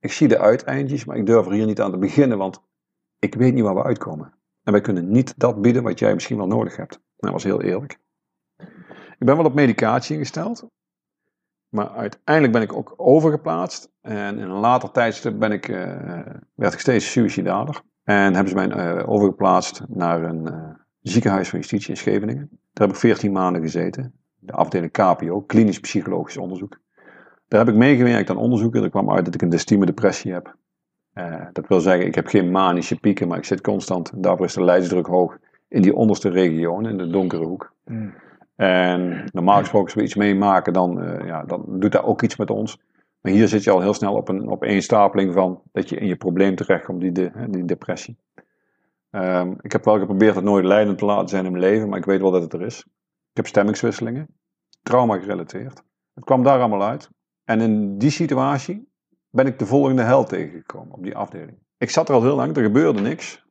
Ik 0.00 0.12
zie 0.12 0.28
de 0.28 0.38
uiteindjes, 0.38 1.04
maar 1.04 1.16
ik 1.16 1.26
durf 1.26 1.46
er 1.46 1.52
hier 1.52 1.66
niet 1.66 1.80
aan 1.80 1.90
te 1.90 1.98
beginnen, 1.98 2.38
want 2.38 2.62
ik 3.18 3.34
weet 3.34 3.54
niet 3.54 3.64
waar 3.64 3.74
we 3.74 3.84
uitkomen. 3.84 4.34
En 4.62 4.72
wij 4.72 4.80
kunnen 4.80 5.10
niet 5.10 5.34
dat 5.38 5.62
bieden 5.62 5.82
wat 5.82 5.98
jij 5.98 6.14
misschien 6.14 6.36
wel 6.36 6.46
nodig 6.46 6.76
hebt. 6.76 6.92
Nou, 6.92 7.02
dat 7.16 7.32
was 7.32 7.44
heel 7.44 7.62
eerlijk. 7.62 8.02
Ik 9.18 9.26
ben 9.26 9.36
wel 9.36 9.44
op 9.44 9.54
medicatie 9.54 10.14
ingesteld, 10.16 10.66
maar 11.68 11.88
uiteindelijk 11.88 12.52
ben 12.52 12.62
ik 12.62 12.72
ook 12.72 12.94
overgeplaatst. 12.96 13.90
En 14.00 14.38
in 14.38 14.50
een 14.50 14.60
later 14.60 14.90
tijdstip 14.90 15.38
ben 15.38 15.52
ik, 15.52 15.68
uh, 15.68 15.76
werd 16.54 16.72
ik 16.72 16.78
steeds 16.78 17.12
suicidaler. 17.12 17.82
En 18.04 18.34
hebben 18.34 18.48
ze 18.48 18.54
mij 18.54 18.96
uh, 18.96 19.08
overgeplaatst 19.08 19.82
naar 19.88 20.22
een 20.22 20.46
uh, 20.52 20.68
ziekenhuis 21.00 21.48
van 21.48 21.58
justitie 21.58 21.90
in 21.90 21.96
Scheveningen. 21.96 22.48
Daar 22.50 22.86
heb 22.86 22.96
ik 22.96 23.00
14 23.02 23.32
maanden 23.32 23.62
gezeten. 23.62 24.12
De 24.38 24.52
afdeling 24.52 24.92
KPO, 24.92 25.40
klinisch 25.40 25.80
psychologisch 25.80 26.36
onderzoek. 26.36 26.80
Daar 27.48 27.64
heb 27.64 27.74
ik 27.74 27.80
meegewerkt 27.80 28.30
aan 28.30 28.36
onderzoeken. 28.36 28.82
Er 28.82 28.90
kwam 28.90 29.10
uit 29.10 29.24
dat 29.24 29.34
ik 29.34 29.42
een 29.42 29.48
destieme 29.48 29.86
depressie 29.86 30.32
heb. 30.32 30.56
Dat 31.52 31.68
wil 31.68 31.80
zeggen, 31.80 32.06
ik 32.06 32.14
heb 32.14 32.26
geen 32.26 32.50
manische 32.50 33.00
pieken, 33.00 33.28
maar 33.28 33.38
ik 33.38 33.44
zit 33.44 33.60
constant. 33.60 34.22
Daarvoor 34.22 34.46
is 34.46 34.54
de 34.54 34.64
leidsdruk 34.64 35.06
hoog 35.06 35.38
in 35.68 35.82
die 35.82 35.94
onderste 35.94 36.28
regio, 36.28 36.78
in 36.78 36.98
de 36.98 37.10
donkere 37.10 37.44
hoek. 37.44 37.72
Mm. 37.84 38.14
En 38.54 39.24
normaal 39.32 39.58
gesproken, 39.58 39.86
als 39.86 39.94
we 39.94 40.02
iets 40.02 40.14
meemaken, 40.14 40.72
dan, 40.72 41.02
uh, 41.02 41.26
ja, 41.26 41.44
dan 41.44 41.64
doet 41.66 41.92
dat 41.92 42.04
ook 42.04 42.22
iets 42.22 42.36
met 42.36 42.50
ons. 42.50 42.78
Maar 43.20 43.32
hier 43.32 43.48
zit 43.48 43.64
je 43.64 43.70
al 43.70 43.80
heel 43.80 43.94
snel 43.94 44.14
op 44.46 44.62
een 44.62 44.82
stapeling 44.82 45.32
van 45.32 45.62
dat 45.72 45.88
je 45.88 45.96
in 45.96 46.06
je 46.06 46.16
probleem 46.16 46.54
terechtkomt, 46.54 47.00
die, 47.00 47.12
de, 47.12 47.30
die 47.48 47.64
depressie. 47.64 48.18
Um, 49.10 49.56
ik 49.60 49.72
heb 49.72 49.84
wel 49.84 49.98
geprobeerd 49.98 50.34
het 50.34 50.44
nooit 50.44 50.64
leidend 50.64 50.98
te 50.98 51.04
laten 51.04 51.28
zijn 51.28 51.44
in 51.44 51.52
mijn 51.52 51.64
leven, 51.64 51.88
maar 51.88 51.98
ik 51.98 52.04
weet 52.04 52.20
wel 52.20 52.30
dat 52.30 52.42
het 52.42 52.52
er 52.52 52.62
is. 52.62 52.78
Ik 53.30 53.36
heb 53.36 53.46
stemmingswisselingen, 53.46 54.26
trauma 54.82 55.18
gerelateerd. 55.18 55.82
Het 56.14 56.24
kwam 56.24 56.42
daar 56.42 56.58
allemaal 56.58 56.84
uit. 56.84 57.10
En 57.44 57.60
in 57.60 57.98
die 57.98 58.10
situatie 58.10 58.92
ben 59.30 59.46
ik 59.46 59.58
de 59.58 59.66
volgende 59.66 60.02
held 60.02 60.28
tegengekomen 60.28 60.94
op 60.94 61.02
die 61.02 61.16
afdeling. 61.16 61.58
Ik 61.78 61.90
zat 61.90 62.08
er 62.08 62.14
al 62.14 62.22
heel 62.22 62.36
lang, 62.36 62.56
er 62.56 62.62
gebeurde 62.62 63.00
niks. 63.00 63.46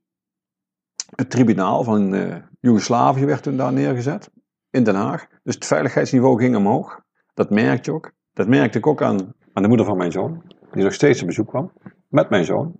Het 1.15 1.29
tribunaal 1.29 1.83
van 1.83 2.13
uh, 2.13 2.35
Joegoslavië 2.59 3.25
werd 3.25 3.43
toen 3.43 3.57
daar 3.57 3.73
neergezet, 3.73 4.31
in 4.73 4.83
Den 4.83 4.95
Haag. 4.95 5.27
Dus 5.43 5.55
het 5.55 5.65
veiligheidsniveau 5.65 6.39
ging 6.39 6.55
omhoog. 6.55 7.01
Dat 7.33 7.49
merkte 7.49 7.91
je 7.91 7.95
ook. 7.95 8.11
Dat 8.33 8.47
merkte 8.47 8.77
ik 8.77 8.87
ook 8.87 9.01
aan, 9.01 9.33
aan 9.53 9.63
de 9.63 9.67
moeder 9.67 9.85
van 9.85 9.97
mijn 9.97 10.11
zoon, 10.11 10.43
die 10.71 10.83
nog 10.83 10.93
steeds 10.93 11.21
op 11.21 11.27
bezoek 11.27 11.47
kwam, 11.47 11.71
met 12.07 12.29
mijn 12.29 12.45
zoon. 12.45 12.75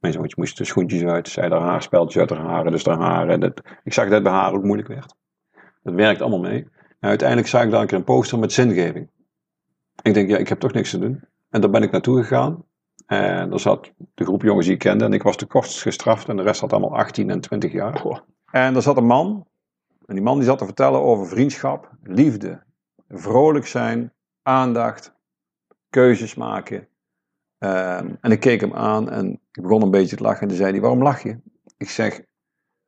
Mijn 0.00 0.12
zoontje 0.12 0.36
moest 0.38 0.58
de 0.58 0.64
schoentjes 0.64 1.04
uit, 1.04 1.28
zij 1.28 1.48
haar 1.48 1.60
haarspeltjes 1.60 2.20
uit 2.20 2.30
haar 2.30 2.48
haren, 2.48 2.72
dus 2.72 2.84
haar 2.84 2.98
haren. 2.98 3.40
Dat, 3.40 3.62
ik 3.84 3.92
zag 3.92 4.08
dat 4.08 4.22
bij 4.22 4.32
haar 4.32 4.52
ook 4.52 4.64
moeilijk 4.64 4.88
werd. 4.88 5.14
Dat 5.82 5.94
werkt 5.94 6.20
allemaal 6.20 6.40
mee. 6.40 6.68
En 7.00 7.08
uiteindelijk 7.08 7.48
zag 7.48 7.62
ik 7.62 7.70
daar 7.70 7.80
een 7.80 7.86
keer 7.86 7.98
een 7.98 8.04
poster 8.04 8.38
met 8.38 8.52
zingeving. 8.52 9.10
Ik 10.02 10.14
denk, 10.14 10.28
ja, 10.28 10.36
ik 10.36 10.48
heb 10.48 10.60
toch 10.60 10.72
niks 10.72 10.90
te 10.90 10.98
doen. 10.98 11.24
En 11.50 11.60
daar 11.60 11.70
ben 11.70 11.82
ik 11.82 11.90
naartoe 11.90 12.22
gegaan. 12.22 12.64
En 13.06 13.52
er 13.52 13.60
zat 13.60 13.92
de 14.14 14.24
groep 14.24 14.42
jongens 14.42 14.66
die 14.66 14.74
ik 14.74 14.80
kende. 14.80 15.04
En 15.04 15.12
ik 15.12 15.22
was 15.22 15.36
de 15.36 15.46
kortst 15.46 15.82
gestraft. 15.82 16.28
En 16.28 16.36
de 16.36 16.42
rest 16.42 16.60
had 16.60 16.72
allemaal 16.72 16.96
18 16.96 17.30
en 17.30 17.40
20 17.40 17.72
jaar. 17.72 18.22
En 18.50 18.74
er 18.74 18.82
zat 18.82 18.96
een 18.96 19.06
man. 19.06 19.46
En 20.06 20.14
die 20.14 20.24
man 20.24 20.36
die 20.36 20.46
zat 20.46 20.58
te 20.58 20.64
vertellen 20.64 21.00
over 21.00 21.26
vriendschap, 21.26 21.90
liefde, 22.02 22.62
vrolijk 23.08 23.66
zijn, 23.66 24.12
aandacht, 24.42 25.14
keuzes 25.90 26.34
maken. 26.34 26.88
Um, 27.58 28.18
en 28.20 28.30
ik 28.30 28.40
keek 28.40 28.60
hem 28.60 28.74
aan 28.74 29.10
en 29.10 29.32
ik 29.52 29.62
begon 29.62 29.82
een 29.82 29.90
beetje 29.90 30.16
te 30.16 30.22
lachen. 30.22 30.40
En 30.40 30.48
toen 30.48 30.56
zei 30.56 30.70
hij, 30.70 30.80
waarom 30.80 31.02
lach 31.02 31.22
je? 31.22 31.38
Ik 31.76 31.90
zeg, 31.90 32.20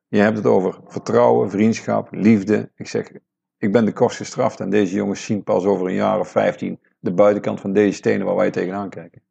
je 0.07 0.19
hebt 0.19 0.37
het 0.37 0.45
over 0.45 0.79
vertrouwen, 0.85 1.49
vriendschap, 1.49 2.07
liefde. 2.11 2.71
Ik 2.75 2.87
zeg, 2.87 3.11
ik 3.57 3.71
ben 3.71 3.85
de 3.85 3.93
kost 3.93 4.17
gestraft 4.17 4.59
en 4.59 4.69
deze 4.69 4.95
jongens 4.95 5.25
zien 5.25 5.43
pas 5.43 5.65
over 5.65 5.87
een 5.87 5.93
jaar 5.93 6.19
of 6.19 6.29
15 6.29 6.79
de 6.99 7.13
buitenkant 7.13 7.59
van 7.59 7.73
deze 7.73 7.97
stenen 7.97 8.25
waar 8.25 8.35
wij 8.35 8.51
tegenaan 8.51 8.89
kijken. 8.89 9.21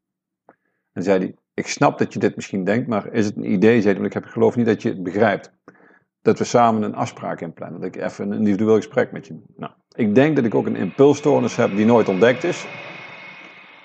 En 0.93 1.03
zei 1.03 1.19
hij, 1.19 1.35
ik 1.55 1.67
snap 1.67 1.99
dat 1.99 2.13
je 2.13 2.19
dit 2.19 2.37
misschien 2.37 2.65
denkt, 2.65 2.89
maar 2.89 3.13
is 3.13 3.27
het 3.27 3.37
een 3.37 3.53
idee? 3.53 3.81
Zei 3.81 3.85
hij, 3.85 3.95
want 3.95 4.07
ik 4.07 4.23
heb 4.23 4.25
geloof 4.25 4.57
niet 4.57 4.67
dat 4.67 4.83
je 4.83 4.89
het 4.89 5.03
begrijpt. 5.03 5.53
Dat 6.27 6.39
we 6.39 6.45
samen 6.45 6.83
een 6.83 6.95
afspraak 6.95 7.41
inplannen. 7.41 7.81
Dat 7.81 7.95
ik 7.95 8.03
even 8.03 8.31
een 8.31 8.39
individueel 8.39 8.77
gesprek 8.77 9.13
met 9.13 9.27
je 9.27 9.43
Nou, 9.57 9.73
ik 9.95 10.15
denk 10.15 10.37
dat 10.37 10.45
ik 10.45 10.55
ook 10.55 10.67
een 10.67 10.77
impulsstoornis 10.77 11.57
heb 11.57 11.77
die 11.77 11.87
nooit 11.87 12.09
ontdekt 12.09 12.45
is. 12.45 12.67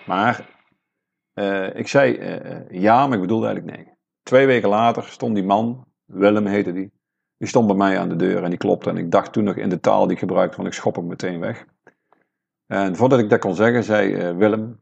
Maar 0.06 0.50
uh, 1.34 1.76
ik 1.76 1.88
zei 1.88 2.18
uh, 2.18 2.82
ja, 2.82 3.06
maar 3.06 3.16
ik 3.16 3.22
bedoelde 3.22 3.46
eigenlijk 3.46 3.78
nee. 3.78 3.94
Twee 4.24 4.46
weken 4.46 4.70
later 4.70 5.04
stond 5.04 5.36
die 5.36 5.44
man, 5.44 5.86
Willem 6.06 6.46
heette 6.46 6.72
die, 6.72 6.92
Die 7.38 7.48
stond 7.48 7.68
bij 7.68 7.76
mij 7.76 8.00
aan 8.00 8.10
de 8.10 8.16
deur 8.16 8.44
en 8.44 8.50
die 8.50 8.60
klopte. 8.60 8.90
En 8.90 8.98
ik 8.98 9.12
dacht 9.12 9.34
toen 9.34 9.44
nog 9.44 9.56
in 9.56 9.70
de 9.70 9.80
taal 9.80 10.04
die 10.04 10.12
ik 10.12 10.20
gebruikte, 10.20 10.56
van 10.56 10.66
ik 10.66 10.74
schop 10.74 10.96
hem 10.96 11.08
meteen 11.08 11.40
weg. 11.40 11.66
En 12.68 12.96
voordat 12.96 13.20
ik 13.20 13.30
dat 13.30 13.40
kon 13.40 13.56
zeggen, 13.56 13.84
zei 13.84 14.14
eh, 14.14 14.38
Willem, 14.38 14.80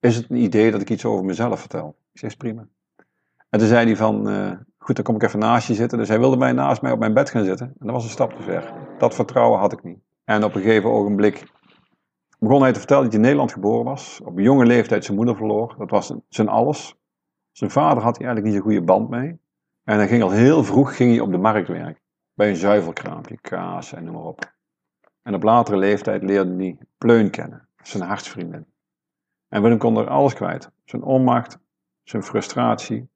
is 0.00 0.16
het 0.16 0.30
een 0.30 0.36
idee 0.36 0.70
dat 0.70 0.80
ik 0.80 0.90
iets 0.90 1.04
over 1.04 1.24
mezelf 1.24 1.60
vertel? 1.60 1.96
Ik 2.12 2.18
zeg, 2.18 2.36
prima. 2.36 2.68
En 3.50 3.58
toen 3.58 3.68
zei 3.68 3.86
hij 3.86 3.96
van, 3.96 4.28
eh, 4.28 4.52
goed, 4.84 4.96
dan 4.96 5.04
kom 5.04 5.14
ik 5.14 5.22
even 5.22 5.38
naast 5.38 5.68
je 5.68 5.74
zitten. 5.74 5.98
Dus 5.98 6.08
hij 6.08 6.18
wilde 6.18 6.36
mij 6.36 6.52
naast 6.52 6.82
mij 6.82 6.92
op 6.92 6.98
mijn 6.98 7.14
bed 7.14 7.30
gaan 7.30 7.44
zitten. 7.44 7.66
En 7.66 7.86
dat 7.86 7.90
was 7.90 8.04
een 8.04 8.10
stap 8.10 8.32
te 8.32 8.42
ver. 8.42 8.72
Dat 8.98 9.14
vertrouwen 9.14 9.58
had 9.58 9.72
ik 9.72 9.82
niet. 9.82 9.98
En 10.24 10.44
op 10.44 10.54
een 10.54 10.62
gegeven 10.62 10.90
ogenblik 10.90 11.52
begon 12.38 12.62
hij 12.62 12.72
te 12.72 12.78
vertellen 12.78 13.02
dat 13.02 13.12
hij 13.12 13.20
in 13.20 13.26
Nederland 13.26 13.52
geboren 13.52 13.84
was. 13.84 14.20
Op 14.24 14.38
jonge 14.38 14.66
leeftijd 14.66 15.04
zijn 15.04 15.16
moeder 15.16 15.36
verloor. 15.36 15.74
Dat 15.78 15.90
was 15.90 16.14
zijn 16.28 16.48
alles. 16.48 16.96
Zijn 17.52 17.70
vader 17.70 18.02
had 18.02 18.16
hij 18.16 18.26
eigenlijk 18.26 18.44
niet 18.44 18.54
zo'n 18.54 18.72
goede 18.72 18.86
band 18.86 19.10
mee. 19.10 19.38
En 19.84 19.96
hij 19.96 20.08
ging 20.08 20.22
al 20.22 20.30
heel 20.30 20.64
vroeg 20.64 20.96
ging 20.96 21.10
hij 21.10 21.20
op 21.20 21.30
de 21.30 21.38
markt 21.38 21.68
werken. 21.68 22.02
Bij 22.34 22.48
een 22.48 22.56
zuivelkraampje, 22.56 23.38
kaas 23.40 23.92
en 23.92 24.04
noem 24.04 24.14
maar 24.14 24.22
op. 24.22 24.52
En 25.22 25.34
op 25.34 25.42
latere 25.42 25.76
leeftijd 25.76 26.22
leerde 26.22 26.54
hij 26.56 26.78
Pleun 26.98 27.30
kennen, 27.30 27.68
zijn 27.82 28.02
hartsvriendin. 28.02 28.66
En 29.48 29.62
Willem 29.62 29.78
kon 29.78 29.96
er 29.96 30.08
alles 30.08 30.34
kwijt. 30.34 30.70
Zijn 30.84 31.02
onmacht, 31.02 31.58
zijn 32.02 32.22
frustratie, 32.22 33.08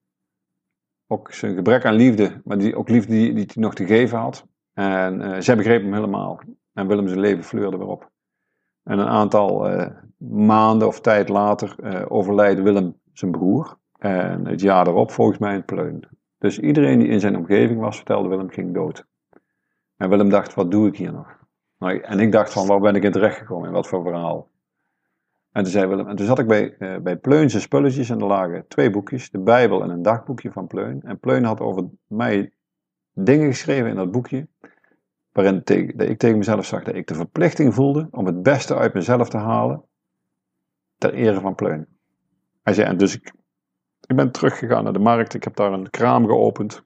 ook 1.09 1.33
zijn 1.33 1.55
gebrek 1.55 1.85
aan 1.85 1.94
liefde, 1.94 2.40
maar 2.44 2.59
die, 2.59 2.77
ook 2.77 2.88
liefde 2.88 3.12
die, 3.12 3.35
die 3.35 3.44
hij 3.53 3.62
nog 3.62 3.75
te 3.75 3.87
geven 3.87 4.18
had. 4.18 4.47
En 4.73 5.21
uh, 5.21 5.37
zij 5.38 5.57
begreep 5.57 5.83
hem 5.83 5.94
helemaal. 5.94 6.40
En 6.73 6.87
Willem 6.87 7.09
zijn 7.09 7.21
leven 7.21 7.44
fleurde 7.44 7.77
weer 7.77 7.87
op. 7.87 8.11
En 8.83 8.99
een 8.99 9.09
aantal 9.09 9.71
uh, 9.71 9.87
maanden 10.16 10.88
of 10.88 11.01
tijd 11.01 11.29
later 11.29 11.77
uh, 12.11 12.62
Willem 12.62 12.97
zijn 13.12 13.31
broer. 13.31 13.79
En 13.99 14.47
het 14.47 14.61
jaar 14.61 14.85
daarop 14.85 15.11
volgens 15.11 15.38
mij 15.38 15.55
een 15.55 15.64
pleun. 15.64 16.09
Dus 16.38 16.59
iedereen 16.59 16.99
die 16.99 17.09
in 17.09 17.21
zijn 17.21 17.37
omgeving 17.37 17.81
was, 17.81 17.97
vertelde 17.97 18.29
Willem, 18.29 18.51
ging 18.51 18.75
dood. 18.75 19.07
En 19.97 20.09
Willem 20.09 20.29
dacht, 20.31 20.55
wat 20.55 20.71
doe 20.71 20.87
ik 20.87 20.97
hier 20.97 21.12
nog? 21.12 21.37
Nou, 21.79 22.01
en 22.01 22.21
ik 22.21 22.33
dacht 22.33 22.53
van, 22.53 22.66
waar 22.66 22.81
ben 22.81 22.94
ik 22.94 23.03
in 23.03 23.12
terecht 23.12 23.38
gekomen? 23.38 23.73
Wat 23.73 23.88
voor 23.88 24.03
verhaal? 24.03 24.49
En 25.59 25.64
toen 25.64 25.73
zei 25.73 25.87
Willem, 25.87 26.09
en 26.09 26.16
toen 26.16 26.27
zat 26.27 26.38
ik 26.38 26.47
bij, 26.47 26.77
uh, 26.79 26.97
bij 26.99 27.16
Pleun 27.16 27.51
zijn 27.51 27.62
spulletjes 27.62 28.11
en 28.11 28.21
er 28.21 28.27
lagen 28.27 28.68
twee 28.68 28.90
boekjes, 28.90 29.31
de 29.31 29.38
Bijbel 29.38 29.83
en 29.83 29.90
een 29.90 30.03
dagboekje 30.03 30.53
van 30.53 30.66
Pleun. 30.66 31.03
En 31.03 31.18
Pleun 31.18 31.44
had 31.44 31.61
over 31.61 31.88
mij 32.07 32.53
dingen 33.12 33.49
geschreven 33.49 33.88
in 33.90 33.97
dat 33.97 34.11
boekje, 34.11 34.49
waarin 35.33 35.62
ik 35.97 36.18
tegen 36.18 36.38
mezelf 36.38 36.66
zag 36.66 36.85
dat 36.85 36.94
ik 36.94 37.07
de 37.07 37.14
verplichting 37.14 37.75
voelde 37.75 38.09
om 38.11 38.27
het 38.27 38.42
beste 38.42 38.77
uit 38.77 38.94
mezelf 38.94 39.29
te 39.29 39.37
halen, 39.37 39.85
ter 40.99 41.14
ere 41.14 41.40
van 41.40 41.55
Pleun. 41.55 41.87
Hij 42.62 42.75
zei, 42.75 42.88
en 42.88 42.97
dus 42.97 43.14
ik, 43.14 43.33
ik 44.07 44.16
ben 44.16 44.33
teruggegaan 44.33 44.85
naar 44.85 44.92
de 44.92 44.99
markt, 44.99 45.35
ik 45.35 45.44
heb 45.44 45.57
daar 45.57 45.73
een 45.73 45.90
kraam 45.90 46.27
geopend. 46.27 46.83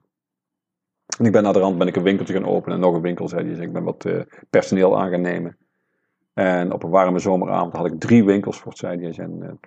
En 1.17 1.25
ik 1.25 1.31
ben 1.31 1.43
naar 1.43 1.53
de 1.53 1.59
rand 1.59 1.77
ben 1.77 1.87
ik 1.87 1.95
een 1.95 2.03
winkeltje 2.03 2.33
gaan 2.33 2.45
openen 2.45 2.75
en 2.75 2.83
nog 2.83 2.95
een 2.95 3.01
winkel, 3.01 3.27
zei 3.27 3.51
hij. 3.51 3.65
Ik 3.65 3.73
ben 3.73 3.83
wat 3.83 4.05
uh, 4.05 4.21
personeel 4.49 4.99
aan 4.99 5.09
gaan 5.09 5.21
nemen. 5.21 5.57
En 6.33 6.73
op 6.73 6.83
een 6.83 6.89
warme 6.89 7.19
zomeravond 7.19 7.73
had 7.73 7.85
ik 7.85 7.99
drie 7.99 8.23
winkels 8.23 8.59
voor 8.59 8.73
zei 8.75 9.01
hij. 9.01 9.17
En 9.17 9.59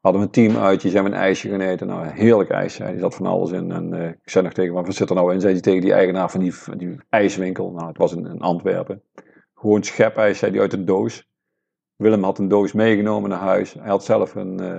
hadden 0.00 0.20
we 0.20 0.26
een 0.26 0.32
team 0.32 0.56
uit, 0.56 0.80
die 0.80 0.90
zijn 0.90 1.04
we 1.04 1.10
een 1.10 1.16
ijsje 1.16 1.48
gaan 1.48 1.60
eten. 1.60 1.86
Nou, 1.86 2.06
heerlijk 2.06 2.50
ijs, 2.50 2.78
hij. 2.78 2.98
zat 2.98 3.14
van 3.14 3.26
alles 3.26 3.50
in. 3.50 3.72
En 3.72 3.94
uh, 3.94 4.08
ik 4.08 4.30
zei 4.30 4.44
nog 4.44 4.52
tegen 4.52 4.74
wat 4.74 4.94
zit 4.94 5.08
er 5.08 5.14
nou 5.14 5.32
in? 5.32 5.40
Zei 5.40 5.52
hij 5.52 5.62
tegen 5.62 5.80
die 5.80 5.92
eigenaar 5.92 6.30
van 6.30 6.40
die, 6.40 6.54
die 6.76 6.96
ijswinkel. 7.08 7.70
Nou, 7.70 7.88
het 7.88 7.98
was 7.98 8.14
in, 8.14 8.26
in 8.26 8.40
Antwerpen. 8.40 9.02
Gewoon 9.54 9.82
schepijs, 9.82 10.38
zei 10.38 10.52
hij, 10.52 10.60
uit 10.60 10.72
een 10.72 10.84
doos. 10.84 11.28
Willem 11.96 12.22
had 12.22 12.38
een 12.38 12.48
doos 12.48 12.72
meegenomen 12.72 13.30
naar 13.30 13.38
huis. 13.38 13.74
Hij 13.74 13.88
had 13.88 14.04
zelf 14.04 14.34
een, 14.34 14.62
uh, 14.62 14.78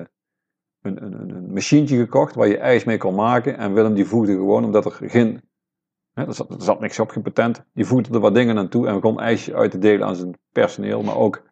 een, 0.81 1.03
een, 1.03 1.29
een 1.29 1.53
machientje 1.53 1.97
gekocht 1.97 2.35
waar 2.35 2.47
je 2.47 2.57
ijs 2.57 2.83
mee 2.83 2.97
kon 2.97 3.15
maken. 3.15 3.57
En 3.57 3.73
Willem 3.73 3.93
die 3.93 4.05
voegde 4.05 4.33
gewoon, 4.33 4.65
omdat 4.65 4.85
er 4.85 4.91
geen 4.91 5.41
Er, 6.13 6.33
zat, 6.33 6.49
er, 6.49 6.61
zat, 6.61 6.79
niks 6.79 6.99
op, 6.99 7.09
geen 7.09 7.23
patent. 7.23 7.63
Die 7.73 7.85
voegde 7.85 8.13
er 8.13 8.19
wat 8.19 8.35
dingen 8.35 8.57
aan 8.57 8.69
toe 8.69 8.87
en 8.87 8.93
begon 8.93 9.19
ijsje 9.19 9.55
uit 9.55 9.71
te 9.71 9.77
delen 9.77 10.07
aan 10.07 10.15
zijn 10.15 10.37
personeel. 10.51 11.01
Maar 11.01 11.15
ook 11.15 11.43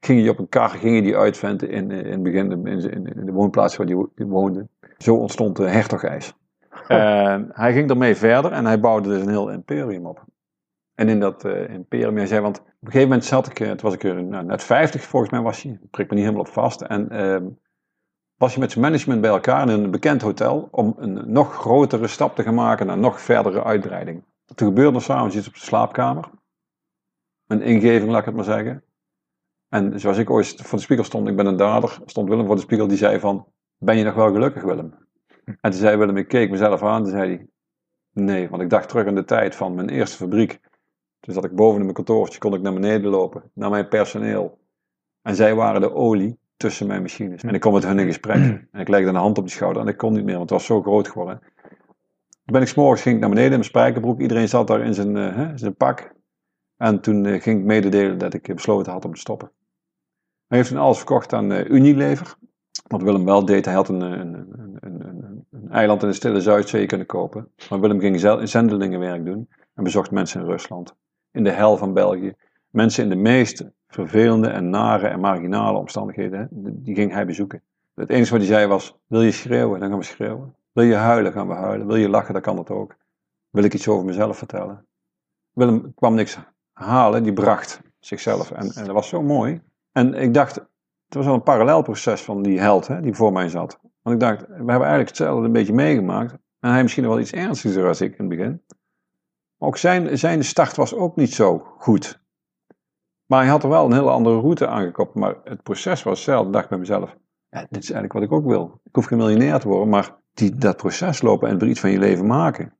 ging 0.00 0.20
hij 0.20 0.28
op 0.28 0.38
een 0.38 0.48
kar, 0.48 0.70
ging 0.70 0.92
hij 0.92 1.02
die 1.02 1.16
uitventen 1.16 1.70
in, 1.70 1.90
in 1.90 2.12
het 2.12 2.22
begin 2.22 2.66
in, 2.66 3.06
in, 3.16 3.26
de 3.26 3.32
woonplaats 3.32 3.76
waar 3.76 3.86
hij 3.86 4.26
woonde. 4.26 4.68
Zo 4.98 5.14
ontstond 5.14 5.56
de 5.56 5.68
hertogijs. 5.68 6.34
en 6.88 7.48
hij 7.52 7.72
ging 7.72 7.90
ermee 7.90 8.14
verder 8.14 8.52
en 8.52 8.64
hij 8.64 8.80
bouwde 8.80 9.08
dus 9.08 9.22
een 9.22 9.28
heel 9.28 9.50
imperium 9.50 10.06
op. 10.06 10.24
En 10.94 11.08
in 11.08 11.20
dat 11.20 11.44
uh, 11.44 11.68
imperium, 11.68 12.16
hij 12.16 12.26
zei, 12.26 12.40
want 12.40 12.58
op 12.58 12.66
een 12.66 12.86
gegeven 12.86 13.08
moment 13.08 13.24
zat 13.24 13.46
ik, 13.46 13.54
toen 13.54 13.76
was 13.80 13.94
ik 13.94 14.04
er 14.04 14.24
nou, 14.24 14.44
net 14.44 14.64
50 14.64 15.02
volgens 15.02 15.32
mij 15.32 15.40
was 15.40 15.62
hij, 15.62 15.78
prik 15.90 16.08
me 16.08 16.14
niet 16.14 16.24
helemaal 16.24 16.46
op 16.46 16.52
vast. 16.52 16.80
En 16.80 17.08
uh, 17.12 17.36
was 18.42 18.54
je 18.54 18.60
met 18.60 18.70
zijn 18.70 18.84
management 18.84 19.20
bij 19.20 19.30
elkaar 19.30 19.62
in 19.62 19.68
een 19.68 19.90
bekend 19.90 20.22
hotel 20.22 20.68
om 20.70 20.94
een 20.98 21.32
nog 21.32 21.54
grotere 21.54 22.06
stap 22.06 22.34
te 22.34 22.42
gaan 22.42 22.54
maken 22.54 22.86
naar 22.86 22.98
nog 22.98 23.20
verdere 23.20 23.64
uitbreiding. 23.64 24.24
Toen 24.54 24.68
gebeurde 24.68 24.96
er 24.96 25.02
s'avonds 25.02 25.36
iets 25.36 25.46
op 25.46 25.54
de 25.54 25.60
slaapkamer. 25.60 26.30
Een 27.46 27.62
ingeving, 27.62 28.10
laat 28.10 28.20
ik 28.20 28.26
het 28.26 28.34
maar 28.34 28.44
zeggen. 28.44 28.84
En 29.68 30.00
zoals 30.00 30.18
ik 30.18 30.30
ooit 30.30 30.54
voor 30.56 30.78
de 30.78 30.84
spiegel 30.84 31.04
stond, 31.04 31.28
ik 31.28 31.36
ben 31.36 31.46
een 31.46 31.56
dader, 31.56 31.98
stond 32.06 32.28
Willem 32.28 32.46
voor 32.46 32.54
de 32.54 32.60
spiegel, 32.60 32.86
die 32.86 32.96
zei 32.96 33.20
van, 33.20 33.46
ben 33.78 33.96
je 33.96 34.04
nog 34.04 34.14
wel 34.14 34.32
gelukkig 34.32 34.62
Willem? 34.62 34.94
En 35.44 35.70
toen 35.70 35.80
zei 35.80 35.96
Willem, 35.96 36.16
ik 36.16 36.28
keek 36.28 36.50
mezelf 36.50 36.82
aan, 36.82 37.02
toen 37.02 37.12
zei 37.12 37.36
hij, 37.36 37.46
nee, 38.12 38.48
want 38.48 38.62
ik 38.62 38.70
dacht 38.70 38.88
terug 38.88 39.06
aan 39.06 39.14
de 39.14 39.24
tijd 39.24 39.54
van 39.54 39.74
mijn 39.74 39.88
eerste 39.88 40.16
fabriek. 40.16 40.60
Toen 41.20 41.34
zat 41.34 41.44
ik 41.44 41.54
boven 41.54 41.76
in 41.76 41.82
mijn 41.82 41.94
kantoortje, 41.94 42.38
kon 42.38 42.54
ik 42.54 42.62
naar 42.62 42.74
beneden 42.74 43.10
lopen, 43.10 43.50
naar 43.54 43.70
mijn 43.70 43.88
personeel. 43.88 44.58
En 45.22 45.34
zij 45.34 45.54
waren 45.54 45.80
de 45.80 45.94
olie 45.94 46.40
tussen 46.62 46.86
mijn 46.86 47.02
machines. 47.02 47.42
En 47.42 47.54
ik 47.54 47.60
kom 47.60 47.72
met 47.72 47.84
hun 47.84 47.98
in 47.98 48.06
gesprek. 48.06 48.36
En 48.72 48.80
ik 48.80 48.88
legde 48.88 49.08
een 49.08 49.14
hand 49.14 49.38
op 49.38 49.44
de 49.44 49.50
schouder 49.50 49.82
en 49.82 49.88
ik 49.88 49.96
kon 49.96 50.12
niet 50.12 50.24
meer, 50.24 50.36
want 50.36 50.50
het 50.50 50.58
was 50.58 50.66
zo 50.66 50.82
groot 50.82 51.08
geworden. 51.08 51.40
Toen 52.44 52.52
ben 52.52 52.62
ik 52.62 52.68
s'morgens 52.68 53.02
ging 53.02 53.14
ik 53.14 53.20
naar 53.20 53.30
beneden 53.30 53.50
in 53.50 53.58
mijn 53.58 53.70
spijkerbroek. 53.70 54.20
Iedereen 54.20 54.48
zat 54.48 54.66
daar 54.66 54.80
in 54.80 54.94
zijn, 54.94 55.16
uh, 55.16 55.48
zijn 55.54 55.76
pak. 55.76 56.12
En 56.76 57.00
toen 57.00 57.24
uh, 57.24 57.40
ging 57.40 57.58
ik 57.58 57.64
mededelen 57.64 58.18
dat 58.18 58.34
ik 58.34 58.54
besloten 58.54 58.92
had 58.92 59.04
om 59.04 59.14
te 59.14 59.20
stoppen. 59.20 59.50
Hij 60.46 60.58
heeft 60.58 60.70
toen 60.70 60.78
alles 60.78 60.96
verkocht 60.96 61.32
aan 61.32 61.52
uh, 61.52 61.68
Unilever. 61.68 62.34
Wat 62.86 63.02
Willem 63.02 63.24
wel 63.24 63.44
deed, 63.44 63.64
hij 63.64 63.74
had 63.74 63.88
een, 63.88 64.00
een, 64.00 64.34
een, 64.34 64.78
een, 64.80 65.46
een 65.50 65.70
eiland 65.70 66.02
in 66.02 66.08
de 66.08 66.14
stille 66.14 66.40
Zuidzee 66.40 66.86
kunnen 66.86 67.06
kopen. 67.06 67.48
Maar 67.70 67.80
Willem 67.80 68.00
ging 68.00 68.20
zelf 68.20 68.48
zendelingenwerk 68.48 69.24
doen 69.24 69.48
en 69.74 69.84
bezocht 69.84 70.10
mensen 70.10 70.40
in 70.40 70.46
Rusland. 70.46 70.94
In 71.30 71.44
de 71.44 71.50
hel 71.50 71.76
van 71.76 71.92
België. 71.92 72.34
Mensen 72.70 73.02
in 73.02 73.10
de 73.10 73.16
meest 73.16 73.64
vervelende 73.92 74.48
en 74.48 74.70
nare 74.70 75.06
en 75.06 75.20
marginale 75.20 75.78
omstandigheden, 75.78 76.48
die 76.50 76.94
ging 76.94 77.12
hij 77.12 77.26
bezoeken. 77.26 77.62
Het 77.94 78.10
enige 78.10 78.30
wat 78.30 78.40
hij 78.40 78.48
zei 78.48 78.66
was, 78.66 78.98
wil 79.06 79.22
je 79.22 79.30
schreeuwen, 79.30 79.80
dan 79.80 79.88
gaan 79.88 79.98
we 79.98 80.04
schreeuwen. 80.04 80.54
Wil 80.72 80.84
je 80.84 80.94
huilen, 80.94 81.32
gaan 81.32 81.48
we 81.48 81.54
huilen. 81.54 81.86
Wil 81.86 81.96
je 81.96 82.08
lachen, 82.08 82.32
dan 82.32 82.42
kan 82.42 82.56
dat 82.56 82.70
ook. 82.70 82.96
Wil 83.50 83.64
ik 83.64 83.74
iets 83.74 83.88
over 83.88 84.04
mezelf 84.04 84.38
vertellen? 84.38 84.86
Willem 85.52 85.94
kwam 85.94 86.14
niks 86.14 86.38
halen, 86.72 87.22
die 87.22 87.32
bracht 87.32 87.80
zichzelf. 87.98 88.50
En, 88.50 88.70
en 88.72 88.84
dat 88.84 88.94
was 88.94 89.08
zo 89.08 89.22
mooi. 89.22 89.60
En 89.92 90.14
ik 90.14 90.34
dacht, 90.34 90.54
het 90.54 91.14
was 91.14 91.24
wel 91.24 91.34
een 91.34 91.42
parallelproces 91.42 92.22
van 92.22 92.42
die 92.42 92.60
held 92.60 92.86
hè, 92.86 93.00
die 93.00 93.14
voor 93.14 93.32
mij 93.32 93.48
zat. 93.48 93.78
Want 94.02 94.22
ik 94.22 94.28
dacht, 94.28 94.40
we 94.40 94.54
hebben 94.54 94.66
eigenlijk 94.66 95.08
hetzelfde 95.08 95.46
een 95.46 95.52
beetje 95.52 95.72
meegemaakt. 95.72 96.32
En 96.60 96.70
hij 96.70 96.82
misschien 96.82 97.06
wel 97.06 97.20
iets 97.20 97.32
ernstiger 97.32 97.86
als 97.86 98.00
ik 98.00 98.10
in 98.10 98.24
het 98.24 98.36
begin. 98.36 98.62
Ook 99.58 99.76
zijn, 99.76 100.18
zijn 100.18 100.44
start 100.44 100.76
was 100.76 100.94
ook 100.94 101.16
niet 101.16 101.34
zo 101.34 101.58
goed. 101.78 102.21
Maar 103.32 103.40
hij 103.40 103.50
had 103.50 103.62
er 103.62 103.68
wel 103.68 103.84
een 103.84 103.92
hele 103.92 104.10
andere 104.10 104.40
route 104.40 104.66
aangekoppeld. 104.66 105.18
Maar 105.18 105.36
het 105.44 105.62
proces 105.62 106.02
was. 106.02 106.28
Ik 106.28 106.52
dacht 106.52 106.68
bij 106.68 106.78
mezelf, 106.78 107.16
ja, 107.50 107.66
dit 107.70 107.82
is 107.82 107.90
eigenlijk 107.90 108.12
wat 108.12 108.22
ik 108.22 108.32
ook 108.32 108.46
wil. 108.46 108.80
Ik 108.84 108.94
hoef 108.94 109.04
geen 109.04 109.18
miljonair 109.18 109.60
te 109.60 109.68
worden, 109.68 109.88
maar 109.88 110.16
die, 110.32 110.54
dat 110.54 110.76
proces 110.76 111.22
lopen 111.22 111.48
en 111.48 111.60
er 111.60 111.68
iets 111.68 111.80
van 111.80 111.90
je 111.90 111.98
leven 111.98 112.26
maken. 112.26 112.76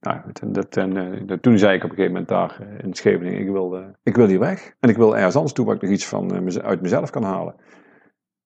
Nou, 0.00 0.20
en, 0.40 0.52
dat, 0.52 0.76
en 0.76 0.96
uh, 0.96 1.36
toen 1.36 1.58
zei 1.58 1.76
ik 1.76 1.84
op 1.84 1.90
een 1.90 1.96
gegeven 1.96 2.12
moment 2.12 2.28
daar 2.28 2.58
uh, 2.62 2.84
in 2.84 2.94
Scheveningen, 2.94 3.40
ik 3.40 3.50
wil, 3.50 3.78
uh, 3.78 3.86
ik 4.02 4.16
wil 4.16 4.26
hier 4.26 4.38
weg. 4.38 4.74
En 4.80 4.88
ik 4.88 4.96
wil 4.96 5.16
ergens 5.16 5.36
anders 5.36 5.54
toe 5.54 5.66
waar 5.66 5.74
ik 5.74 5.82
nog 5.82 5.90
iets 5.90 6.06
van, 6.06 6.52
uit 6.62 6.82
mezelf 6.82 7.10
kan 7.10 7.22
halen. 7.22 7.54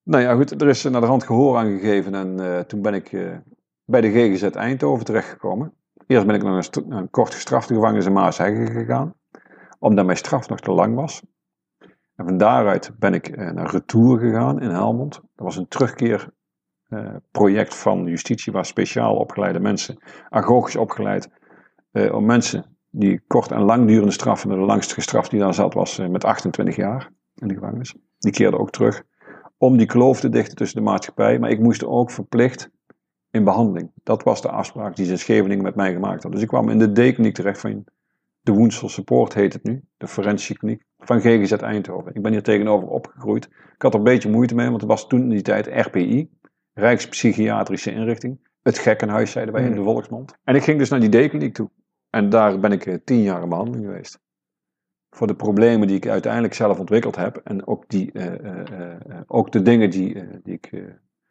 Nou 0.03 0.22
ja, 0.22 0.35
goed, 0.35 0.62
er 0.62 0.68
is 0.68 0.83
naar 0.83 1.00
de 1.00 1.07
hand 1.07 1.24
gehoor 1.24 1.57
aangegeven 1.57 2.14
en 2.14 2.66
toen 2.66 2.83
ben 2.83 2.94
ik 2.94 3.11
bij 3.85 4.00
de 4.00 4.11
GGZ 4.11 4.42
Eindhoven 4.42 5.05
terechtgekomen. 5.05 5.72
Eerst 6.07 6.27
ben 6.27 6.35
ik 6.35 6.42
naar 6.42 6.68
een, 6.70 6.92
een 6.92 7.11
kort 7.11 7.35
gestrafte 7.35 7.74
gevangenis 7.74 8.07
in 8.07 8.12
Maasheggen 8.12 8.66
gegaan 8.66 9.14
omdat 9.85 10.05
mijn 10.05 10.16
straf 10.16 10.49
nog 10.49 10.61
te 10.61 10.73
lang 10.73 10.94
was. 10.94 11.23
En 12.15 12.25
van 12.25 12.38
daaruit 12.38 12.92
ben 12.98 13.15
ik 13.15 13.29
eh, 13.29 13.50
naar 13.50 13.71
Retour 13.71 14.19
gegaan 14.19 14.61
in 14.61 14.71
Helmond. 14.71 15.13
Dat 15.13 15.23
was 15.35 15.56
een 15.56 15.69
terugkeerproject 15.69 17.73
uh, 17.73 17.79
van 17.79 18.06
justitie 18.06 18.52
waar 18.52 18.67
speciaal 18.67 19.17
opgeleide 19.17 19.61
mensen, 19.61 19.98
agogisch 20.29 20.77
opgeleid, 20.77 21.31
uh, 21.92 22.15
om 22.15 22.25
mensen 22.25 22.77
die 22.90 23.21
kort 23.27 23.50
en 23.50 23.63
langdurende 23.63 24.13
straffen, 24.13 24.48
de 24.48 24.56
langste 24.56 24.94
gestraft 24.94 25.31
die 25.31 25.40
daar 25.40 25.54
zat 25.54 25.75
was 25.75 25.98
met 25.98 26.25
28 26.25 26.77
jaar 26.77 27.11
in 27.35 27.48
de 27.48 27.54
gevangenis. 27.54 27.94
Die 28.19 28.33
keerde 28.33 28.58
ook 28.58 28.71
terug 28.71 29.02
om 29.58 29.77
die 29.77 29.87
kloof 29.87 30.21
te 30.21 30.29
dichten 30.29 30.56
tussen 30.56 30.77
de 30.77 30.90
maatschappij, 30.90 31.38
maar 31.38 31.50
ik 31.50 31.61
moest 31.61 31.85
ook 31.85 32.11
verplicht 32.11 32.71
in 33.31 33.44
behandeling. 33.44 33.90
Dat 34.02 34.23
was 34.23 34.42
de 34.42 34.50
afspraak 34.50 34.96
die 34.96 35.04
ze 35.04 35.13
in 35.13 35.19
Scheveningen 35.19 35.65
met 35.65 35.75
mij 35.75 35.92
gemaakt 35.92 36.23
hadden. 36.23 36.31
Dus 36.31 36.42
ik 36.42 36.48
kwam 36.48 36.69
in 36.69 36.79
de 36.79 36.92
dekenniek 36.92 37.35
terecht 37.35 37.61
van 37.61 37.85
de 38.45 38.53
Woensel 38.53 38.88
Support 38.88 39.35
heet 39.35 39.53
het 39.53 39.63
nu, 39.63 39.85
de 39.97 40.09
forensische 40.09 40.55
kliniek 40.55 40.83
van 40.99 41.21
GGZ 41.21 41.53
Eindhoven. 41.53 42.15
Ik 42.15 42.23
ben 42.23 42.33
hier 42.33 42.42
tegenover 42.42 42.88
opgegroeid. 42.88 43.45
Ik 43.45 43.83
had 43.83 43.92
er 43.92 43.99
een 43.99 44.05
beetje 44.05 44.31
moeite 44.31 44.55
mee, 44.55 44.69
want 44.69 44.81
het 44.81 44.90
was 44.90 45.07
toen 45.07 45.23
in 45.23 45.29
die 45.29 45.42
tijd 45.42 45.67
RPI, 45.67 46.31
Rijkspsychiatrische 46.73 47.92
Inrichting. 47.92 48.49
Het 48.63 48.79
gekkenhuis, 48.79 49.31
zeiden 49.31 49.55
wij 49.55 49.65
in 49.65 49.75
de 49.75 49.83
volksmond. 49.83 50.35
En 50.45 50.55
ik 50.55 50.63
ging 50.63 50.79
dus 50.79 50.88
naar 50.88 51.01
die 51.01 51.09
dekenkliniek 51.09 51.55
toe. 51.55 51.71
En 52.11 52.29
daar 52.29 52.61
ben 52.61 52.73
ik 52.73 52.87
eh, 52.87 52.95
tien 53.05 53.23
jaar 53.23 53.42
in 53.42 53.49
behandeling 53.49 53.85
geweest. 53.85 54.21
Voor 55.11 55.27
de 55.27 55.37
problemen 55.37 55.88
die 55.88 55.97
ik 55.97 56.07
uiteindelijk 56.07 56.55
zelf 56.55 56.79
ontwikkeld 56.79 57.17
heb. 57.17 57.37
En 57.37 57.67
ook, 57.67 57.88
die, 57.88 58.13
eh, 58.13 58.90
eh, 58.90 59.21
ook 59.27 59.53
de 59.53 59.63
dingen 59.63 59.90
die, 59.90 60.25
die 60.42 60.55
ik 60.55 60.71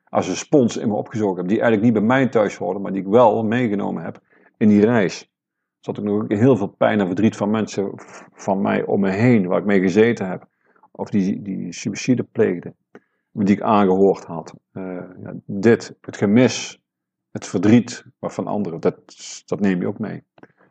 als 0.04 0.28
een 0.28 0.36
spons 0.36 0.78
in 0.78 0.88
me 0.88 0.96
opgezogen 0.96 1.38
heb. 1.38 1.48
Die 1.48 1.62
eigenlijk 1.62 1.84
niet 1.84 1.94
bij 1.94 2.18
mij 2.18 2.28
thuis 2.28 2.56
horen, 2.56 2.82
maar 2.82 2.92
die 2.92 3.02
ik 3.02 3.08
wel 3.08 3.44
meegenomen 3.44 4.04
heb 4.04 4.22
in 4.58 4.68
die 4.68 4.86
reis. 4.86 5.33
Zat 5.84 6.00
ook 6.00 6.06
nog 6.06 6.26
heel 6.28 6.58
veel 6.58 6.68
pijn 6.68 7.00
en 7.00 7.06
verdriet 7.06 7.36
van 7.36 7.50
mensen 7.50 7.92
van 8.34 8.62
mij 8.62 8.86
om 8.86 9.00
me 9.00 9.10
heen, 9.10 9.48
waar 9.48 9.60
ik 9.60 9.66
mee 9.66 9.82
gezeten 9.82 10.30
heb. 10.30 10.48
Of 10.92 11.10
die, 11.10 11.42
die 11.42 11.74
suïcide 11.74 12.24
pleegden, 12.24 12.76
die 13.32 13.56
ik 13.56 13.62
aangehoord 13.62 14.24
had. 14.24 14.54
Eh, 14.72 14.84
ja, 15.24 15.34
dit, 15.46 15.96
het 16.02 16.18
gemis, 16.18 16.82
het 17.32 17.48
verdriet 17.48 18.06
van 18.20 18.48
anderen, 18.48 18.80
dat, 18.80 18.96
dat 19.46 19.60
neem 19.60 19.82
je 19.82 19.88
ook 19.88 20.00
mee. 20.00 20.24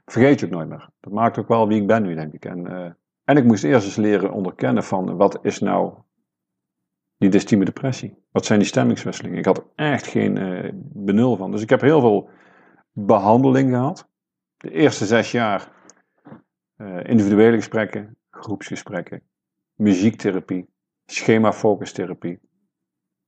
Vergeet 0.05 0.41
je 0.41 0.47
ook 0.47 0.53
nooit 0.53 0.69
meer. 0.69 0.89
Dat 1.01 1.13
maakt 1.13 1.39
ook 1.39 1.49
wel 1.49 1.69
wie 1.69 1.81
ik 1.81 1.87
ben 1.87 2.03
nu, 2.03 2.15
denk 2.15 2.33
ik. 2.33 2.45
En, 2.45 2.67
eh, 2.67 2.91
en 3.25 3.37
ik 3.37 3.45
moest 3.45 3.65
eerst 3.65 3.87
eens 3.87 3.97
leren 3.97 4.33
onderkennen 4.33 4.85
van 4.85 5.17
wat 5.17 5.39
is 5.43 5.59
nou 5.59 5.95
die 7.17 7.31
dystieme 7.31 7.65
depressie? 7.65 8.15
Wat 8.31 8.45
zijn 8.45 8.59
die 8.59 8.69
stemmingswisselingen? 8.69 9.39
Ik 9.39 9.45
had 9.45 9.59
er 9.59 9.65
echt 9.75 10.07
geen 10.07 10.37
eh, 10.37 10.71
benul 10.75 11.37
van. 11.37 11.51
Dus 11.51 11.63
ik 11.63 11.71
heb 11.71 11.81
heel 11.81 12.01
veel 12.01 12.29
behandeling 12.93 13.71
gehad. 13.71 14.11
De 14.63 14.71
eerste 14.71 15.07
zes 15.07 15.31
jaar 15.31 15.69
eh, 16.77 17.05
individuele 17.05 17.57
gesprekken, 17.57 18.17
groepsgesprekken, 18.31 19.23
muziektherapie, 19.75 20.69
schemafocustherapie, 21.07 22.41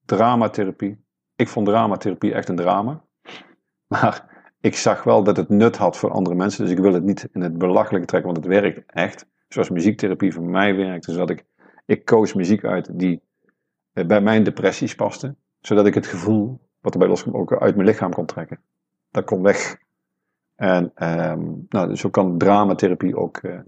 dramatherapie. 0.05 1.05
Ik 1.37 1.49
vond 1.49 1.66
dramatherapie 1.66 2.35
echt 2.35 2.49
een 2.49 2.57
drama. 2.57 3.05
Maar 3.95 4.45
ik 4.61 4.76
zag 4.76 5.03
wel 5.03 5.24
dat 5.24 5.37
het 5.37 5.49
nut 5.49 5.76
had 5.76 5.97
voor 5.97 6.11
andere 6.11 6.37
mensen. 6.37 6.64
Dus 6.64 6.72
ik 6.72 6.78
wil 6.78 6.93
het 6.93 7.03
niet 7.03 7.28
in 7.32 7.41
het 7.41 7.59
belachelijke 7.59 8.07
trekken, 8.07 8.32
want 8.32 8.45
het 8.45 8.55
werkt 8.55 8.93
echt. 8.93 9.26
Zoals 9.49 9.70
muziektherapie 9.70 10.32
voor 10.32 10.45
mij 10.45 10.76
werkt. 10.76 11.07
Dus 11.07 11.16
dat 11.16 11.30
ik, 11.30 11.45
ik 11.87 12.05
koos 12.05 12.32
muziek 12.35 12.64
uit 12.64 12.99
die 12.99 13.22
eh, 13.93 14.07
bij 14.07 14.20
mijn 14.20 14.43
depressies 14.43 14.95
paste. 14.95 15.37
Zodat 15.61 15.87
ik 15.87 15.95
het 15.95 16.07
gevoel 16.07 16.68
wat 16.80 16.93
erbij 16.93 17.09
loskwam 17.09 17.37
ook 17.37 17.61
uit 17.61 17.74
mijn 17.74 17.89
lichaam 17.89 18.12
kon 18.12 18.26
trekken. 18.26 18.61
Dat 19.11 19.24
kon 19.24 19.43
weg. 19.43 19.82
En 20.55 20.90
ehm, 20.94 21.42
nou, 21.68 21.96
zo 21.96 22.11
kan 22.11 22.38
dramatherapie 22.38 23.16
ook. 23.16 23.36
eh, 23.36 23.59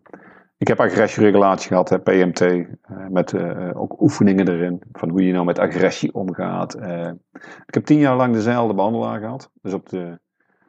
ik 0.59 0.69
heb 0.69 0.81
agressieregulatie 0.81 1.69
gehad, 1.69 1.89
hè, 1.89 2.01
PMT, 2.01 2.41
eh, 2.41 2.67
met 3.09 3.33
eh, 3.33 3.71
ook 3.81 4.01
oefeningen 4.01 4.49
erin. 4.49 4.83
Van 4.93 5.09
hoe 5.09 5.27
je 5.27 5.33
nou 5.33 5.45
met 5.45 5.59
agressie 5.59 6.15
omgaat. 6.15 6.75
Ik 7.67 7.75
heb 7.75 7.85
tien 7.85 7.99
jaar 7.99 8.17
lang 8.17 8.33
dezelfde 8.33 8.75
behandelaar 8.75 9.21
gehad. 9.21 9.51
Dus 9.63 9.73
op 9.73 9.89
de, 9.89 10.19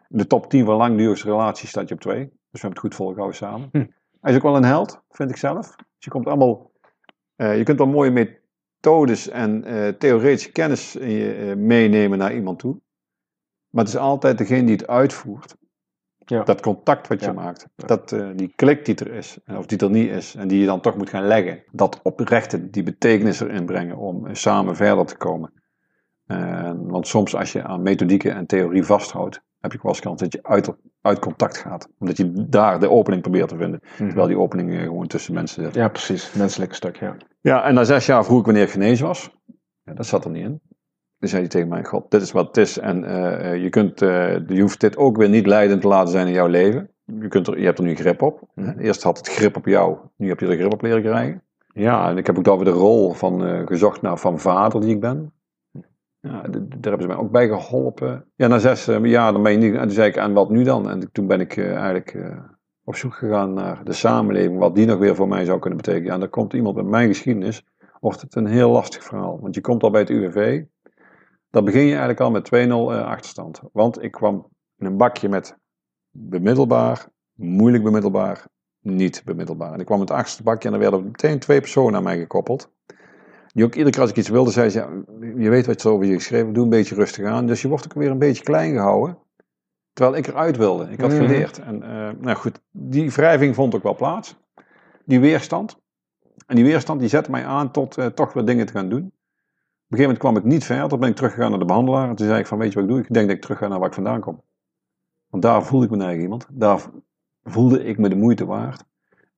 de 0.08 0.28
top 0.28 0.50
10 0.50 0.66
van 0.66 0.76
langdurigste 0.76 1.28
relaties 1.28 1.70
staat 1.70 1.88
je 1.88 1.94
op 1.94 2.02
twee. 2.02 2.24
Dus 2.24 2.62
we 2.62 2.68
hebben 2.68 2.70
het 2.70 2.80
goed 2.80 2.96
volgehouden 2.96 3.38
samen. 3.38 3.70
Hm. 3.72 3.86
Hij 4.22 4.32
is 4.32 4.38
ook 4.38 4.44
wel 4.44 4.56
een 4.56 4.64
held, 4.64 5.02
vind 5.10 5.30
ik 5.30 5.38
zelf. 5.38 5.76
Dus 5.76 5.86
je 5.98 6.10
komt 6.10 6.28
allemaal. 6.28 6.72
je 7.36 7.64
kunt 7.64 7.78
wel 7.78 7.88
mooie 7.88 8.12
methodes 8.12 9.30
en 9.30 9.64
theoretische 9.98 10.52
kennis 10.52 10.98
meenemen 11.58 12.18
naar 12.18 12.34
iemand 12.34 12.60
toe. 12.60 12.80
Maar 13.70 13.84
het 13.84 13.94
is 13.94 14.00
altijd 14.00 14.38
degene 14.38 14.64
die 14.64 14.76
het 14.76 14.88
uitvoert. 14.88 15.56
Ja. 16.30 16.44
Dat 16.44 16.62
contact 16.62 17.08
wat 17.08 17.20
je 17.20 17.26
Ja. 17.26 17.34
maakt. 17.34 17.68
Dat, 17.76 18.12
eh, 18.12 18.28
die 18.36 18.54
klik 18.56 18.86
die 18.86 18.96
er 18.96 19.14
is, 19.14 19.38
of 19.58 19.66
die 19.66 19.78
er 19.78 19.90
niet 19.90 20.10
is. 20.10 20.36
En 20.36 20.48
die 20.48 20.60
je 20.60 20.66
dan 20.66 20.82
toch 20.82 20.98
moet 20.98 21.10
gaan 21.10 21.28
leggen. 21.28 21.64
Dat 21.72 22.00
oprechte, 22.04 22.70
die 22.70 22.84
betekenis 22.84 23.40
erin 23.40 23.66
brengen 23.66 23.98
om 23.98 24.36
samen 24.36 24.76
verder 24.76 25.06
te 25.06 25.18
komen. 25.18 25.54
Want 26.88 27.08
soms 27.08 27.36
als 27.36 27.52
je 27.52 27.64
aan 27.64 27.82
methodieken 27.82 28.36
en 28.36 28.46
theorie 28.46 28.84
vasthoudt, 28.84 29.42
heb 29.60 29.72
je 29.72 29.80
wel 29.82 29.92
eens 29.92 30.02
kans 30.02 30.22
dat 30.22 30.34
je 30.34 30.44
uit, 30.44 30.74
uit 31.02 31.20
contact 31.20 31.58
gaat. 31.58 31.90
Omdat 32.00 32.18
je 32.18 32.32
daar 32.50 32.80
de 32.80 32.90
opening 32.90 33.22
probeert 33.22 33.50
te 33.50 33.58
vinden. 33.58 33.80
Terwijl 33.98 34.28
die 34.28 34.38
opening 34.40 34.74
eh, 34.74 34.82
gewoon 34.82 35.08
tussen 35.08 35.34
mensen 35.34 35.64
zit. 35.64 35.74
Ja, 35.76 35.88
precies. 35.88 36.34
Menselijke 36.34 36.76
stuk, 36.76 36.96
ja. 37.00 37.16
Ja, 37.42 37.64
en 37.64 37.74
na 37.74 37.84
zes 37.84 38.06
jaar 38.06 38.26
vroeg 38.26 38.40
ik 38.40 38.46
wanneer 38.46 38.64
ik 38.64 38.70
genezen 38.70 39.08
was. 39.08 39.36
Ja, 39.84 39.94
dat 39.94 40.06
zat 40.06 40.26
er 40.26 40.32
niet 40.32 40.44
in. 40.44 40.62
Dan 41.20 41.30
zei 41.30 41.42
hij 41.42 41.50
tegen 41.50 41.68
mij, 41.68 41.84
god, 41.84 42.12
dit 42.12 42.22
is 42.22 42.32
wat 42.32 42.48
het 42.48 42.58
is. 42.58 42.80
En 42.80 43.04
eh, 43.04 43.52
eh, 43.52 43.64
je, 43.64 43.70
kunt, 43.70 44.02
eh, 44.02 44.48
je 44.48 44.62
hoeft 44.62 44.80
dit 44.80 44.98
ook 44.98 45.18
weer 45.18 45.30
niet 45.30 45.46
leidend 45.46 45.82
te 45.82 45.88
laten 45.88 46.12
zijn 46.12 46.28
in 46.28 46.34
jouw 46.34 46.48
leven. 46.48 46.90
Je, 47.06 47.28
kunt 47.28 47.48
er, 47.48 47.60
je 47.60 47.66
hebt 47.66 47.78
er 47.80 47.86
nu 47.86 47.96
grip 47.96 48.22
op. 48.22 48.42
Mhm. 48.54 48.80
Eerst 48.80 49.04
had 49.04 49.18
het 49.18 49.28
grip 49.28 49.56
op 49.56 49.66
jou, 49.66 49.98
nu 50.16 50.28
heb 50.28 50.40
je 50.40 50.48
er 50.48 50.58
grip 50.58 50.74
op 50.74 50.82
leren 50.82 51.02
krijgen. 51.02 51.42
Ja, 51.74 52.10
en 52.10 52.18
ik 52.18 52.26
heb 52.26 52.38
ook 52.38 52.44
daar 52.44 52.56
weer 52.56 52.66
de 52.66 52.72
rol 52.72 53.14
van 53.14 53.68
gezocht 53.68 54.02
naar 54.02 54.18
van 54.18 54.40
vader 54.40 54.82
die 54.82 54.90
ik 54.90 55.00
ben. 55.00 55.32
Ja, 56.20 56.42
daar 56.42 56.62
hebben 56.82 57.02
ze 57.02 57.08
mij 57.08 57.16
ook 57.18 57.32
bij 57.32 57.48
geholpen. 57.48 58.26
Ja, 58.36 58.48
na 58.48 58.60
zes 58.60 58.86
jaar, 59.02 59.34
dan 59.34 59.44
ben 59.44 59.52
je 59.52 59.58
niet... 59.58 59.74
En 59.74 59.82
toen 59.82 59.92
zei 59.92 60.08
ik, 60.08 60.16
en 60.16 60.34
wat 60.34 60.50
nu 60.50 60.64
dan? 60.64 60.90
En 60.90 61.12
toen 61.12 61.28
ben 61.28 61.40
ik 61.40 61.58
eigenlijk 61.58 62.18
op 62.84 62.96
zoek 62.96 63.14
gegaan 63.14 63.54
naar 63.54 63.84
de 63.84 63.94
samenleving, 63.94 64.60
wat 64.60 64.76
die 64.76 64.86
nog 64.86 64.98
weer 64.98 65.16
voor 65.16 65.28
mij 65.28 65.46
zou 65.46 65.60
kunnen 65.60 65.78
betekenen. 65.78 66.08
Ja, 66.08 66.14
en 66.14 66.20
dan 66.20 66.30
komt 66.30 66.54
iemand 66.54 66.76
met 66.76 66.86
mijn 66.86 67.08
geschiedenis, 67.08 67.66
wordt 68.00 68.22
het 68.22 68.36
een 68.36 68.46
heel 68.46 68.70
lastig 68.70 69.04
verhaal. 69.04 69.40
Want 69.42 69.56
je 69.56 69.62
komt 69.62 69.84
al 69.84 69.90
bij 69.90 70.02
het 70.02 70.10
UWV, 70.10 70.64
dan 71.58 71.66
begin 71.66 71.82
je 71.82 71.90
eigenlijk 71.90 72.20
al 72.20 72.32
met 72.32 72.46
2-0 72.48 72.50
eh, 72.50 73.08
achterstand. 73.08 73.62
Want 73.72 74.04
ik 74.04 74.12
kwam 74.12 74.48
in 74.78 74.86
een 74.86 74.98
bakje 74.98 75.30
met 75.30 75.58
bemiddelbaar, 76.12 77.08
moeilijk 77.34 77.84
bemiddelbaar, 77.84 78.48
niet 78.82 79.22
bemiddelbaar. 79.26 79.74
En 79.74 79.80
ik 79.80 79.86
kwam 79.86 79.98
in 80.00 80.06
het 80.06 80.14
achtste 80.14 80.44
bakje 80.44 80.68
en 80.68 80.74
er 80.74 80.80
werden 80.80 81.04
meteen 81.04 81.40
twee 81.40 81.60
personen 81.60 81.96
aan 81.96 82.04
mij 82.04 82.18
gekoppeld. 82.18 82.72
Die 83.54 83.66
ook 83.66 83.74
iedere 83.74 83.92
keer 83.92 84.02
als 84.02 84.10
ik 84.10 84.18
iets 84.18 84.30
wilde, 84.30 84.52
zei 84.52 84.70
ze, 84.70 84.80
ja, 84.80 84.90
je 85.38 85.50
weet 85.50 85.66
wat 85.66 85.82
ze 85.82 85.90
over 85.90 86.06
je 86.06 86.14
geschreven, 86.14 86.54
doe 86.54 86.64
een 86.64 86.70
beetje 86.70 86.96
rustig 86.96 87.26
aan. 87.26 87.46
Dus 87.48 87.62
je 87.62 87.68
wordt 87.68 87.86
ook 87.86 87.94
weer 87.94 88.12
een 88.12 88.20
beetje 88.20 88.44
klein 88.44 88.74
gehouden. 88.74 89.18
Terwijl 89.94 90.18
ik 90.18 90.28
eruit 90.28 90.58
wilde. 90.58 90.90
Ik 90.92 91.02
had 91.02 91.12
Mhm. 91.12 91.22
geleerd. 91.22 91.60
En 91.60 91.84
eh, 91.84 92.12
nou 92.20 92.38
goed, 92.38 92.60
die 92.72 93.12
wrijving 93.12 93.56
vond 93.56 93.76
ook 93.76 93.84
wel 93.84 93.96
plaats. 93.96 94.38
Die 95.06 95.20
weerstand. 95.20 95.78
En 96.46 96.56
die 96.56 96.66
weerstand 96.66 97.00
die 97.00 97.10
zette 97.10 97.32
mij 97.32 97.46
aan 97.46 97.72
tot 97.72 97.98
eh, 97.98 98.06
toch 98.06 98.34
weer 98.34 98.46
dingen 98.46 98.66
te 98.66 98.72
gaan 98.74 98.90
doen. 98.90 99.12
Een 99.88 99.98
gegeven 99.98 100.16
moment 100.16 100.42
kwam 100.42 100.52
ik 100.52 100.54
niet 100.54 100.66
verder. 100.66 101.00
Ben 101.00 101.10
ik 101.10 101.16
teruggegaan 101.16 101.50
naar 101.50 101.60
de 101.60 101.66
behandelaar. 101.66 102.10
En 102.10 102.16
toen 102.16 102.28
zei 102.28 102.40
ik 102.40 102.48
van, 102.48 102.58
weet 102.58 102.74
je 102.74 102.76
wat 102.76 102.84
ik 102.84 102.90
doe? 102.90 103.00
Ik 103.00 103.14
denk 103.14 103.28
dat 103.28 103.36
ik 103.36 103.42
terug 103.42 103.58
ga 103.58 103.68
naar 103.68 103.80
waar 103.80 103.88
ik 103.88 103.94
vandaan 103.94 104.22
kom. 104.22 104.44
Want 105.30 105.44
daar 105.44 105.64
voelde 105.64 105.86
ik 105.86 105.92
me 105.92 106.04
eigen 106.04 106.22
iemand. 106.22 106.48
Daar 106.52 106.82
voelde 107.44 107.84
ik 107.84 107.98
me 107.98 108.10
de 108.10 108.16
moeite 108.16 108.46
waard. 108.46 108.84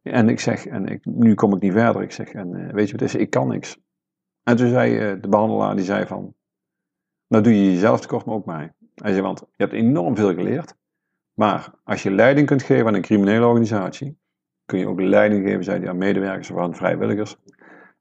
En 0.02 0.30
ik 0.30 0.40
zeg, 0.40 0.66
en 0.66 0.86
ik, 0.86 1.06
nu 1.06 1.34
kom 1.34 1.56
ik 1.56 1.62
niet 1.62 1.72
verder. 1.72 2.02
Ik 2.02 2.12
zeg, 2.12 2.32
en 2.32 2.56
eh, 2.56 2.74
weet 2.74 2.86
je 2.86 2.92
wat 2.92 3.02
het 3.02 3.14
is? 3.14 3.16
Ik 3.16 3.30
kan 3.30 3.48
niks. 3.48 3.78
En 4.44 4.56
toen 4.56 4.70
zei 4.70 4.98
eh, 4.98 5.22
de 5.22 5.30
behandelaar, 5.30 5.76
die 5.76 5.86
zei 5.86 6.06
van, 6.06 6.36
nou 7.28 7.44
doe 7.44 7.56
je 7.56 7.72
jezelf 7.72 8.00
tekort, 8.00 8.26
maar 8.26 8.36
ook 8.36 8.46
mij. 8.46 8.74
Hij 8.96 9.12
zei, 9.12 9.22
want 9.22 9.40
je 9.40 9.64
hebt 9.64 9.74
enorm 9.74 10.16
veel 10.16 10.34
geleerd. 10.34 10.76
Maar 11.34 11.72
als 11.84 12.04
je 12.04 12.12
leiding 12.12 12.48
kunt 12.48 12.64
geven 12.64 12.88
aan 12.88 12.94
een 12.94 13.02
criminele 13.02 13.46
organisatie, 13.46 14.18
kun 14.66 14.80
je 14.80 14.88
ook 14.88 15.02
leiding 15.02 15.46
geven, 15.46 15.64
zei 15.64 15.80
hij, 15.80 15.90
aan 15.90 15.98
medewerkers 15.98 16.52
of 16.52 16.58
aan 16.58 16.76
vrijwilligers. 16.76 17.38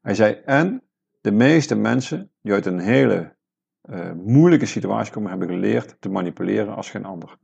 Hij 0.01 0.15
zei, 0.15 0.33
en 0.45 0.83
de 1.21 1.31
meeste 1.31 1.75
mensen 1.75 2.31
die 2.41 2.53
uit 2.53 2.65
een 2.65 2.79
hele 2.79 3.35
eh, 3.81 4.11
moeilijke 4.11 4.65
situatie 4.65 5.13
komen, 5.13 5.29
hebben 5.29 5.49
geleerd 5.49 5.95
te 5.99 6.09
manipuleren 6.09 6.75
als 6.75 6.89
geen 6.89 7.05
ander. 7.05 7.37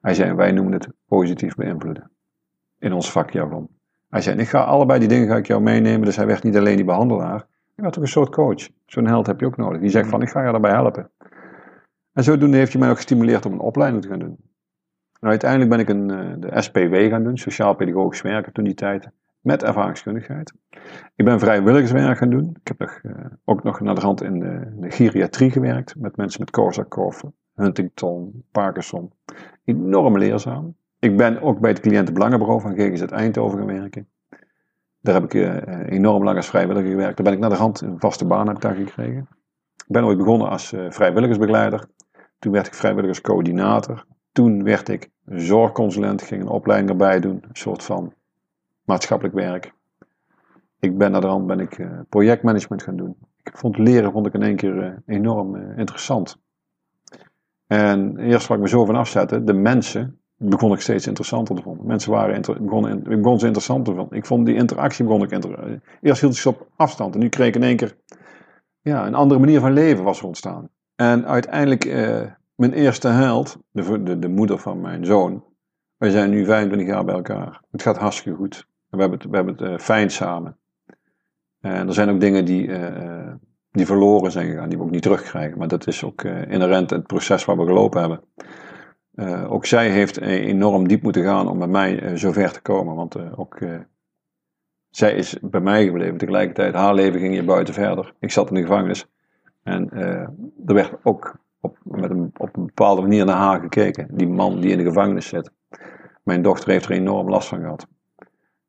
Hij 0.00 0.14
zei, 0.14 0.34
wij 0.34 0.52
noemen 0.52 0.72
het 0.72 0.88
positief 1.06 1.54
beïnvloeden. 1.54 2.10
In 2.78 2.92
ons 2.92 3.10
vakjargon. 3.10 3.68
Hij 4.08 4.20
zei, 4.20 4.38
ik 4.38 4.48
ga 4.48 4.60
allebei 4.60 4.98
die 4.98 5.08
dingen 5.08 5.28
ga 5.28 5.36
ik 5.36 5.46
jou 5.46 5.62
meenemen. 5.62 6.04
Dus 6.04 6.16
hij 6.16 6.26
werd 6.26 6.42
niet 6.42 6.56
alleen 6.56 6.76
die 6.76 6.84
behandelaar. 6.84 7.38
Hij 7.74 7.84
werd 7.84 7.96
ook 7.96 8.02
een 8.02 8.08
soort 8.08 8.30
coach. 8.30 8.68
Zo'n 8.86 9.06
held 9.06 9.26
heb 9.26 9.40
je 9.40 9.46
ook 9.46 9.56
nodig. 9.56 9.80
Die 9.80 9.90
zegt 9.90 10.08
van, 10.08 10.22
ik 10.22 10.28
ga 10.28 10.44
je 10.44 10.50
daarbij 10.50 10.70
helpen. 10.70 11.10
En 12.12 12.24
zodoende 12.24 12.56
heeft 12.56 12.72
hij 12.72 12.80
mij 12.80 12.90
ook 12.90 12.96
gestimuleerd 12.96 13.46
om 13.46 13.52
een 13.52 13.58
opleiding 13.58 14.02
te 14.02 14.08
gaan 14.08 14.18
doen. 14.18 14.36
En 15.20 15.28
uiteindelijk 15.28 15.70
ben 15.70 15.78
ik 15.78 15.88
een, 15.88 16.10
eh, 16.10 16.34
de 16.38 16.62
SPW 16.62 16.94
gaan 16.94 17.24
doen, 17.24 17.36
Sociaal-Pedagogisch 17.36 18.22
Werken 18.22 18.52
toen 18.52 18.64
die 18.64 18.74
tijd, 18.74 19.08
met 19.44 19.62
ervaringskundigheid. 19.62 20.54
Ik 21.14 21.24
ben 21.24 21.38
vrijwilligerswerk 21.38 22.18
gaan 22.18 22.30
doen. 22.30 22.56
Ik 22.62 22.68
heb 22.68 22.80
eh, 22.80 23.12
ook 23.44 23.62
nog 23.62 23.80
naar 23.80 23.94
de 23.94 24.00
hand 24.00 24.22
in 24.22 24.38
de, 24.38 24.90
geriatrie 24.90 25.50
gewerkt, 25.50 25.94
met 25.96 26.16
mensen 26.16 26.40
met 26.40 26.50
Korsakoff, 26.50 27.24
Huntington, 27.54 28.44
Parkinson. 28.50 29.12
Enorm 29.64 30.18
leerzaam. 30.18 30.76
Ik 30.98 31.16
ben 31.16 31.42
ook 31.42 31.60
bij 31.60 31.70
het 31.70 31.80
cliëntenbelangenbureau 31.80 32.60
van 32.60 32.74
GGZ 32.74 33.02
Eindhoven 33.02 33.58
gaan 33.58 33.66
werken. 33.66 34.08
Daar 35.00 35.14
heb 35.14 35.24
ik 35.24 35.34
eh, 35.34 35.92
enorm 35.92 36.24
lang 36.24 36.36
als 36.36 36.48
vrijwilliger 36.48 36.90
gewerkt. 36.90 37.16
Daar 37.16 37.24
ben 37.24 37.34
ik 37.34 37.40
naar 37.40 37.50
de 37.50 37.56
hand 37.56 37.80
een 37.80 38.00
vaste 38.00 38.26
baan 38.26 38.48
heb 38.48 38.60
daar 38.60 38.74
gekregen. 38.74 39.28
Ik 39.76 39.92
ben 39.92 40.04
ooit 40.04 40.18
begonnen 40.18 40.48
als 40.48 40.72
eh, 40.72 40.90
vrijwilligersbegeleider. 40.90 41.86
Toen 42.38 42.52
werd 42.52 42.66
ik 42.66 42.74
vrijwilligerscoördinator. 42.74 44.04
Toen 44.32 44.62
werd 44.62 44.88
ik 44.88 45.10
zorgconsulent, 45.24 46.22
ging 46.22 46.42
een 46.42 46.48
opleiding 46.48 46.90
erbij 46.90 47.20
doen, 47.20 47.44
een 47.48 47.56
soort 47.56 47.82
van 47.82 48.12
maatschappelijk 48.84 49.34
werk. 49.34 49.72
Ik 50.84 50.98
ben 50.98 51.10
naar 51.10 51.20
de 51.20 51.26
hand 51.26 51.46
ben 51.46 51.60
ik 51.60 51.78
eh, 51.78 52.00
projectmanagement 52.08 52.82
gaan 52.82 52.96
doen. 52.96 53.16
Ik 53.42 53.56
vond 53.56 53.78
leren 53.78 54.12
vond 54.12 54.26
ik 54.26 54.34
in 54.34 54.42
één 54.42 54.56
keer 54.56 54.82
eh, 54.82 55.16
enorm 55.16 55.56
eh, 55.56 55.78
interessant. 55.78 56.42
En 57.66 58.18
eerst 58.18 58.46
waar 58.46 58.56
ik 58.56 58.62
me 58.62 58.68
zo 58.68 58.84
van 58.84 58.96
afzette, 58.96 59.44
de 59.44 59.52
mensen, 59.52 60.20
begon 60.36 60.72
ik 60.72 60.80
steeds 60.80 61.06
interessanter 61.06 61.54
te 61.56 61.62
vinden. 61.62 61.86
Mensen 61.86 62.10
waren 62.10 62.64
begonnen, 62.64 63.02
begon 63.02 63.38
ze 63.38 63.46
interessant 63.46 63.84
te 63.84 63.94
vinden. 63.94 64.16
Ik 64.16 64.26
vond 64.26 64.46
die 64.46 64.54
interactie 64.54 65.04
begon 65.04 65.22
ik 65.22 65.30
Eerst 66.00 66.20
hield 66.20 66.32
ik 66.32 66.38
ze 66.38 66.48
op 66.48 66.68
afstand 66.76 67.14
en 67.14 67.20
nu 67.20 67.28
kreeg 67.28 67.48
ik 67.48 67.54
in 67.54 67.62
één 67.62 67.76
keer 67.76 67.96
ja, 68.80 69.06
een 69.06 69.14
andere 69.14 69.40
manier 69.40 69.60
van 69.60 69.72
leven 69.72 70.04
was 70.04 70.22
ontstaan. 70.22 70.68
En 70.94 71.26
uiteindelijk, 71.26 71.84
mijn 72.54 72.72
eerste 72.72 73.08
held, 73.08 73.58
de, 73.70 74.02
de, 74.02 74.18
de 74.18 74.28
moeder 74.28 74.58
van 74.58 74.80
mijn 74.80 75.04
zoon, 75.04 75.44
Wij 75.96 76.10
zijn 76.10 76.30
nu 76.30 76.44
25 76.44 76.88
jaar 76.88 77.04
bij 77.04 77.14
elkaar. 77.14 77.62
Het 77.70 77.82
gaat 77.82 77.98
hartstikke 77.98 78.38
goed. 78.38 78.66
We 78.94 79.00
hebben 79.00 79.18
het, 79.18 79.30
we 79.30 79.36
hebben 79.36 79.54
het 79.54 79.62
eh, 79.62 79.78
fijn 79.78 80.10
samen. 80.10 80.58
En 81.60 81.86
er 81.86 81.94
zijn 81.94 82.10
ook 82.10 82.20
dingen 82.20 82.44
die, 82.44 82.72
eh, 82.72 83.32
die 83.70 83.86
verloren 83.86 84.32
zijn 84.32 84.50
gegaan, 84.50 84.68
die 84.68 84.78
we 84.78 84.84
ook 84.84 84.90
niet 84.90 85.02
terugkrijgen. 85.02 85.58
Maar 85.58 85.68
dat 85.68 85.86
is 85.86 86.04
ook 86.04 86.22
uh, 86.22 86.50
inherent 86.50 86.90
het 86.90 87.06
proces 87.06 87.44
waar 87.44 87.56
we 87.56 87.66
gelopen 87.66 88.00
hebben. 88.00 88.20
ook 89.48 89.66
zij 89.66 89.90
heeft 89.90 90.20
enorm 90.20 90.88
diep 90.88 91.02
moeten 91.02 91.22
gaan 91.22 91.48
om 91.48 91.58
met 91.58 91.70
mij 91.70 92.16
zover 92.16 92.52
te 92.52 92.62
komen. 92.62 92.94
Want 92.94 93.36
ook 93.36 93.58
zij 94.90 95.14
is 95.14 95.36
bij 95.40 95.60
mij 95.60 95.84
gebleven. 95.84 96.16
Tegelijkertijd, 96.16 96.74
haar 96.74 96.94
leven 96.94 97.20
ging 97.20 97.32
hier 97.32 97.44
buiten 97.44 97.74
verder. 97.74 98.14
Ik 98.18 98.30
zat 98.30 98.48
in 98.48 98.54
de 98.54 98.60
gevangenis. 98.60 99.06
En 99.62 99.90
er 100.66 100.74
werd 100.74 100.92
ook 101.02 101.36
op, 101.60 101.78
met 101.82 102.10
een, 102.10 102.30
op 102.36 102.56
een 102.56 102.66
bepaalde 102.66 103.02
manier 103.02 103.24
naar 103.24 103.36
haar 103.36 103.60
gekeken. 103.60 104.08
Die 104.10 104.28
man 104.28 104.60
die 104.60 104.70
in 104.70 104.78
de 104.78 104.84
gevangenis 104.84 105.28
zit. 105.28 105.50
Mijn 106.22 106.42
dochter 106.42 106.70
heeft 106.70 106.84
er 106.84 106.90
enorm 106.90 107.28
last 107.28 107.48
van 107.48 107.60
gehad. 107.60 107.86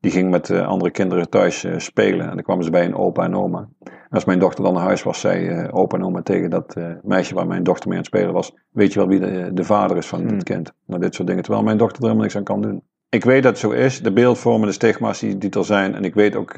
Die 0.05 0.13
ging 0.13 0.29
met 0.29 0.49
uh, 0.49 0.67
andere 0.67 0.91
kinderen 0.91 1.29
thuis 1.29 1.63
uh, 1.63 1.77
spelen. 1.77 2.29
En 2.29 2.33
dan 2.33 2.43
kwamen 2.43 2.63
ze 2.63 2.69
bij 2.69 2.85
een 2.85 2.95
opa 2.95 3.23
en 3.23 3.35
oma. 3.35 3.69
En 3.83 4.09
als 4.09 4.25
mijn 4.25 4.39
dochter 4.39 4.63
dan 4.63 4.73
naar 4.73 4.83
huis 4.83 5.03
was, 5.03 5.19
zei 5.19 5.49
uh, 5.49 5.67
opa 5.71 5.97
en 5.97 6.03
oma 6.03 6.21
tegen 6.21 6.49
dat 6.49 6.75
meisje 7.03 7.33
waar 7.35 7.47
mijn 7.47 7.63
dochter 7.63 7.87
mee 7.87 7.97
aan 7.97 8.03
het 8.03 8.13
spelen 8.13 8.33
was. 8.33 8.55
Weet 8.71 8.93
je 8.93 8.99
wel 8.99 9.07
wie 9.07 9.19
de, 9.19 9.49
de 9.53 9.63
vader 9.63 9.97
is 9.97 10.07
van 10.07 10.19
hmm. 10.19 10.29
dit 10.29 10.43
kind? 10.43 10.73
Nou, 10.85 11.01
dit 11.01 11.15
soort 11.15 11.27
dingen. 11.27 11.43
Terwijl 11.43 11.63
mijn 11.63 11.77
dochter 11.77 11.97
er 11.97 12.03
helemaal 12.03 12.23
niks 12.23 12.37
aan 12.37 12.43
kan 12.43 12.61
doen. 12.61 12.83
Ik 13.09 13.23
weet 13.23 13.43
dat 13.43 13.51
het 13.51 13.61
zo 13.61 13.69
is. 13.71 14.01
De 14.01 14.11
beeldvormen, 14.11 14.67
de 14.67 14.73
stigma's 14.73 15.19
die, 15.19 15.37
die 15.37 15.49
er 15.49 15.65
zijn. 15.65 15.95
En 15.95 16.03
ik 16.03 16.13
weet 16.13 16.35
ook, 16.35 16.57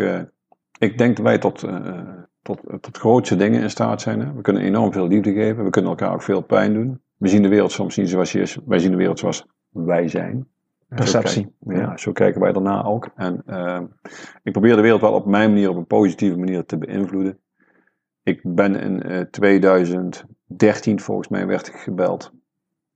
ik 0.77 0.97
denk 0.97 1.15
dat 1.15 1.25
wij 1.25 1.37
tot, 1.37 1.65
tot, 2.41 2.61
tot 2.81 2.97
grootste 2.97 3.35
dingen 3.35 3.61
in 3.61 3.69
staat 3.69 4.01
zijn. 4.01 4.19
Hè? 4.19 4.33
We 4.33 4.41
kunnen 4.41 4.63
enorm 4.63 4.91
veel 4.91 5.07
liefde 5.07 5.33
geven. 5.33 5.63
We 5.63 5.69
kunnen 5.69 5.91
elkaar 5.91 6.13
ook 6.13 6.23
veel 6.23 6.41
pijn 6.41 6.73
doen. 6.73 7.01
We 7.17 7.27
zien 7.27 7.41
de 7.41 7.47
wereld 7.47 7.71
soms 7.71 7.97
niet 7.97 8.09
zoals 8.09 8.31
je 8.31 8.39
is. 8.39 8.57
Wij 8.65 8.79
zien 8.79 8.91
de 8.91 8.97
wereld 8.97 9.19
zoals 9.19 9.45
wij 9.69 10.07
zijn. 10.07 10.47
Perceptie. 10.89 11.55
ja, 11.59 11.97
zo 11.97 12.11
kijken 12.11 12.41
wij 12.41 12.51
daarna 12.51 12.83
ook. 12.83 13.09
En 13.15 13.43
uh, 13.47 13.81
ik 14.43 14.51
probeer 14.51 14.75
de 14.75 14.81
wereld 14.81 15.01
wel 15.01 15.13
op 15.13 15.25
mijn 15.25 15.49
manier, 15.49 15.69
op 15.69 15.75
een 15.75 15.87
positieve 15.87 16.37
manier 16.37 16.65
te 16.65 16.77
beïnvloeden. 16.77 17.39
Ik 18.23 18.41
ben 18.43 18.75
in 18.75 19.07
uh, 19.07 19.19
eh, 19.19 19.27
2013 19.29 20.99
volgens 20.99 21.27
mij 21.27 21.47
werd 21.47 21.67
ik 21.67 21.75
gebeld. 21.75 22.31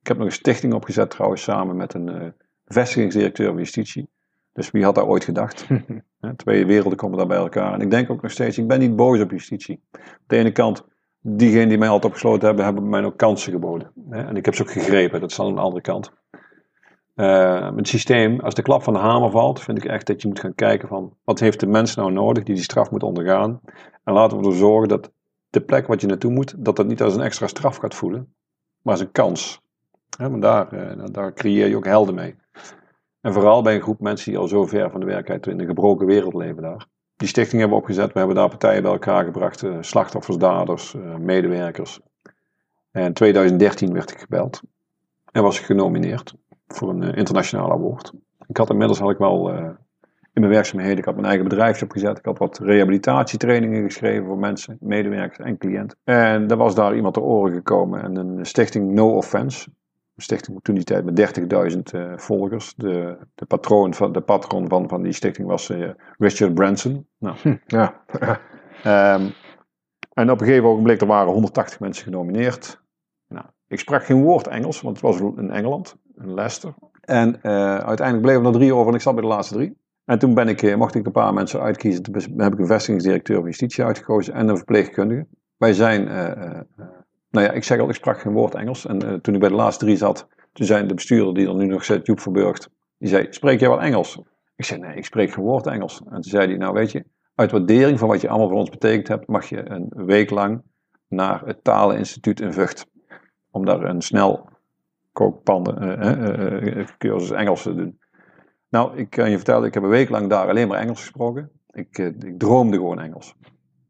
Ik 0.02 0.08
heb 0.08 0.18
nog 0.18 0.26
een 0.26 0.32
stichting 0.32 0.74
opgezet 0.74 1.10
trouwens 1.10 1.44
samen 1.44 1.76
met 1.76 1.94
een 1.94 2.08
uh, 2.08 2.28
vestigingsdirecteur 2.66 3.48
van 3.48 3.58
justitie. 3.58 4.10
Dus 4.54 4.72
wie 4.72 4.84
had 4.84 4.96
daar 4.96 5.08
ooit 5.08 5.24
gedacht? 5.24 5.68
Twee 6.36 6.66
werelden 6.66 6.98
komen 6.98 7.18
daar 7.18 7.28
bij 7.28 7.38
elkaar. 7.38 7.74
En 7.74 7.82
ik 7.82 7.92
denk 7.92 8.10
ook 8.10 8.22
nog 8.22 8.32
steeds, 8.32 8.58
ik 8.58 8.68
ben 8.68 8.80
niet 8.80 8.96
boos 8.96 9.20
op 9.20 9.32
justitie. 9.32 9.82
Op 9.94 10.24
de 10.28 10.38
ene 10.38 10.52
kant, 10.52 10.86
diegenen 11.22 11.70
die 11.70 11.78
mij 11.78 11.88
altijd 11.88 12.06
opgesloten 12.06 12.48
hebben, 12.48 12.66
hebben 12.66 12.90
mij 12.90 13.04
ook 13.04 13.18
kansen 13.18 13.52
geboden. 13.52 13.92
En 14.10 14.36
ik 14.36 14.46
heb 14.46 14.56
ze 14.56 14.62
ook 14.62 14.72
gegrepen, 14.72 15.20
dat 15.20 15.32
is 15.32 15.40
aan 15.40 15.56
de 15.56 15.62
andere 15.62 15.82
kant. 15.82 16.14
Uh, 17.16 17.76
het 17.76 17.88
systeem, 17.88 18.40
als 18.40 18.54
de 18.54 18.62
klap 18.62 18.84
van 18.84 18.94
de 18.94 19.00
hamer 19.00 19.32
valt, 19.32 19.62
vind 19.62 19.78
ik 19.78 19.86
echt 19.86 20.08
dat 20.08 20.22
je 20.22 20.28
moet 20.28 20.40
gaan 20.40 20.56
kijken 20.56 20.88
van 20.88 21.18
wat 21.24 21.40
heeft 21.40 21.60
de 21.60 21.68
mens 21.68 21.96
nou 21.96 22.12
nodig 22.12 22.44
die 22.44 22.56
die 22.56 22.64
straf 22.64 22.92
moet 22.92 23.04
ondergaan. 23.04 23.60
En 24.04 24.14
laten 24.14 24.38
we 24.38 24.44
ervoor 24.44 24.60
zorgen 24.60 24.90
dat 24.90 25.12
de 25.50 25.62
plek 25.62 25.88
wat 25.88 26.02
je 26.02 26.08
naartoe 26.08 26.32
moet, 26.32 26.66
dat 26.66 26.76
dat 26.76 26.88
niet 26.88 27.02
als 27.02 27.16
een 27.16 27.22
extra 27.22 27.48
straf 27.48 27.78
gaat 27.78 27.96
voelen, 27.96 28.34
maar 28.82 28.94
als 28.94 29.02
een 29.02 29.12
kans. 29.12 29.62
Ja, 30.18 30.30
daar, 30.30 30.74
uh, 30.74 31.06
daar 31.12 31.34
creëer 31.34 31.68
je 31.68 31.76
ook 31.76 31.86
helden 31.86 32.16
mee. 32.16 32.36
En 33.22 33.34
vooral 33.34 33.62
bij 33.62 33.76
een 33.76 33.82
groep 33.82 34.00
mensen 34.00 34.32
die 34.32 34.40
al 34.40 34.48
zo 34.48 34.66
ver 34.66 34.92
van 34.92 35.00
de 35.00 35.06
werkelijkheid 35.06 35.56
in 35.56 35.60
een 35.62 35.68
gebroken 35.68 36.06
wereld 36.06 36.34
leven 36.34 36.62
daar. 36.62 36.86
Die 37.16 37.28
stichting 37.28 37.60
hebben 37.60 37.78
we 37.78 37.84
opgezet, 37.84 38.14
we 38.14 38.20
hebben 38.20 38.38
daar 38.38 38.50
partijen 38.50 38.82
bij 38.82 38.92
elkaar 38.92 39.24
gebracht, 39.24 39.64
uh, 39.64 39.78
slachtoffers, 39.82 40.38
daders, 40.38 40.96
medewerkers. 41.20 42.00
En 42.92 43.04
in 43.04 43.14
2013 43.14 43.94
werd 43.94 44.12
ik 44.12 44.20
gebeld 44.20 44.62
en 45.32 45.44
was 45.44 45.60
ik 45.60 45.66
genomineerd 45.66 46.36
voor 46.76 46.90
een 46.90 47.02
uh, 47.02 47.16
internationaal 47.16 47.72
award. 47.72 48.14
Ik 48.48 48.58
had 48.58 48.70
inmiddels 48.70 49.00
had 49.00 49.12
ik 49.12 49.18
wel 49.18 49.54
uh, 49.54 49.70
in 50.34 50.42
mijn 50.42 50.54
werkzaamheden, 50.54 50.98
ik 50.98 51.06
had 51.06 51.14
mijn 51.14 51.28
eigen 51.28 51.48
bedrijfje 51.48 51.86
opgezet. 51.86 52.18
Ik 52.18 52.26
had 52.26 52.38
wat 52.38 52.60
rehabilitatietrainingen 52.60 53.84
geschreven 53.84 54.26
voor 54.26 54.38
mensen, 54.38 54.78
medewerkers 54.80 55.38
en 55.38 55.58
cliënten. 55.58 55.98
En 56.04 56.48
er 56.48 56.58
was 56.58 56.76
daar 56.76 56.96
iemand 56.96 57.14
ter 57.14 57.24
oren 57.24 57.54
gekomen 57.54 58.04
en 58.04 58.16
een 58.16 58.46
stichting 58.46 58.92
No 58.92 59.16
Offense. 59.16 59.70
Een 60.16 60.24
stichting 60.24 60.60
toen 60.62 60.76
die 60.76 60.84
tijd 60.84 61.06
met 61.06 61.40
30.000 61.74 61.80
uh, 61.96 62.18
volgers. 62.18 62.74
De, 62.76 63.18
de, 63.36 63.46
patroon 63.46 63.94
van, 63.94 64.12
de 64.12 64.22
patron 64.22 64.70
van, 64.70 64.90
van 64.90 65.02
die 65.02 65.14
stichting 65.14 65.48
was 65.48 65.72
Richard 66.18 66.54
Branson. 66.54 67.08
Nou, 67.18 67.38
hm, 67.42 67.56
ja. 67.68 68.04
um, 69.16 69.34
en 70.14 70.32
op 70.32 70.40
een 70.42 70.48
gegeven 70.48 70.70
ogenblik, 70.70 71.02
er 71.02 71.08
waren 71.08 71.34
180 71.34 71.80
mensen 71.80 72.04
genomineerd. 72.04 72.82
Nou, 73.28 73.46
ik 73.68 73.80
sprak 73.80 74.04
geen 74.04 74.22
woord 74.22 74.48
Engels, 74.48 74.82
want 74.82 75.02
het 75.02 75.06
was 75.06 75.20
in 75.38 75.52
Engeland 75.52 75.96
in 76.16 76.34
Leicester. 76.34 76.74
En 77.02 77.40
uh, 77.44 77.78
uiteindelijk 77.78 78.22
bleven 78.22 78.46
er 78.46 78.52
drie 78.52 78.74
over 78.74 78.88
en 78.88 78.94
ik 78.94 79.02
zat 79.02 79.14
bij 79.14 79.24
de 79.24 79.30
laatste 79.30 79.54
drie. 79.54 79.78
En 80.06 80.20
toen 80.20 80.34
ben 80.34 80.48
ik, 80.48 80.62
eh, 80.62 80.76
mocht 80.76 80.96
ik 80.96 81.06
een 81.06 81.12
paar 81.12 81.34
mensen 81.34 81.62
uitkiezen. 81.62 82.04
Toen 82.04 82.42
heb 82.42 82.54
ik 82.54 82.60
een 82.60 82.68
vestigingsdirecteur 82.68 83.36
van 83.36 83.46
justitie 83.46 83.84
uitgekozen 83.84 84.34
en 84.34 84.48
een 84.48 84.58
verpleegkundige. 84.58 85.28
Wij 85.58 85.74
zijn, 85.74 86.08
uh, 86.08 86.60
nou 87.30 87.46
ja, 87.46 87.52
ik 87.52 87.64
zeg 87.64 87.80
al, 87.80 87.90
ik 87.90 87.96
sprak 87.96 88.22
geen 88.22 88.34
woord 88.34 88.56
Engels. 88.56 88.86
En 88.86 89.22
toen 89.22 89.34
ik 89.34 89.40
bij 89.40 89.50
de 89.50 89.56
laatste 89.56 89.86
drie 89.86 89.98
zat, 89.98 90.28
toen 90.54 90.66
zei 90.66 90.88
de 90.88 90.94
bestuurder 90.94 91.34
die 91.34 91.48
er 91.48 91.56
nu 91.56 91.66
nog 91.66 91.86
zit, 91.86 92.06
Joep 92.06 92.20
Verburgt, 92.20 92.70
die 92.98 93.10
zei, 93.10 93.28
spreek 93.30 93.60
jij 93.60 93.70
wel 93.70 93.82
Engels? 93.82 94.22
Ik 94.56 94.66
zei, 94.66 94.80
nee, 94.80 94.96
ik 94.96 95.06
spreek 95.06 95.32
geen 95.32 95.44
woord 95.44 95.68
Engels. 95.68 96.02
En 96.06 96.12
toen 96.12 96.24
zei 96.24 96.48
hij, 96.48 96.58
nou 96.58 96.74
weet 96.74 96.92
je, 96.92 97.06
uit 97.36 97.52
waardering 97.52 98.00
van 98.00 98.08
wat 98.08 98.22
je 98.22 98.30
allemaal 98.30 98.48
voor 98.48 98.58
ons 98.58 98.70
betekend 98.70 99.08
hebt, 99.08 99.28
mag 99.28 99.50
je 99.50 99.70
een 99.70 99.92
week 100.06 100.30
lang 100.30 100.62
naar 101.08 101.42
het 101.46 101.64
Taleninstituut 101.64 102.40
in 102.40 102.54
Vught. 102.54 102.86
Om 103.52 103.66
daar 103.66 103.84
een 103.84 104.02
snel 104.02 104.50
kookpannen, 105.12 106.00
uh, 106.04 106.78
uh, 106.78 106.88
cursus 106.98 107.32
Engels 107.32 107.62
te 107.62 107.76
doen. 107.76 108.00
Nou, 108.70 108.98
ik 108.98 109.10
kan 109.10 109.30
je 109.30 109.36
vertellen, 109.36 109.68
ik 109.68 109.74
heb 109.74 109.84
een 109.84 109.90
week 109.90 110.10
lang 110.10 110.30
daar 110.30 110.50
alleen 110.50 110.68
maar 110.68 110.80
Engels 110.80 111.00
gesproken. 111.00 111.52
Ik, 111.72 111.98
ik 111.98 112.40
droomde 112.40 112.78
gewoon 112.78 113.00
Engels. 113.00 113.36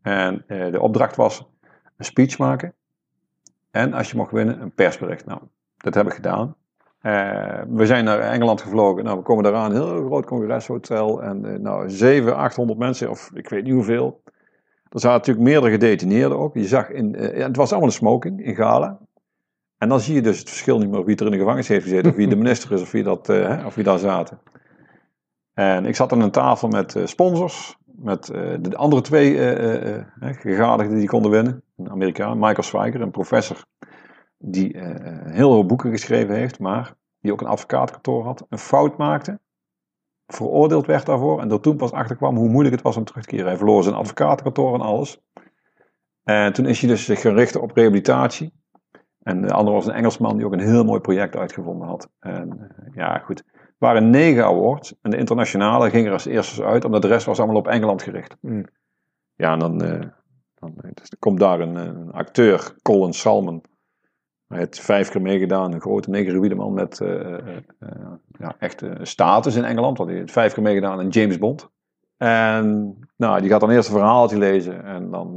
En 0.02 0.44
de 0.48 0.80
opdracht 0.80 1.16
was 1.16 1.50
een 1.98 2.06
speech 2.06 2.38
maken. 2.38 2.74
En 3.72 3.94
als 3.94 4.12
je 4.12 4.18
mocht 4.18 4.32
winnen, 4.32 4.62
een 4.62 4.74
persbericht. 4.74 5.26
Nou, 5.26 5.42
dat 5.78 5.94
heb 5.94 6.06
ik 6.06 6.14
gedaan. 6.14 6.56
we 7.70 7.86
zijn 7.86 8.04
naar 8.04 8.20
Engeland 8.20 8.62
gevlogen. 8.62 9.04
Nou, 9.04 9.18
we 9.18 9.24
komen 9.24 9.44
daar 9.44 9.56
aan, 9.56 9.72
een 9.72 9.82
heel 9.82 10.06
groot 10.06 10.26
congreshotel. 10.26 11.24
En 11.24 11.46
uh, 11.46 11.60
nou, 11.60 11.90
700, 11.90 12.38
800 12.38 12.80
mensen, 12.80 13.10
of 13.10 13.32
ik 13.34 13.50
weet 13.50 13.64
niet 13.64 13.74
hoeveel. 13.74 14.22
Er 14.90 15.00
zaten 15.00 15.18
natuurlijk 15.18 15.46
meerdere 15.46 15.72
gedetineerden 15.72 16.38
ook. 16.38 16.56
Je 16.56 16.68
zag 16.68 16.90
in, 16.90 17.16
het 17.16 17.56
was 17.56 17.72
allemaal 17.72 17.90
een 17.90 17.96
smoking 17.96 18.46
in 18.46 18.56
Gala. 18.56 19.00
En 19.82 19.90
dan 19.90 20.00
zie 20.00 20.16
je 20.16 20.22
dus 20.22 20.40
het 20.40 20.50
verschil 20.50 20.78
niet 20.78 20.90
meer 20.90 21.00
of 21.00 21.06
wie 21.06 21.16
er 21.16 21.26
in 21.26 21.32
de 21.32 21.38
gevangenis 21.38 21.68
heeft 21.68 21.84
gezeten, 21.84 22.10
of 22.10 22.16
wie 22.16 22.28
de 22.28 22.36
minister 22.44 22.72
is, 22.72 22.82
of 22.82 22.92
wie, 22.92 23.04
dat, 23.04 23.30
uh, 23.30 23.64
of 23.66 23.76
wie 23.76 23.84
daar 23.84 24.00
zaten. 24.00 24.40
En 25.54 25.86
ik 25.86 25.96
zat 25.96 26.12
aan 26.12 26.22
een 26.22 26.32
tafel 26.32 26.68
met 26.68 26.96
uh, 26.96 27.06
sponsors, 27.06 27.78
met 27.86 28.30
uh, 28.30 28.56
de 28.62 28.76
andere 28.76 29.02
twee 29.02 29.36
gegadigden 30.20 30.98
die 30.98 31.08
konden 31.08 31.32
winnen. 31.32 31.64
Een 31.78 31.90
Amerikaan, 31.90 32.40
Michael 32.40 32.64
Schweiger, 32.64 33.02
een 33.02 33.12
professor, 33.12 33.66
die 34.38 34.78
heel 35.24 35.52
veel 35.52 35.66
boeken 35.66 35.92
geschreven 35.92 36.36
heeft, 36.36 36.60
maar 36.60 36.96
die 37.20 37.32
ook 37.32 37.42
een 37.42 37.48
advocaatkantoor 37.48 38.24
had, 38.24 38.46
een 38.50 38.58
fout 38.58 38.98
maakte, 38.98 39.40
veroordeeld 40.28 40.86
werd 40.86 41.06
daarvoor 41.06 41.42
en 41.42 41.52
er 41.52 41.60
toen 41.60 41.78
pas 41.78 41.92
achterkwam 41.92 42.36
hoe 42.36 42.50
moeilijk 42.50 42.76
het 42.76 42.84
was 42.84 42.98
om 42.98 43.04
terug 43.04 43.24
te 43.24 43.30
keren. 43.30 43.46
Hij 43.46 43.58
verloor 43.58 43.84
zijn 43.84 43.96
advocaatkantoor 43.96 44.74
en 44.74 44.82
alles. 44.82 45.22
En 46.24 46.54
toen 46.54 46.66
is 46.66 46.80
hij 46.80 46.90
dus 46.90 47.06
zich 47.06 47.22
gericht 47.22 47.56
op 47.56 47.72
rehabilitatie. 47.72 48.60
En 49.24 49.42
de 49.42 49.54
andere 49.54 49.76
was 49.76 49.88
een 49.88 49.94
Engelsman 49.94 50.38
die 50.38 50.46
ook 50.46 50.54
een 50.54 50.60
heel 50.60 50.84
mooi 50.84 51.00
project 51.00 51.36
uitgevonden 51.36 51.88
had. 51.88 52.10
En 52.20 52.58
uh, 52.60 52.96
ja, 52.96 53.18
goed. 53.18 53.44
Het 53.54 53.90
waren 53.90 54.10
negen 54.10 54.46
awards. 54.46 54.96
En 55.02 55.12
de 55.12 55.18
internationale 55.18 55.90
ging 55.90 56.08
er 56.08 56.14
als 56.14 56.26
eerste 56.26 56.64
uit, 56.64 56.86
omdat 56.86 57.02
de 57.02 57.08
rest 57.08 57.26
was 57.26 57.38
allemaal 57.38 57.58
op 57.58 57.68
Engeland 57.68 58.02
gericht. 58.02 58.36
Mm. 58.42 58.66
Ja, 59.36 59.54
en 59.54 59.60
dan, 59.60 59.84
uh, 59.84 60.00
dan 60.56 60.74
dus 60.76 61.10
er 61.10 61.18
komt 61.20 61.40
daar 61.40 61.60
een, 61.60 61.76
een, 61.76 62.12
acteur, 62.12 62.76
Colin 62.82 63.14
Salmon. 63.14 63.64
Hij 64.48 64.58
heeft 64.58 64.80
vijf 64.80 65.10
keer 65.10 65.22
meegedaan, 65.22 65.74
een 65.74 65.82
grote 65.82 66.10
negeroïde 66.10 66.56
man 66.56 66.74
met 66.74 67.00
uh, 67.00 67.38
ja, 68.40 68.56
echt 68.60 68.84
status 69.02 69.56
in 69.56 69.64
Engeland. 69.64 69.98
Want 69.98 70.10
hij 70.10 70.20
heeft 70.20 70.32
vijf 70.32 70.54
keer 70.54 70.64
meegedaan 70.64 71.02
in 71.02 71.10
James 71.10 71.38
Bond. 71.38 71.70
En 72.18 72.98
nou, 73.18 73.42
die 73.42 73.50
gaat 73.50 73.60
dan 73.60 73.70
eerst 73.70 73.90
een 73.90 73.96
verhaaltje 73.96 74.38
lezen 74.38 74.84
en 74.84 75.12
dan 75.12 75.36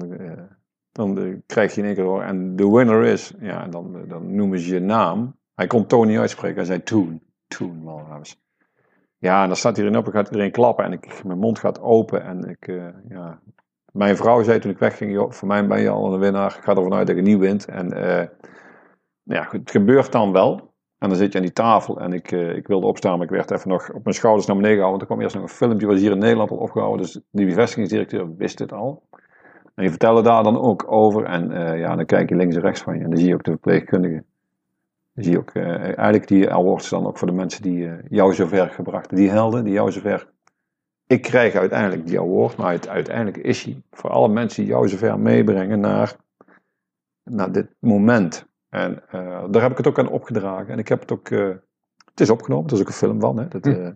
dan 0.94 1.18
uh, 1.18 1.36
krijg 1.46 1.74
je 1.74 1.80
in 1.80 1.86
één 1.86 1.94
keer. 1.94 2.20
En 2.20 2.56
de 2.56 2.70
winner 2.70 3.04
is, 3.04 3.32
ja, 3.40 3.66
dan, 3.66 3.96
uh, 3.96 4.08
dan 4.08 4.34
noemen 4.34 4.58
ze 4.58 4.74
je 4.74 4.80
naam. 4.80 5.36
Hij 5.54 5.66
kon 5.66 5.86
Tony 5.86 6.18
uitspreken, 6.18 6.56
hij 6.56 6.64
zei 6.64 6.82
Toon. 6.82 7.20
Toon 7.46 7.82
Malhaus. 7.82 8.42
Ja, 9.18 9.42
en 9.42 9.48
dan 9.48 9.56
staat 9.56 9.78
erin 9.78 9.96
op 9.96 10.06
en 10.06 10.12
gaat 10.12 10.26
iedereen 10.26 10.50
klappen 10.50 10.84
en 10.84 10.92
ik, 10.92 11.24
mijn 11.24 11.38
mond 11.38 11.58
gaat 11.58 11.80
open. 11.80 12.24
En 12.24 12.48
ik, 12.48 12.68
uh, 12.68 12.84
ja. 13.08 13.40
Mijn 13.92 14.16
vrouw 14.16 14.42
zei 14.42 14.58
toen 14.58 14.70
ik 14.70 14.78
wegging, 14.78 15.34
voor 15.34 15.48
mij 15.48 15.66
ben 15.66 15.80
je 15.80 15.88
al 15.88 16.12
een 16.12 16.20
winnaar. 16.20 16.56
Ik 16.56 16.64
ga 16.64 16.74
ervan 16.74 16.94
uit 16.94 17.06
dat 17.06 17.16
je 17.16 17.22
niet 17.22 17.38
wint. 17.38 17.64
En 17.64 17.88
ja, 19.22 19.42
goed, 19.42 19.60
het 19.60 19.70
gebeurt 19.70 20.12
dan 20.12 20.32
wel. 20.32 20.74
En 20.98 21.08
dan 21.08 21.18
zit 21.18 21.32
je 21.32 21.38
aan 21.38 21.44
die 21.44 21.52
tafel 21.52 22.00
en 22.00 22.12
ik, 22.12 22.30
ik 22.30 22.66
wilde 22.66 22.86
opstaan, 22.86 23.16
maar 23.16 23.26
ik 23.26 23.32
werd 23.32 23.50
even 23.50 23.68
nog 23.68 23.92
op 23.92 24.04
mijn 24.04 24.16
schouders 24.16 24.46
naar 24.46 24.56
beneden 24.56 24.76
gehouden. 24.76 24.98
Want 24.98 25.00
er 25.00 25.06
kwam 25.06 25.20
eerst 25.20 25.34
nog 25.34 25.44
een 25.44 25.66
filmpje, 25.66 25.86
was 25.86 26.00
hier 26.00 26.10
in 26.10 26.18
Nederland 26.18 26.50
al 26.50 26.56
opgehouden. 26.56 27.02
Dus 27.02 27.20
die 27.30 27.46
bevestigingsdirecteur 27.46 28.36
wist 28.36 28.58
dit 28.58 28.72
al. 28.72 29.08
En 29.74 29.84
je 29.84 29.90
vertelde 29.90 30.22
daar 30.22 30.42
dan 30.42 30.60
ook 30.60 30.92
over. 30.92 31.24
En 31.24 31.50
uh, 31.50 31.78
ja, 31.78 31.96
dan 31.96 32.06
kijk 32.06 32.28
je 32.28 32.36
links 32.36 32.54
en 32.54 32.60
rechts 32.62 32.82
van 32.82 32.96
je. 32.98 33.04
En 33.04 33.10
dan 33.10 33.18
zie 33.18 33.28
je 33.28 33.34
ook 33.34 33.44
de 33.44 33.50
verpleegkundige. 33.50 34.24
zie 35.14 35.30
je 35.32 35.38
ook 35.38 35.50
eh, 35.50 35.66
eigenlijk 35.84 36.28
die 36.28 36.50
awards 36.52 36.88
dan 36.88 37.06
ook 37.06 37.18
voor 37.18 37.26
de 37.26 37.32
mensen 37.34 37.62
die 37.62 37.88
eh, 37.88 37.92
jou 38.08 38.34
zover 38.34 38.70
gebracht. 38.70 39.16
Die 39.16 39.30
helden, 39.30 39.64
die 39.64 39.72
jou 39.72 39.92
zover. 39.92 40.32
Ik 41.06 41.22
krijg 41.22 41.54
uiteindelijk 41.54 42.06
die 42.06 42.20
award, 42.20 42.56
maar 42.56 42.72
het, 42.72 42.88
uiteindelijk 42.88 43.36
is 43.36 43.62
hij 43.62 43.82
voor 43.90 44.10
alle 44.10 44.28
mensen 44.28 44.62
die 44.62 44.72
jou 44.72 44.88
zover 44.88 45.18
meebrengen 45.18 45.80
naar, 45.80 46.16
naar 47.22 47.52
dit 47.52 47.66
moment. 47.78 48.46
En 48.68 49.02
eh, 49.08 49.44
daar 49.50 49.62
heb 49.62 49.70
ik 49.70 49.76
het 49.76 49.86
ook 49.86 49.98
aan 49.98 50.08
opgedragen. 50.08 50.68
En 50.68 50.78
ik 50.78 50.88
heb 50.88 51.00
het 51.00 51.12
ook. 51.12 51.28
eh, 51.30 51.48
het 52.10 52.20
is 52.22 52.30
opgenomen, 52.30 52.66
er 52.66 52.72
is 52.74 52.80
ook 52.80 52.86
een 52.86 52.92
film 52.92 53.20
van. 53.20 53.38
Hè? 53.38 53.48
Dat, 53.48 53.64
Hm. 53.64 53.70
eh, 53.70 53.90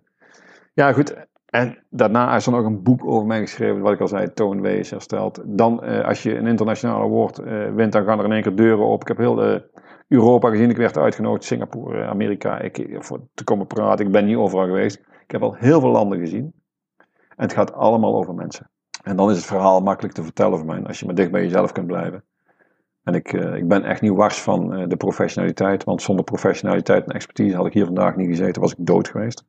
ja, 0.74 0.92
goed. 0.92 1.14
En 1.48 1.78
daarna 1.90 2.34
is 2.34 2.46
er 2.46 2.52
nog 2.52 2.64
een 2.64 2.82
boek 2.82 3.04
over 3.04 3.26
mij 3.26 3.40
geschreven, 3.40 3.80
wat 3.80 3.92
ik 3.92 4.00
al 4.00 4.08
zei, 4.08 4.32
toonwees 4.32 4.90
hersteld. 4.90 5.42
Dan, 5.44 5.82
eh, 5.82 6.04
als 6.04 6.22
je 6.22 6.36
een 6.36 6.46
internationale 6.46 7.04
award 7.04 7.38
eh, 7.38 7.74
wint, 7.74 7.92
dan 7.92 8.04
gaan 8.04 8.18
er 8.18 8.24
in 8.24 8.32
één 8.32 8.42
keer 8.42 8.56
deuren 8.56 8.86
op. 8.86 9.00
Ik 9.00 9.08
heb 9.08 9.16
heel 9.16 9.42
eh, 9.42 9.60
Europa 10.08 10.48
gezien, 10.50 10.70
ik 10.70 10.76
werd 10.76 10.96
uitgenodigd, 10.96 11.44
Singapore, 11.44 12.06
Amerika, 12.06 12.58
ik, 12.60 12.96
voor 12.98 13.20
te 13.34 13.44
komen 13.44 13.66
praten. 13.66 14.06
Ik 14.06 14.12
ben 14.12 14.24
niet 14.24 14.36
overal 14.36 14.66
geweest. 14.66 14.96
Ik 14.98 15.30
heb 15.30 15.42
al 15.42 15.54
heel 15.54 15.80
veel 15.80 15.90
landen 15.90 16.18
gezien. 16.18 16.52
En 17.28 17.44
het 17.44 17.52
gaat 17.52 17.72
allemaal 17.72 18.16
over 18.16 18.34
mensen. 18.34 18.70
En 19.02 19.16
dan 19.16 19.30
is 19.30 19.36
het 19.36 19.46
verhaal 19.46 19.80
makkelijk 19.80 20.14
te 20.14 20.22
vertellen 20.22 20.58
voor 20.58 20.66
mij, 20.66 20.82
als 20.82 21.00
je 21.00 21.06
maar 21.06 21.14
dicht 21.14 21.30
bij 21.30 21.42
jezelf 21.42 21.72
kunt 21.72 21.86
blijven. 21.86 22.24
En 23.02 23.14
ik, 23.14 23.32
ik 23.32 23.68
ben 23.68 23.84
echt 23.84 24.00
niet 24.00 24.12
wars 24.12 24.42
van 24.42 24.88
de 24.88 24.96
professionaliteit, 24.96 25.84
want 25.84 26.02
zonder 26.02 26.24
professionaliteit 26.24 27.04
en 27.04 27.14
expertise 27.14 27.56
had 27.56 27.66
ik 27.66 27.72
hier 27.72 27.84
vandaag 27.84 28.16
niet 28.16 28.28
gezeten, 28.28 28.62
was 28.62 28.72
ik 28.72 28.86
dood 28.86 29.08
geweest. 29.08 29.44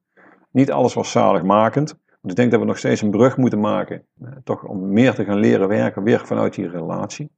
Niet 0.51 0.71
alles 0.71 0.93
was 0.93 1.11
zaligmakend. 1.11 1.89
Want 2.05 2.33
ik 2.33 2.35
denk 2.35 2.51
dat 2.51 2.59
we 2.59 2.65
nog 2.65 2.77
steeds 2.77 3.01
een 3.01 3.11
brug 3.11 3.37
moeten 3.37 3.59
maken. 3.59 4.05
eh, 4.21 4.31
toch 4.43 4.63
om 4.63 4.93
meer 4.93 5.13
te 5.13 5.25
gaan 5.25 5.39
leren 5.39 5.67
werken, 5.67 6.03
weer 6.03 6.25
vanuit 6.25 6.53
die 6.53 6.69
relatie. 6.69 7.31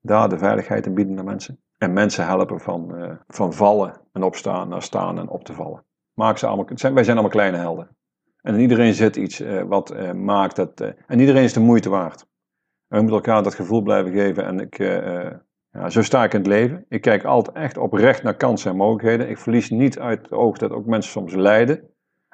Daar 0.00 0.28
de 0.28 0.38
veiligheid 0.38 0.86
in 0.86 0.94
bieden 0.94 1.14
naar 1.14 1.24
mensen. 1.24 1.60
En 1.78 1.92
mensen 1.92 2.26
helpen 2.26 2.60
van, 2.60 2.96
eh, 2.96 3.12
van 3.28 3.52
vallen 3.52 4.00
en 4.12 4.22
opstaan 4.22 4.68
naar 4.68 4.82
staan 4.82 5.18
en 5.18 5.28
op 5.28 5.44
te 5.44 5.52
vallen. 5.52 5.84
Maak 6.14 6.38
ze 6.38 6.46
allemaal, 6.46 6.66
wij 6.66 7.04
zijn 7.04 7.16
allemaal 7.16 7.28
kleine 7.28 7.56
helden. 7.56 7.96
En 8.40 8.54
in 8.54 8.60
iedereen 8.60 8.94
zit 8.94 9.16
iets 9.16 9.40
eh, 9.40 9.62
wat 9.62 9.90
eh, 9.90 10.12
maakt 10.12 10.56
dat. 10.56 10.80
eh, 10.80 10.90
en 11.06 11.20
iedereen 11.20 11.42
is 11.42 11.52
de 11.52 11.60
moeite 11.60 11.88
waard. 11.90 12.20
En 12.88 12.98
we 12.98 13.04
moeten 13.04 13.16
elkaar 13.16 13.42
dat 13.42 13.54
gevoel 13.54 13.82
blijven 13.82 14.12
geven. 14.12 14.44
En 14.44 14.60
ik, 14.60 14.78
eh, 14.78 15.30
ja, 15.70 15.88
zo 15.90 16.02
sta 16.02 16.24
ik 16.24 16.32
in 16.32 16.38
het 16.38 16.48
leven. 16.48 16.84
Ik 16.88 17.00
kijk 17.00 17.24
altijd 17.24 17.56
echt 17.56 17.76
oprecht 17.78 18.22
naar 18.22 18.36
kansen 18.36 18.70
en 18.70 18.76
mogelijkheden. 18.76 19.28
Ik 19.28 19.38
verlies 19.38 19.70
niet 19.70 19.98
uit 19.98 20.22
het 20.22 20.32
oog 20.32 20.58
dat 20.58 20.70
ook 20.70 20.86
mensen 20.86 21.12
soms 21.12 21.34
lijden. 21.34 21.90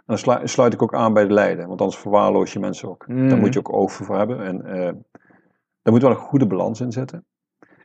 En 0.08 0.14
dan 0.14 0.18
slu- 0.18 0.46
sluit 0.46 0.72
ik 0.72 0.82
ook 0.82 0.94
aan 0.94 1.12
bij 1.12 1.26
de 1.26 1.32
lijden. 1.34 1.68
Want 1.68 1.80
anders 1.80 2.00
verwaarloos 2.00 2.52
je 2.52 2.58
mensen 2.58 2.88
ook. 2.88 3.06
Mhm. 3.08 3.28
Daar 3.28 3.38
moet 3.38 3.52
je 3.52 3.58
ook 3.58 3.72
oog 3.72 3.92
voor 3.92 4.16
hebben. 4.16 4.40
En 4.44 4.64
eh, 4.64 4.92
daar 5.82 5.92
moet 5.92 6.02
wel 6.02 6.10
een 6.10 6.16
goede 6.16 6.46
balans 6.46 6.80
in 6.80 6.92
zitten. 6.92 7.24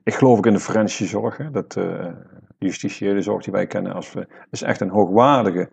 Ik 0.03 0.13
geloof 0.13 0.37
ook 0.37 0.45
in 0.45 0.53
de 0.53 0.59
forensische 0.59 1.05
zorg. 1.05 1.37
Hè, 1.37 1.51
dat 1.51 1.75
eh, 1.77 2.07
justitiële 2.57 3.21
zorg 3.21 3.43
die 3.43 3.53
wij 3.53 3.67
kennen 3.67 3.93
als 3.93 4.13
we, 4.13 4.27
is 4.49 4.61
echt 4.61 4.81
een 4.81 4.89
hoogwaardige 4.89 5.71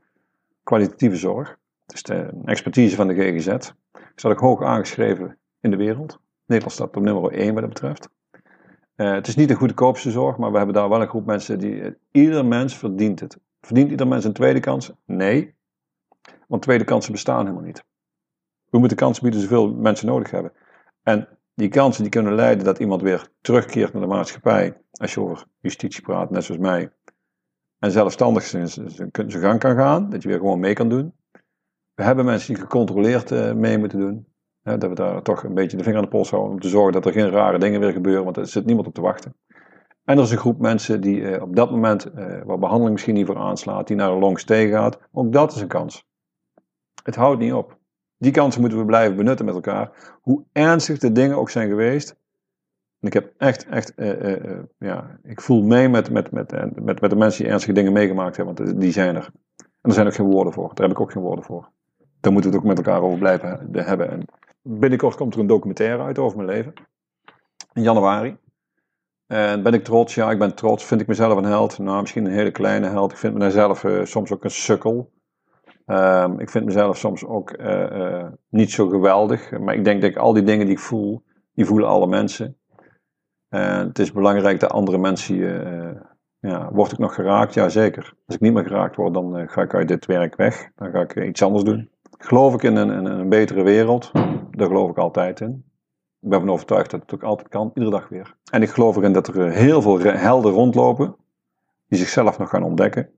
kwalitatieve 0.62 1.16
zorg. 1.16 1.56
Het 1.86 1.94
is 1.94 2.02
de 2.02 2.30
expertise 2.44 2.96
van 2.96 3.08
de 3.08 3.14
GGZ. 3.14 3.70
Staat 4.14 4.32
ook 4.32 4.40
hoog 4.40 4.62
aangeschreven 4.62 5.38
in 5.60 5.70
de 5.70 5.76
wereld. 5.76 6.20
Nederland 6.46 6.74
staat 6.76 6.96
op 6.96 7.02
nummer 7.02 7.32
1 7.32 7.52
wat 7.52 7.62
dat 7.62 7.72
betreft. 7.72 8.08
Eh, 8.94 9.12
het 9.12 9.26
is 9.26 9.36
niet 9.36 9.48
de 9.48 9.54
goedkoopste 9.54 10.10
zorg, 10.10 10.36
maar 10.36 10.50
we 10.50 10.56
hebben 10.56 10.74
daar 10.74 10.88
wel 10.88 11.00
een 11.00 11.08
groep 11.08 11.26
mensen 11.26 11.58
die. 11.58 11.82
eh, 11.82 11.90
ieder 12.10 12.44
mens 12.46 12.76
verdient 12.76 13.20
het. 13.20 13.38
Verdient 13.60 13.90
ieder 13.90 14.08
mens 14.08 14.24
een 14.24 14.32
tweede 14.32 14.60
kans? 14.60 14.92
Nee. 15.06 15.54
Want 16.50 16.62
tweede 16.62 16.84
kansen 16.84 17.12
bestaan 17.12 17.44
helemaal 17.44 17.64
niet. 17.64 17.84
We 18.70 18.78
moeten 18.78 18.96
kansen 18.96 19.22
bieden 19.22 19.40
zoveel 19.40 19.74
mensen 19.74 20.06
nodig 20.06 20.30
hebben. 20.30 20.52
En 21.02 21.28
die 21.54 21.68
kansen 21.68 22.02
die 22.02 22.12
kunnen 22.12 22.34
leiden 22.34 22.64
dat 22.64 22.78
iemand 22.78 23.02
weer 23.02 23.28
terugkeert 23.40 23.92
naar 23.92 24.02
de 24.02 24.08
maatschappij. 24.08 24.80
Als 24.92 25.14
je 25.14 25.20
over 25.20 25.46
justitie 25.60 26.02
praat, 26.02 26.30
net 26.30 26.44
zoals 26.44 26.60
mij. 26.60 26.92
En 27.78 27.90
zelfstandig 27.90 28.42
zijn, 28.42 28.68
zijn, 28.68 29.10
gang 29.28 29.58
kan 29.58 29.76
gaan. 29.76 30.10
Dat 30.10 30.22
je 30.22 30.28
weer 30.28 30.38
gewoon 30.38 30.60
mee 30.60 30.74
kan 30.74 30.88
doen. 30.88 31.14
We 31.94 32.02
hebben 32.02 32.24
mensen 32.24 32.54
die 32.54 32.62
gecontroleerd 32.62 33.30
eh, 33.30 33.52
mee 33.52 33.78
moeten 33.78 33.98
doen. 33.98 34.26
Dat 34.62 34.88
we 34.88 34.94
daar 34.94 35.22
toch 35.22 35.42
een 35.42 35.54
beetje 35.54 35.76
de 35.76 35.82
vinger 35.82 35.98
aan 35.98 36.04
de 36.04 36.10
pols 36.10 36.30
houden. 36.30 36.52
Om 36.52 36.60
te 36.60 36.68
zorgen 36.68 36.92
dat 36.92 37.06
er 37.06 37.12
geen 37.12 37.30
rare 37.30 37.58
dingen 37.58 37.80
weer 37.80 37.92
gebeuren. 37.92 38.24
Want 38.24 38.36
er 38.36 38.46
zit 38.46 38.66
niemand 38.66 38.86
op 38.86 38.94
te 38.94 39.00
wachten. 39.00 39.36
En 40.04 40.16
er 40.16 40.22
is 40.22 40.30
een 40.30 40.38
groep 40.38 40.60
mensen 40.60 41.00
die 41.00 41.30
eh, 41.30 41.42
op 41.42 41.56
dat 41.56 41.70
moment, 41.70 42.04
eh, 42.04 42.42
waar 42.44 42.58
behandeling 42.58 42.92
misschien 42.92 43.14
niet 43.14 43.26
voor 43.26 43.38
aanslaat, 43.38 43.86
die 43.86 43.96
naar 43.96 44.10
een 44.10 44.18
long 44.18 44.38
stay 44.38 44.68
gaat. 44.68 44.98
Ook 45.12 45.32
dat 45.32 45.54
is 45.54 45.60
een 45.60 45.68
kans. 45.68 46.08
Het 47.02 47.14
houdt 47.14 47.40
niet 47.40 47.52
op. 47.52 47.78
Die 48.18 48.32
kansen 48.32 48.60
moeten 48.60 48.78
we 48.78 48.84
blijven 48.84 49.16
benutten 49.16 49.44
met 49.46 49.54
elkaar. 49.54 50.18
Hoe 50.20 50.44
ernstig 50.52 50.98
de 50.98 51.12
dingen 51.12 51.36
ook 51.36 51.50
zijn 51.50 51.68
geweest. 51.68 52.10
En 53.00 53.06
ik 53.06 53.12
heb 53.12 53.32
echt, 53.38 53.66
echt, 53.66 53.94
eh, 53.94 54.10
eh, 54.10 54.50
eh, 54.50 54.58
ja, 54.78 55.18
ik 55.22 55.40
voel 55.40 55.62
mee 55.62 55.88
met, 55.88 56.10
met, 56.10 56.30
met, 56.30 56.50
met, 56.82 57.00
met 57.00 57.10
de 57.10 57.16
mensen 57.16 57.42
die 57.42 57.52
ernstige 57.52 57.74
dingen 57.74 57.92
meegemaakt 57.92 58.36
hebben, 58.36 58.54
want 58.54 58.80
die 58.80 58.92
zijn 58.92 59.16
er. 59.16 59.30
En 59.56 59.66
er 59.90 59.92
zijn 59.92 60.06
ook 60.06 60.14
geen 60.14 60.30
woorden 60.30 60.52
voor. 60.52 60.68
Daar 60.74 60.86
heb 60.86 60.96
ik 60.96 61.00
ook 61.00 61.12
geen 61.12 61.22
woorden 61.22 61.44
voor. 61.44 61.70
Daar 62.20 62.32
moeten 62.32 62.50
we 62.50 62.56
het 62.56 62.66
ook 62.66 62.74
met 62.74 62.86
elkaar 62.86 63.02
over 63.02 63.18
blijven 63.18 63.68
he- 63.72 63.82
hebben. 63.82 64.10
En 64.10 64.24
binnenkort 64.62 65.16
komt 65.16 65.34
er 65.34 65.40
een 65.40 65.46
documentaire 65.46 66.02
uit 66.02 66.18
over 66.18 66.36
mijn 66.36 66.48
leven. 66.48 66.72
In 67.72 67.82
januari. 67.82 68.36
En 69.26 69.62
ben 69.62 69.74
ik 69.74 69.84
trots? 69.84 70.14
Ja, 70.14 70.30
ik 70.30 70.38
ben 70.38 70.54
trots. 70.54 70.84
Vind 70.84 71.00
ik 71.00 71.06
mezelf 71.06 71.36
een 71.36 71.44
held? 71.44 71.78
Nou, 71.78 72.00
misschien 72.00 72.24
een 72.24 72.32
hele 72.32 72.50
kleine 72.50 72.88
held. 72.88 73.12
Ik 73.12 73.18
vind 73.18 73.34
mezelf 73.34 73.84
soms 74.02 74.32
ook 74.32 74.44
een 74.44 74.50
sukkel. 74.50 75.10
Ehm, 75.90 76.38
ik 76.38 76.50
vind 76.50 76.64
mezelf 76.64 76.96
soms 76.96 77.24
ook 77.24 77.50
eh, 77.50 78.16
eh, 78.16 78.26
niet 78.48 78.70
zo 78.70 78.88
geweldig. 78.88 79.58
Maar 79.58 79.74
ik 79.74 79.84
denk 79.84 80.02
dat 80.02 80.16
al 80.16 80.32
die 80.32 80.42
dingen 80.42 80.66
die 80.66 80.74
ik 80.74 80.80
voel, 80.80 81.22
die 81.54 81.64
voelen 81.64 81.88
alle 81.88 82.06
mensen. 82.06 82.56
En 83.48 83.86
het 83.86 83.98
is 83.98 84.12
belangrijk 84.12 84.60
dat 84.60 84.70
andere 84.70 84.98
mensen. 84.98 85.64
eh, 85.64 86.00
ja, 86.38 86.72
word 86.72 86.92
ik 86.92 86.98
nog 86.98 87.14
geraakt? 87.14 87.54
Ja, 87.54 87.68
zeker. 87.68 88.14
Als 88.26 88.36
ik 88.36 88.40
niet 88.42 88.52
meer 88.52 88.66
geraakt 88.66 88.96
word, 88.96 89.14
dan 89.14 89.48
ga 89.48 89.62
ik 89.62 89.74
uit 89.74 89.88
dit 89.88 90.06
werk 90.06 90.36
weg. 90.36 90.70
Dan 90.74 90.90
ga 90.90 91.00
ik 91.00 91.16
iets 91.16 91.42
anders 91.42 91.64
doen. 91.64 91.90
Geloof 92.18 92.54
ik 92.54 92.62
in 92.62 92.76
een, 92.76 92.90
in 92.90 93.04
een 93.04 93.28
betere 93.28 93.62
wereld? 93.62 94.10
Daar 94.50 94.66
geloof 94.66 94.90
ik 94.90 94.98
altijd 94.98 95.40
in. 95.40 95.64
Ik 96.20 96.28
ben 96.28 96.40
van 96.40 96.50
overtuigd 96.50 96.90
dat 96.90 97.00
het 97.00 97.14
ook 97.14 97.22
altijd 97.22 97.48
kan, 97.48 97.70
iedere 97.74 97.96
dag 97.96 98.08
weer. 98.08 98.34
En 98.50 98.62
ik 98.62 98.68
geloof 98.68 98.96
erin 98.96 99.12
dat 99.12 99.28
er 99.28 99.50
heel 99.50 99.82
veel 99.82 99.98
helden 100.00 100.52
rondlopen, 100.52 101.16
die 101.88 101.98
zichzelf 101.98 102.38
nog 102.38 102.48
gaan 102.48 102.62
ontdekken. 102.62 103.10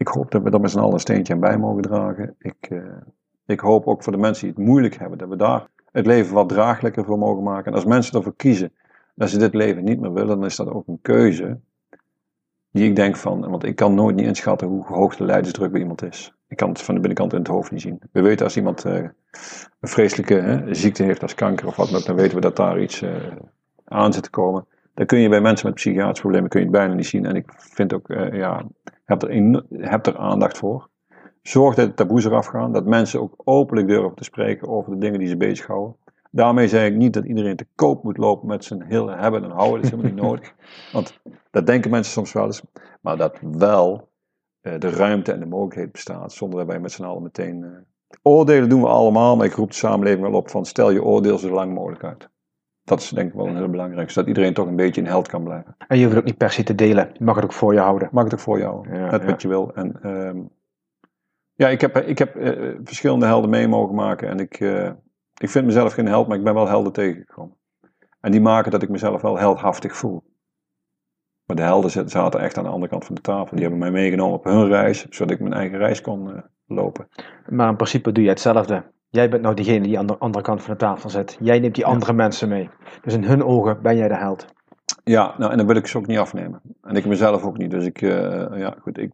Ik 0.00 0.08
hoop 0.08 0.30
dat 0.30 0.42
we 0.42 0.50
daar 0.50 0.60
met 0.60 0.70
z'n 0.70 0.78
allen 0.78 0.92
een 0.92 1.00
steentje 1.00 1.32
aan 1.32 1.40
bij 1.40 1.58
mogen 1.58 1.82
dragen. 1.82 2.34
Ik, 2.38 2.56
eh, 2.60 2.78
ik 3.46 3.60
hoop 3.60 3.86
ook 3.86 4.02
voor 4.02 4.12
de 4.12 4.18
mensen 4.18 4.46
die 4.46 4.54
het 4.56 4.66
moeilijk 4.66 4.98
hebben, 4.98 5.18
dat 5.18 5.28
we 5.28 5.36
daar 5.36 5.68
het 5.92 6.06
leven 6.06 6.34
wat 6.34 6.48
draaglijker 6.48 7.04
voor 7.04 7.18
mogen 7.18 7.42
maken. 7.42 7.66
En 7.66 7.74
als 7.74 7.84
mensen 7.84 8.14
ervoor 8.14 8.36
kiezen 8.36 8.72
dat 9.14 9.30
ze 9.30 9.38
dit 9.38 9.54
leven 9.54 9.84
niet 9.84 10.00
meer 10.00 10.12
willen, 10.12 10.36
dan 10.38 10.44
is 10.44 10.56
dat 10.56 10.70
ook 10.70 10.86
een 10.86 10.98
keuze 11.02 11.60
die 12.70 12.88
ik 12.88 12.96
denk 12.96 13.16
van, 13.16 13.50
want 13.50 13.64
ik 13.64 13.76
kan 13.76 13.94
nooit 13.94 14.16
niet 14.16 14.26
inschatten 14.26 14.68
hoe 14.68 14.86
hoog 14.86 15.16
de 15.16 15.24
leidersdruk 15.24 15.70
bij 15.70 15.80
iemand 15.80 16.02
is. 16.02 16.34
Ik 16.48 16.56
kan 16.56 16.68
het 16.68 16.82
van 16.82 16.94
de 16.94 17.00
binnenkant 17.00 17.32
in 17.32 17.38
het 17.38 17.48
hoofd 17.48 17.70
niet 17.70 17.80
zien. 17.80 18.00
We 18.12 18.20
weten 18.20 18.44
als 18.44 18.56
iemand 18.56 18.84
eh, 18.84 18.94
een 18.94 19.88
vreselijke 19.88 20.34
hè, 20.34 20.74
ziekte 20.74 21.02
heeft 21.02 21.22
als 21.22 21.34
kanker 21.34 21.66
of 21.66 21.76
wat 21.76 22.04
dan 22.06 22.16
weten 22.16 22.34
we 22.34 22.40
dat 22.40 22.56
daar 22.56 22.80
iets 22.80 23.02
eh, 23.02 23.14
aan 23.84 24.12
zit 24.12 24.22
te 24.22 24.30
komen. 24.30 24.66
Dan 25.00 25.08
kun 25.08 25.18
je 25.18 25.28
bij 25.28 25.40
mensen 25.40 25.66
met 25.66 25.74
psychiatrische 25.74 26.20
problemen 26.22 26.48
kun 26.48 26.60
je 26.60 26.66
het 26.66 26.74
bijna 26.74 26.94
niet 26.94 27.06
zien. 27.06 27.24
En 27.24 27.36
ik 27.36 27.52
vind 27.56 27.92
ook, 27.92 28.08
eh, 28.08 28.32
ja, 28.32 28.66
heb 29.04 29.22
er, 29.22 29.62
heb 29.70 30.06
er 30.06 30.16
aandacht 30.16 30.58
voor. 30.58 30.88
Zorg 31.42 31.74
dat 31.74 31.86
de 31.86 31.94
taboes 31.94 32.24
eraf 32.24 32.46
gaan, 32.46 32.72
dat 32.72 32.86
mensen 32.86 33.20
ook 33.20 33.34
openlijk 33.44 33.88
durven 33.88 34.14
te 34.14 34.24
spreken 34.24 34.68
over 34.68 34.92
de 34.92 34.98
dingen 34.98 35.18
die 35.18 35.28
ze 35.28 35.36
bezighouden. 35.36 35.96
Daarmee 36.30 36.68
zeg 36.68 36.86
ik 36.86 36.96
niet 36.96 37.12
dat 37.12 37.24
iedereen 37.24 37.56
te 37.56 37.66
koop 37.74 38.02
moet 38.02 38.16
lopen 38.16 38.48
met 38.48 38.64
zijn 38.64 38.82
heel 38.82 39.08
hebben 39.08 39.44
en 39.44 39.50
houden. 39.50 39.74
Dat 39.74 39.84
is 39.84 39.90
helemaal 39.90 40.12
niet 40.12 40.22
nodig. 40.22 40.54
Want 40.92 41.20
dat 41.50 41.66
denken 41.66 41.90
mensen 41.90 42.12
soms 42.12 42.32
wel 42.32 42.44
eens. 42.44 42.62
Maar 43.00 43.16
dat 43.16 43.38
wel 43.40 44.08
eh, 44.60 44.78
de 44.78 44.90
ruimte 44.90 45.32
en 45.32 45.40
de 45.40 45.46
mogelijkheid 45.46 45.92
bestaat, 45.92 46.32
zonder 46.32 46.58
dat 46.58 46.68
wij 46.68 46.80
met 46.80 46.92
z'n 46.92 47.04
allen 47.04 47.22
meteen. 47.22 47.64
eh, 47.64 47.70
oordelen 48.22 48.68
doen 48.68 48.80
we 48.80 48.88
allemaal, 48.88 49.36
maar 49.36 49.46
ik 49.46 49.54
roep 49.54 49.70
de 49.70 49.76
samenleving 49.76 50.22
wel 50.22 50.38
op 50.38 50.50
van 50.50 50.64
stel 50.64 50.90
je 50.90 51.04
oordeel 51.04 51.38
zo 51.38 51.50
lang 51.50 51.74
mogelijk 51.74 52.04
uit. 52.04 52.28
Dat 52.90 53.00
is 53.00 53.08
denk 53.08 53.28
ik 53.28 53.34
wel 53.34 53.46
een 53.46 53.56
heel 53.56 53.68
belangrijk, 53.70 54.10
zodat 54.10 54.28
iedereen 54.28 54.54
toch 54.54 54.66
een 54.66 54.76
beetje 54.76 55.00
een 55.00 55.06
held 55.06 55.28
kan 55.28 55.44
blijven. 55.44 55.74
En 55.88 55.96
je 55.96 56.02
hoeft 56.02 56.14
het 56.14 56.24
ook 56.24 56.28
niet 56.30 56.38
per 56.38 56.50
se 56.50 56.62
te 56.62 56.74
delen. 56.74 57.10
Je 57.12 57.24
mag 57.24 57.34
het 57.34 57.44
ook 57.44 57.52
voor 57.52 57.72
je 57.72 57.78
houden. 57.80 58.08
Mag 58.12 58.24
het 58.24 58.32
ook 58.32 58.38
voor 58.40 58.58
jou, 58.58 58.88
Ja, 58.94 59.10
net 59.10 59.20
ja. 59.22 59.26
wat 59.26 59.42
je 59.42 59.48
wil. 59.48 59.74
En 59.74 60.02
ehm, 60.02 60.38
ja, 61.54 61.68
ik 61.68 61.80
heb, 61.80 61.96
ik 61.96 62.18
heb 62.18 62.36
eh, 62.36 62.70
verschillende 62.84 63.26
helden 63.26 63.50
mee 63.50 63.68
mogen 63.68 63.94
maken 63.94 64.28
en 64.28 64.38
ik, 64.40 64.60
eh, 64.60 64.90
ik 65.36 65.50
vind 65.50 65.66
mezelf 65.66 65.92
geen 65.92 66.06
held, 66.06 66.28
maar 66.28 66.36
ik 66.38 66.44
ben 66.44 66.54
wel 66.54 66.68
helden 66.68 66.92
tegengekomen. 66.92 67.56
En 68.20 68.30
die 68.30 68.40
maken 68.40 68.70
dat 68.70 68.82
ik 68.82 68.88
mezelf 68.88 69.22
wel 69.22 69.38
heldhaftig 69.38 69.96
voel. 69.96 70.22
Maar 71.46 71.56
de 71.56 71.62
helden 71.62 71.90
zat- 71.90 72.10
zaten 72.10 72.40
echt 72.40 72.58
aan 72.58 72.64
de 72.64 72.70
andere 72.70 72.90
kant 72.90 73.04
van 73.04 73.14
de 73.14 73.20
tafel. 73.20 73.50
Die 73.50 73.60
hebben 73.60 73.78
mij 73.78 73.90
meegenomen 73.90 74.34
op 74.34 74.44
hun 74.44 74.68
reis, 74.68 75.06
zodat 75.08 75.30
ik 75.34 75.40
mijn 75.40 75.52
eigen 75.54 75.78
reis 75.78 76.00
kon 76.00 76.34
eh, 76.34 76.42
lopen. 76.66 77.08
Maar 77.48 77.68
in 77.68 77.76
principe 77.76 78.12
doe 78.12 78.24
je 78.24 78.30
hetzelfde. 78.30 78.82
Jij 79.10 79.28
bent 79.28 79.42
nou 79.42 79.54
diegene 79.54 79.80
die 79.86 79.98
aan 79.98 80.06
de 80.06 80.18
andere 80.18 80.44
kant 80.44 80.62
van 80.62 80.72
de 80.72 80.78
tafel 80.78 81.10
zit. 81.10 81.36
Jij 81.40 81.58
neemt 81.58 81.74
die 81.74 81.86
andere 81.86 82.12
mensen 82.12 82.48
mee. 82.48 82.70
Dus 83.02 83.14
in 83.14 83.24
hun 83.24 83.44
ogen 83.44 83.82
ben 83.82 83.96
jij 83.96 84.08
de 84.08 84.16
held. 84.16 84.46
Ja, 85.04 85.34
nou, 85.38 85.50
en 85.50 85.56
dan 85.56 85.66
wil 85.66 85.76
ik 85.76 85.86
ze 85.86 85.98
ook 85.98 86.06
niet 86.06 86.18
afnemen. 86.18 86.60
En 86.82 86.96
ik 86.96 87.06
mezelf 87.06 87.44
ook 87.44 87.58
niet. 87.58 87.70
Dus 87.70 87.84
ik, 87.84 88.02
eh, 88.02 88.58
ja, 88.58 88.74
goed, 88.82 88.98
ik. 88.98 89.10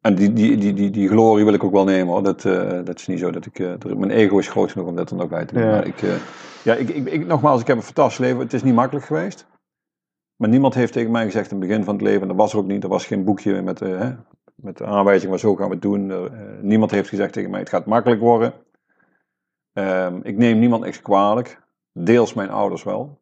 En 0.00 0.14
die, 0.14 0.32
die, 0.32 0.56
die, 0.56 0.72
die, 0.74 0.90
die 0.90 1.08
glorie 1.08 1.44
wil 1.44 1.54
ik 1.54 1.64
ook 1.64 1.72
wel 1.72 1.84
nemen 1.84 2.12
hoor. 2.12 2.22
Dat, 2.22 2.44
eh, 2.44 2.84
dat 2.84 2.98
is 2.98 3.06
niet 3.06 3.18
zo 3.18 3.30
dat 3.30 3.46
ik. 3.46 3.58
eh, 3.58 3.94
mijn 3.96 4.10
ego 4.10 4.38
is 4.38 4.48
groot 4.48 4.72
genoeg 4.72 4.88
om 4.88 4.96
dat 4.96 5.08
dan 5.08 5.20
ook 5.20 5.30
bij 5.30 5.44
te 5.44 5.54
doen. 5.54 5.62
Ja. 5.62 5.70
Maar 5.70 5.86
ik, 5.86 6.00
ja, 6.64 6.74
ik, 6.74 6.88
ik, 6.88 7.06
ik, 7.06 7.26
nogmaals, 7.26 7.60
ik 7.60 7.66
heb 7.66 7.76
een 7.76 7.82
fantastisch 7.82 8.18
leven. 8.18 8.38
Het 8.38 8.52
is 8.52 8.62
niet 8.62 8.74
makkelijk 8.74 9.06
geweest. 9.06 9.46
Maar 10.36 10.48
niemand 10.48 10.74
heeft 10.74 10.92
tegen 10.92 11.10
mij 11.10 11.24
gezegd 11.24 11.50
in 11.50 11.58
het 11.58 11.68
begin 11.68 11.84
van 11.84 11.94
het 11.94 12.02
leven, 12.02 12.28
dat 12.28 12.36
was 12.36 12.52
er 12.52 12.58
ook 12.58 12.66
niet, 12.66 12.82
er 12.82 12.88
was 12.88 13.06
geen 13.06 13.24
boekje 13.24 13.62
met, 13.62 13.80
hè, 13.80 14.10
met 14.54 14.78
de 14.78 14.84
aanwijzing, 14.84 15.30
wat 15.30 15.40
zo 15.40 15.54
gaan 15.54 15.68
we 15.68 15.72
het 15.72 15.82
doen. 15.82 16.12
Niemand 16.62 16.90
heeft 16.90 17.08
gezegd 17.08 17.32
tegen 17.32 17.50
mij, 17.50 17.60
het 17.60 17.68
gaat 17.68 17.86
makkelijk 17.86 18.20
worden. 18.20 18.52
Ehm, 19.72 20.20
ik 20.22 20.36
neem 20.36 20.58
niemand 20.58 20.84
niks 20.84 21.02
kwalijk, 21.02 21.62
deels 21.92 22.34
mijn 22.34 22.50
ouders 22.50 22.82
wel. 22.82 23.18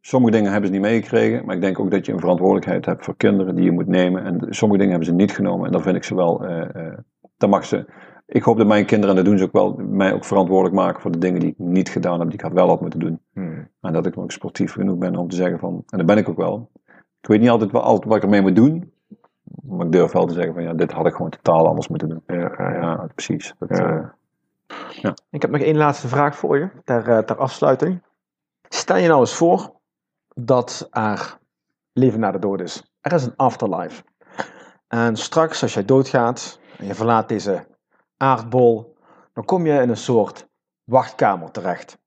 Sommige 0.00 0.32
dingen 0.32 0.50
hebben 0.50 0.68
ze 0.68 0.76
niet 0.76 0.86
meegekregen, 0.86 1.44
maar 1.44 1.54
ik 1.54 1.60
denk 1.60 1.78
ook 1.78 1.90
dat 1.90 2.06
je 2.06 2.12
een 2.12 2.20
verantwoordelijkheid 2.20 2.86
hebt 2.86 3.04
voor 3.04 3.16
kinderen 3.16 3.54
die 3.54 3.64
je 3.64 3.72
moet 3.72 3.86
nemen. 3.86 4.24
En 4.24 4.46
sommige 4.50 4.80
dingen 4.80 4.96
hebben 4.96 5.08
ze 5.08 5.22
niet 5.22 5.32
genomen 5.32 5.66
en 5.66 5.72
dan 5.72 5.82
vind 5.82 5.96
ik 5.96 6.04
ze 6.04 6.14
wel, 6.14 6.44
eh 6.44 6.86
eh, 6.86 6.98
dan 7.36 7.50
mag 7.50 7.64
ze, 7.64 7.86
ik 8.26 8.42
hoop 8.42 8.56
dat 8.56 8.66
mijn 8.66 8.84
kinderen, 8.84 9.16
en 9.16 9.22
dat 9.22 9.30
doen 9.30 9.38
ze 9.38 9.44
ook 9.44 9.52
wel, 9.52 9.74
mij 9.88 10.12
ook 10.12 10.24
verantwoordelijk 10.24 10.74
maken 10.74 11.00
voor 11.00 11.10
de 11.10 11.18
dingen 11.18 11.40
die 11.40 11.50
ik 11.50 11.58
niet 11.58 11.88
gedaan 11.88 12.18
heb, 12.18 12.28
die 12.28 12.38
ik 12.38 12.44
had 12.44 12.52
wel 12.52 12.68
had 12.68 12.80
moeten 12.80 13.00
doen. 13.00 13.20
Hmm. 13.32 13.68
En 13.80 13.92
dat 13.92 14.06
ik 14.06 14.16
nog 14.16 14.32
sportief 14.32 14.72
genoeg 14.72 14.98
ben 14.98 15.16
om 15.16 15.28
te 15.28 15.36
zeggen 15.36 15.58
van, 15.58 15.82
en 15.88 15.98
dat 15.98 16.06
ben 16.06 16.16
ik 16.16 16.28
ook 16.28 16.36
wel. 16.36 16.70
Ik 17.20 17.28
weet 17.28 17.40
niet 17.40 17.50
altijd, 17.50 17.70
wel, 17.70 17.82
altijd 17.82 18.04
wat 18.04 18.16
ik 18.16 18.22
ermee 18.22 18.42
moet 18.42 18.56
doen, 18.56 18.92
maar 19.62 19.86
ik 19.86 19.92
durf 19.92 20.12
wel 20.12 20.26
te 20.26 20.34
zeggen 20.34 20.54
van, 20.54 20.62
ja, 20.62 20.74
dit 20.74 20.92
had 20.92 21.06
ik 21.06 21.14
gewoon 21.14 21.30
totaal 21.30 21.68
anders 21.68 21.88
moeten 21.88 22.08
doen. 22.08 22.22
Ja, 22.26 22.34
ja, 22.36 22.72
ja. 22.72 22.80
Ja, 22.80 23.08
precies. 23.14 23.54
Dat, 23.58 23.78
Ja. 23.78 24.16
Eh, 25.02 25.12
Ik 25.30 25.42
heb 25.42 25.50
nog 25.50 25.60
één 25.60 25.76
laatste 25.76 26.08
vraag 26.08 26.36
voor 26.36 26.58
je, 26.58 26.70
ter, 26.84 27.08
eh, 27.08 27.18
ter 27.18 27.36
afsluiting. 27.36 28.02
Stel 28.68 28.96
je 28.96 29.08
nou 29.08 29.20
eens 29.20 29.34
voor 29.34 29.80
dat 30.34 30.88
er 30.90 31.38
leven 31.92 32.20
na 32.20 32.30
de 32.30 32.38
dood 32.38 32.60
is. 32.60 32.92
Er 33.00 33.12
is 33.12 33.24
een 33.24 33.36
afterlife. 33.36 34.02
En 34.88 35.16
straks, 35.16 35.62
als 35.62 35.74
jij 35.74 35.84
doodgaat 35.84 36.60
en 36.78 36.86
je 36.86 36.94
verlaat 36.94 37.28
deze 37.28 37.66
aardbol, 38.16 38.96
dan 39.32 39.44
kom 39.44 39.66
je 39.66 39.80
in 39.80 39.88
een 39.88 39.96
soort 39.96 40.48
wachtkamer 40.84 41.50
terecht. 41.50 41.98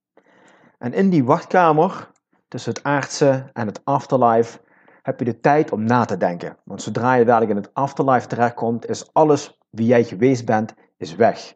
En 0.77 0.93
in 0.93 1.09
die 1.09 1.25
wachtkamer, 1.25 2.09
tussen 2.47 2.73
het 2.73 2.83
aardse 2.83 3.49
en 3.53 3.67
het 3.67 3.81
afterlife, 3.83 4.59
heb 5.01 5.19
je 5.19 5.25
de 5.25 5.39
tijd 5.39 5.71
om 5.71 5.83
na 5.83 6.05
te 6.05 6.17
denken. 6.17 6.57
Want 6.63 6.81
zodra 6.81 7.13
je 7.13 7.25
dadelijk 7.25 7.51
in 7.51 7.57
het 7.57 7.73
afterlife 7.73 8.27
terechtkomt, 8.27 8.89
is 8.89 9.13
alles 9.13 9.59
wie 9.69 9.85
jij 9.85 10.03
geweest 10.03 10.45
bent, 10.45 10.73
is 10.97 11.15
weg. 11.15 11.55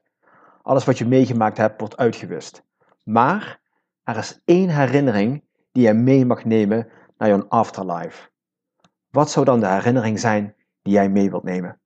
Alles 0.66 0.86
wat 0.86 0.97
je 0.97 1.07
meegemaakt 1.07 1.57
hebt, 1.57 1.80
wordt 1.80 1.97
uitgewist. 1.97 2.63
Maar 3.03 3.59
er 4.03 4.18
is 4.18 4.41
één 4.45 4.70
herinnering 4.70 5.43
die 5.72 5.88
je 5.88 5.93
mee 5.93 6.26
mag 6.26 6.45
nemen 6.45 6.88
naar 7.18 7.30
jouw 7.30 7.45
afterlife. 7.47 8.30
Wat 9.09 9.32
zou 9.32 9.45
dan 9.45 9.59
de 9.59 9.68
herinnering 9.68 10.20
zijn 10.20 10.55
die 10.82 10.93
jij 10.93 11.09
mee 11.09 11.30
wilt 11.30 11.43
nemen? 11.43 11.80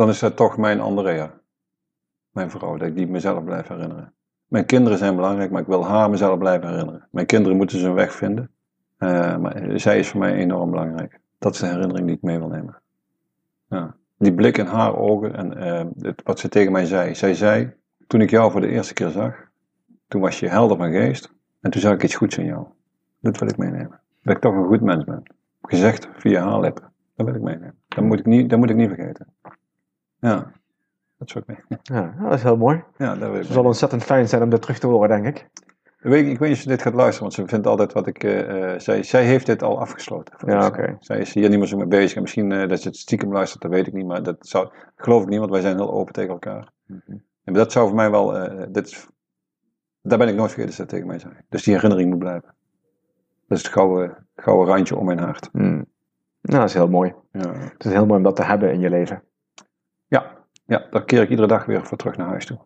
dan 0.00 0.08
is 0.08 0.18
dat 0.18 0.36
toch 0.36 0.56
mijn 0.56 0.80
Andrea. 0.80 1.40
Mijn 2.30 2.50
vrouw, 2.50 2.76
dat 2.76 2.88
ik 2.88 2.96
die 2.96 3.06
mezelf 3.06 3.44
blijf 3.44 3.68
herinneren. 3.68 4.12
Mijn 4.46 4.66
kinderen 4.66 4.98
zijn 4.98 5.16
belangrijk, 5.16 5.50
maar 5.50 5.60
ik 5.60 5.66
wil 5.66 5.84
haar 5.84 6.10
mezelf 6.10 6.38
blijven 6.38 6.68
herinneren. 6.68 7.08
Mijn 7.10 7.26
kinderen 7.26 7.56
moeten 7.56 7.78
zijn 7.78 7.94
weg 7.94 8.12
vinden. 8.12 8.50
Eh, 8.96 9.36
maar 9.36 9.80
zij 9.80 9.98
is 9.98 10.08
voor 10.08 10.20
mij 10.20 10.34
enorm 10.34 10.70
belangrijk. 10.70 11.20
Dat 11.38 11.54
is 11.54 11.60
de 11.60 11.66
herinnering 11.66 12.06
die 12.06 12.16
ik 12.16 12.22
mee 12.22 12.38
wil 12.38 12.48
nemen. 12.48 12.82
Ja. 13.68 13.94
Die 14.18 14.34
blik 14.34 14.58
in 14.58 14.66
haar 14.66 14.96
ogen 14.96 15.34
en 15.34 15.56
eh, 15.56 15.84
het, 16.00 16.22
wat 16.24 16.38
ze 16.38 16.48
tegen 16.48 16.72
mij 16.72 16.84
zei. 16.84 17.14
Zij 17.14 17.34
zei, 17.34 17.72
toen 18.10 18.20
ik 18.20 18.30
jou 18.30 18.50
voor 18.50 18.60
de 18.60 18.68
eerste 18.68 18.94
keer 18.94 19.08
zag, 19.08 19.34
toen 20.08 20.20
was 20.20 20.40
je 20.40 20.48
helder 20.48 20.76
van 20.76 20.92
geest. 20.92 21.32
En 21.60 21.70
toen 21.70 21.80
zag 21.80 21.92
ik 21.94 22.02
iets 22.02 22.14
goeds 22.14 22.38
in 22.38 22.44
jou. 22.44 22.66
Dat 23.20 23.38
wil 23.38 23.48
ik 23.48 23.56
meenemen. 23.56 24.00
Dat 24.22 24.34
ik 24.36 24.40
toch 24.42 24.54
een 24.54 24.66
goed 24.66 24.80
mens 24.80 25.04
ben. 25.04 25.22
Gezegd 25.62 26.08
via 26.12 26.42
haar 26.48 26.60
lippen. 26.60 26.92
Dat 27.14 27.26
wil 27.26 27.34
ik 27.34 27.42
meenemen. 27.42 27.74
Dat 27.88 28.04
moet 28.04 28.18
ik 28.18 28.26
niet, 28.26 28.50
dat 28.50 28.58
moet 28.58 28.70
ik 28.70 28.76
niet 28.76 28.88
vergeten. 28.88 29.26
Ja, 30.20 30.52
dat 31.18 31.30
zou 31.30 31.44
ik 31.46 31.56
mee. 31.68 31.78
Ja, 31.98 32.14
dat 32.22 32.32
is 32.32 32.42
heel 32.42 32.56
mooi. 32.56 32.82
Ja, 32.96 33.08
dat 33.14 33.28
wil 33.28 33.38
ik 33.38 33.42
Het 33.42 33.52
zal 33.52 33.64
ontzettend 33.64 34.04
fijn 34.04 34.28
zijn 34.28 34.42
om 34.42 34.50
dit 34.50 34.62
terug 34.62 34.78
te 34.78 34.86
horen, 34.86 35.08
denk 35.08 35.26
ik. 35.26 35.48
Weet, 35.98 36.26
ik 36.26 36.38
weet 36.38 36.48
niet 36.48 36.56
of 36.56 36.62
ze 36.62 36.68
dit 36.68 36.82
gaat 36.82 36.94
luisteren, 36.94 37.22
want 37.22 37.34
ze 37.34 37.46
vindt 37.46 37.66
altijd 37.66 37.92
wat 37.92 38.06
ik. 38.06 38.24
eh, 38.24 38.78
zij, 38.78 39.02
zij 39.02 39.24
heeft 39.24 39.46
dit 39.46 39.62
al 39.62 39.80
afgesloten. 39.80 40.34
Ja, 40.46 40.66
oké. 40.66 40.96
Zij 41.00 41.18
is 41.18 41.34
hier 41.34 41.48
niet 41.48 41.58
meer 41.58 41.68
zo 41.68 41.76
mee 41.76 41.86
bezig. 41.86 42.16
En 42.16 42.22
misschien 42.22 42.52
eh, 42.52 42.68
dat 42.68 42.80
ze 42.80 42.88
het 42.88 42.96
stiekem 42.96 43.32
luistert, 43.32 43.62
dat 43.62 43.70
weet 43.70 43.86
ik 43.86 43.92
niet. 43.92 44.06
Maar 44.06 44.22
dat 44.22 44.36
zou, 44.40 44.68
geloof 44.96 45.22
ik 45.22 45.28
niet, 45.28 45.38
want 45.38 45.50
wij 45.50 45.60
zijn 45.60 45.76
heel 45.76 45.92
open 45.92 46.12
tegen 46.12 46.30
elkaar. 46.30 46.68
En 47.50 47.56
dat 47.56 47.72
zou 47.72 47.86
voor 47.86 47.96
mij 47.96 48.10
wel. 48.10 48.36
eh, 48.36 48.66
dit 48.68 48.86
is, 48.86 49.06
daar 50.02 50.18
ben 50.18 50.28
ik 50.28 50.34
nooit 50.34 50.50
vergeten 50.52 50.68
dat 50.70 50.78
dat 50.78 50.88
tegen 50.88 51.06
mij 51.06 51.18
zei. 51.18 51.32
Dus 51.48 51.62
die 51.62 51.74
herinnering 51.74 52.10
moet 52.10 52.18
blijven. 52.18 52.54
Dat 53.48 53.58
is 53.58 53.64
het 53.64 53.72
gouden, 53.72 54.26
gouden 54.36 54.74
randje 54.74 54.96
om 54.96 55.04
mijn 55.06 55.18
hart. 55.18 55.48
Hmm. 55.52 55.86
Nou, 56.40 56.58
dat 56.60 56.68
is 56.68 56.74
heel 56.74 56.88
mooi. 56.88 57.14
Ja. 57.32 57.52
Het 57.52 57.84
is 57.84 57.92
heel 57.92 58.06
mooi 58.06 58.18
om 58.18 58.22
dat 58.24 58.36
te 58.36 58.44
hebben 58.44 58.72
in 58.72 58.80
je 58.80 58.90
leven. 58.90 59.22
ja, 60.06 60.38
ja, 60.64 60.86
daar 60.90 61.04
keer 61.04 61.22
ik 61.22 61.28
iedere 61.28 61.48
dag 61.48 61.64
weer 61.64 61.86
voor 61.86 61.96
terug 61.98 62.16
naar 62.16 62.26
huis 62.28 62.46
toe. 62.46 62.58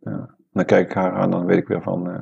Ja. 0.00 0.34
Dan 0.52 0.64
kijk 0.64 0.88
ik 0.88 0.94
haar 0.94 1.12
aan, 1.12 1.30
dan 1.30 1.44
weet 1.46 1.58
ik 1.58 1.68
weer 1.68 1.82
van. 1.82 2.10
eh, 2.10 2.20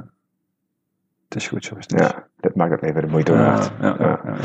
het 1.29 1.39
is 1.39 1.49
goed 1.49 1.65
zo 1.65 1.75
is 1.77 1.85
het. 1.89 2.01
Ja, 2.01 2.27
dit 2.37 2.55
maakt 2.55 2.71
het 2.71 2.83
even 2.83 3.01
de 3.03 3.07
moeite 3.09 3.33
waard. 3.33 3.73
ja, 3.81 3.97
ja. 3.99 4.21
Nou, 4.25 4.37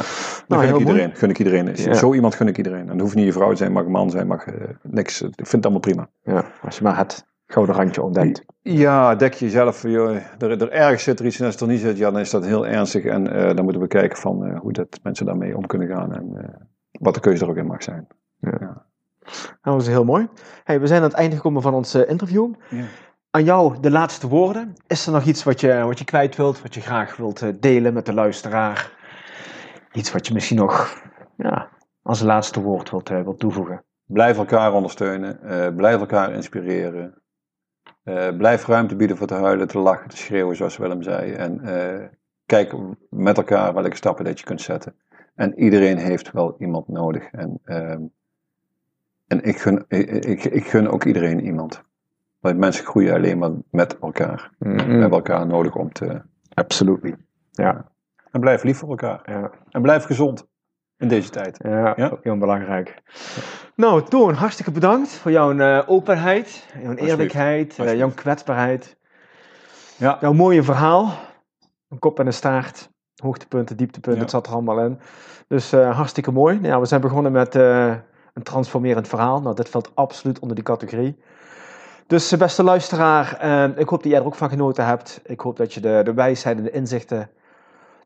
Dat 0.47 0.59
gun 0.59 0.63
ik 0.63 0.71
mooi. 0.71 0.85
iedereen. 0.85 1.15
Gun 1.15 1.29
ik 1.29 1.37
iedereen. 1.39 1.95
Zo 1.95 2.13
iemand 2.13 2.35
gun 2.35 2.47
ik 2.47 2.57
iedereen. 2.57 2.79
En 2.79 2.87
dat 2.87 2.99
hoeft 2.99 3.15
niet 3.15 3.25
je 3.25 3.31
vrouw 3.33 3.49
te 3.49 3.55
zijn, 3.55 3.71
mag 3.71 3.85
een 3.85 3.91
man 3.91 4.09
zijn, 4.09 4.27
mag 4.27 4.45
eh, 4.45 4.69
niks. 4.81 5.21
Ik 5.21 5.33
vind 5.35 5.51
het 5.51 5.63
allemaal 5.63 5.79
prima. 5.81 6.09
Ja, 6.23 6.45
als 6.61 6.77
je 6.77 6.83
maar 6.83 6.97
het 6.97 7.25
gouden 7.47 7.75
randje 7.75 8.01
ontdekt. 8.01 8.45
Ja, 8.61 9.15
dek 9.15 9.33
jezelf. 9.33 9.81
Joh, 9.81 10.15
er, 10.37 10.61
er 10.61 10.71
ergens 10.71 11.03
zit 11.03 11.19
er 11.19 11.25
iets 11.25 11.39
en 11.39 11.45
als 11.45 11.53
het 11.53 11.63
er 11.63 11.69
niet 11.69 11.79
zit, 11.79 11.97
ja, 11.97 12.11
dan 12.11 12.19
is 12.19 12.29
dat 12.29 12.45
heel 12.45 12.67
ernstig. 12.67 13.03
En 13.03 13.33
eh, 13.33 13.55
dan 13.55 13.63
moeten 13.63 13.81
we 13.81 13.87
kijken 13.87 14.17
van 14.17 14.45
eh, 14.45 14.59
hoe 14.59 14.73
dat 14.73 14.99
mensen 15.03 15.25
daarmee 15.25 15.57
om 15.57 15.65
kunnen 15.65 15.87
gaan. 15.87 16.13
En 16.13 16.37
eh, 16.37 16.61
wat 16.91 17.13
de 17.13 17.19
keuze 17.19 17.43
er 17.43 17.49
ook 17.49 17.57
in 17.57 17.65
mag 17.65 17.83
zijn. 17.83 18.07
Nou, 18.39 19.77
dat 19.77 19.81
is 19.81 19.87
heel 19.87 20.05
mooi. 20.05 20.27
Hey, 20.63 20.79
we 20.79 20.87
zijn 20.87 21.01
aan 21.01 21.07
het 21.07 21.17
einde 21.17 21.35
gekomen 21.35 21.61
van 21.61 21.73
ons 21.73 21.95
interview. 21.95 22.53
Ja. 22.69 22.83
Aan 23.31 23.43
jou 23.43 23.79
de 23.79 23.91
laatste 23.91 24.27
woorden. 24.27 24.73
Is 24.87 25.05
er 25.05 25.13
nog 25.13 25.23
iets 25.23 25.43
wat 25.43 25.59
je, 25.59 25.83
wat 25.83 25.99
je 25.99 26.05
kwijt 26.05 26.35
wilt, 26.35 26.61
wat 26.61 26.73
je 26.73 26.81
graag 26.81 27.15
wilt 27.15 27.61
delen 27.61 27.93
met 27.93 28.05
de 28.05 28.13
luisteraar? 28.13 28.91
Iets 29.91 30.11
wat 30.11 30.27
je 30.27 30.33
misschien 30.33 30.57
nog 30.57 31.03
ja, 31.37 31.69
als 32.01 32.21
laatste 32.21 32.61
woord 32.61 32.89
wilt, 32.89 33.09
wilt 33.09 33.39
toevoegen? 33.39 33.83
Blijf 34.05 34.37
elkaar 34.37 34.73
ondersteunen. 34.73 35.39
blijf 35.75 35.99
elkaar 35.99 36.31
inspireren. 36.31 37.23
Eh, 38.05 38.37
blijf 38.37 38.65
ruimte 38.65 38.95
bieden 38.95 39.17
voor 39.17 39.27
te 39.27 39.33
huilen, 39.33 39.67
te 39.67 39.79
lachen, 39.79 40.09
te 40.09 40.17
schreeuwen, 40.17 40.55
zoals 40.55 40.77
Willem 40.77 41.03
zei. 41.03 41.31
En 41.31 41.59
eh, 41.59 42.07
kijk 42.45 42.73
met 43.09 43.37
elkaar 43.37 43.73
welke 43.73 43.95
stappen 43.95 44.25
dat 44.25 44.39
je 44.39 44.45
kunt 44.45 44.61
zetten. 44.61 44.95
En 45.35 45.59
iedereen 45.59 45.97
heeft 45.97 46.31
wel 46.31 46.55
iemand 46.59 46.87
nodig. 46.87 47.31
En, 47.31 47.59
ehm, 47.63 48.01
en 49.27 49.43
ik, 49.43 49.57
gun, 49.57 49.85
ik, 49.87 50.09
ik, 50.25 50.43
ik 50.43 50.65
gun 50.67 50.87
ook 50.87 51.03
iedereen 51.03 51.45
iemand. 51.45 51.83
Want 52.39 52.57
mensen 52.57 52.85
groeien 52.85 53.13
alleen 53.13 53.37
maar 53.37 53.51
met 53.69 53.99
elkaar. 53.99 54.51
We 54.57 54.69
hebben 54.81 55.11
elkaar 55.11 55.47
nodig 55.47 55.75
om 55.75 55.91
te. 55.91 56.21
Absolutely. 56.53 57.15
Ja, 57.51 57.91
En 58.31 58.39
blijf 58.39 58.63
lief 58.63 58.77
voor 58.77 58.89
elkaar. 58.89 59.21
ja, 59.25 59.51
En 59.69 59.81
blijf 59.81 60.03
gezond 60.03 60.47
in 60.97 61.07
deze 61.07 61.29
tijd. 61.29 61.57
ja, 61.63 61.93
Ja. 61.95 62.09
ook 62.09 62.23
heel 62.23 62.37
belangrijk. 62.37 63.01
Nou, 63.75 64.03
Toon, 64.03 64.33
hartstikke 64.33 64.71
bedankt 64.71 65.09
voor 65.11 65.31
jouw 65.31 65.57
eh, 65.57 65.81
openheid, 65.89 66.65
jouw 66.83 66.93
eerlijkheid, 66.93 67.61
eh, 67.71 67.79
Alsjeblieft. 67.79 67.97
jouw 67.97 68.11
kwetsbaarheid. 68.23 68.97
Ja. 69.97 70.17
Jouw 70.21 70.33
mooie 70.33 70.63
verhaal. 70.63 71.13
Een 71.89 71.99
kop 71.99 72.19
en 72.19 72.25
een 72.25 72.33
staart. 72.33 72.89
Hoogtepunten, 73.15 73.77
dieptepunten, 73.77 74.21
het 74.21 74.31
zat 74.31 74.47
er 74.47 74.53
allemaal 74.53 74.79
in. 74.79 74.99
Dus 75.47 75.71
eh, 75.71 75.95
hartstikke 75.95 76.31
mooi. 76.31 76.55
Nou, 76.55 76.67
ja, 76.67 76.79
we 76.79 76.85
zijn 76.85 77.01
begonnen 77.01 77.31
met 77.31 77.55
een 77.55 78.43
transformerend 78.43 79.07
verhaal. 79.07 79.41
Nou, 79.41 79.55
dit 79.55 79.69
valt 79.69 79.91
absoluut 79.95 80.39
onder 80.39 80.55
die 80.55 80.65
categorie. 80.65 81.17
Dus 82.07 82.37
beste 82.37 82.63
luisteraar, 82.63 83.37
eh, 83.39 83.77
ik 83.77 83.89
hoop 83.89 84.03
dat 84.03 84.11
jij 84.11 84.19
er 84.19 84.25
ook 84.25 84.35
van 84.35 84.49
genoten 84.49 84.85
hebt. 84.85 85.21
Ik 85.23 85.39
hoop 85.39 85.57
dat 85.57 85.73
je 85.73 85.79
de, 85.79 86.01
de 86.03 86.13
wijsheid 86.13 86.57
en 86.57 86.63
de 86.63 86.71
inzichten 86.71 87.29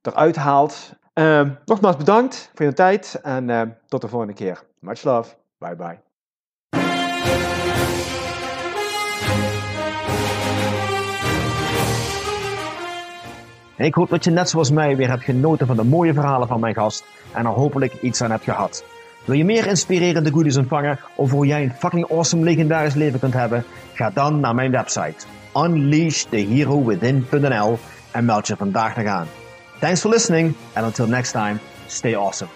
eruit 0.02 0.36
haalt. 0.36 0.94
Eh, 1.20 1.42
nogmaals 1.66 1.98
bedankt 1.98 2.52
voor 2.54 2.66
je 2.66 2.74
tijd 2.74 3.20
en 3.24 3.50
eh, 3.50 3.62
tot 3.88 4.02
de 4.02 4.08
volgende 4.08 4.34
keer. 4.34 4.64
Much 4.80 5.04
love. 5.04 5.34
Bye 5.58 5.76
bye. 5.76 6.00
Ik 13.78 13.94
hoop 13.94 14.10
dat 14.10 14.24
je 14.24 14.32
net 14.32 14.50
zoals 14.50 14.72
mij 14.72 14.96
weer 14.96 15.10
hebt 15.10 15.24
genoten 15.24 15.68
van 15.68 15.76
de 15.76 15.84
mooie 15.84 16.14
verhalen 16.14 16.48
van 16.48 16.60
mijn 16.60 16.76
gast 16.76 17.04
en 17.34 17.46
er 17.46 17.52
hopelijk 17.52 17.94
iets 18.02 18.22
aan 18.22 18.32
hebt 18.32 18.44
gehad. 18.44 18.84
Wil 19.26 19.36
je 19.36 19.46
meer 19.46 19.68
inspirerende 19.68 20.32
goodies 20.32 20.58
ontvangen 20.58 21.00
over 21.16 21.36
hoe 21.36 21.46
jij 21.46 21.64
een 21.64 21.74
fucking 21.74 22.12
awesome 22.12 22.44
legendarisch 22.44 22.96
leven 22.96 23.20
kunt 23.20 23.34
hebben? 23.34 23.64
Ga 23.94 24.10
dan 24.10 24.40
naar 24.40 24.56
mijn 24.56 24.72
website 24.72 25.26
unleashtheherowithin.nl 25.56 27.78
en 28.12 28.26
meld 28.26 28.48
je 28.48 28.56
vandaag 28.56 28.96
nog 28.96 29.06
aan. 29.06 29.28
Thanks 29.80 30.02
for 30.02 30.10
listening 30.10 30.56
and 30.76 30.86
until 30.86 31.08
next 31.08 31.32
time, 31.32 31.60
stay 31.88 32.14
awesome. 32.16 32.50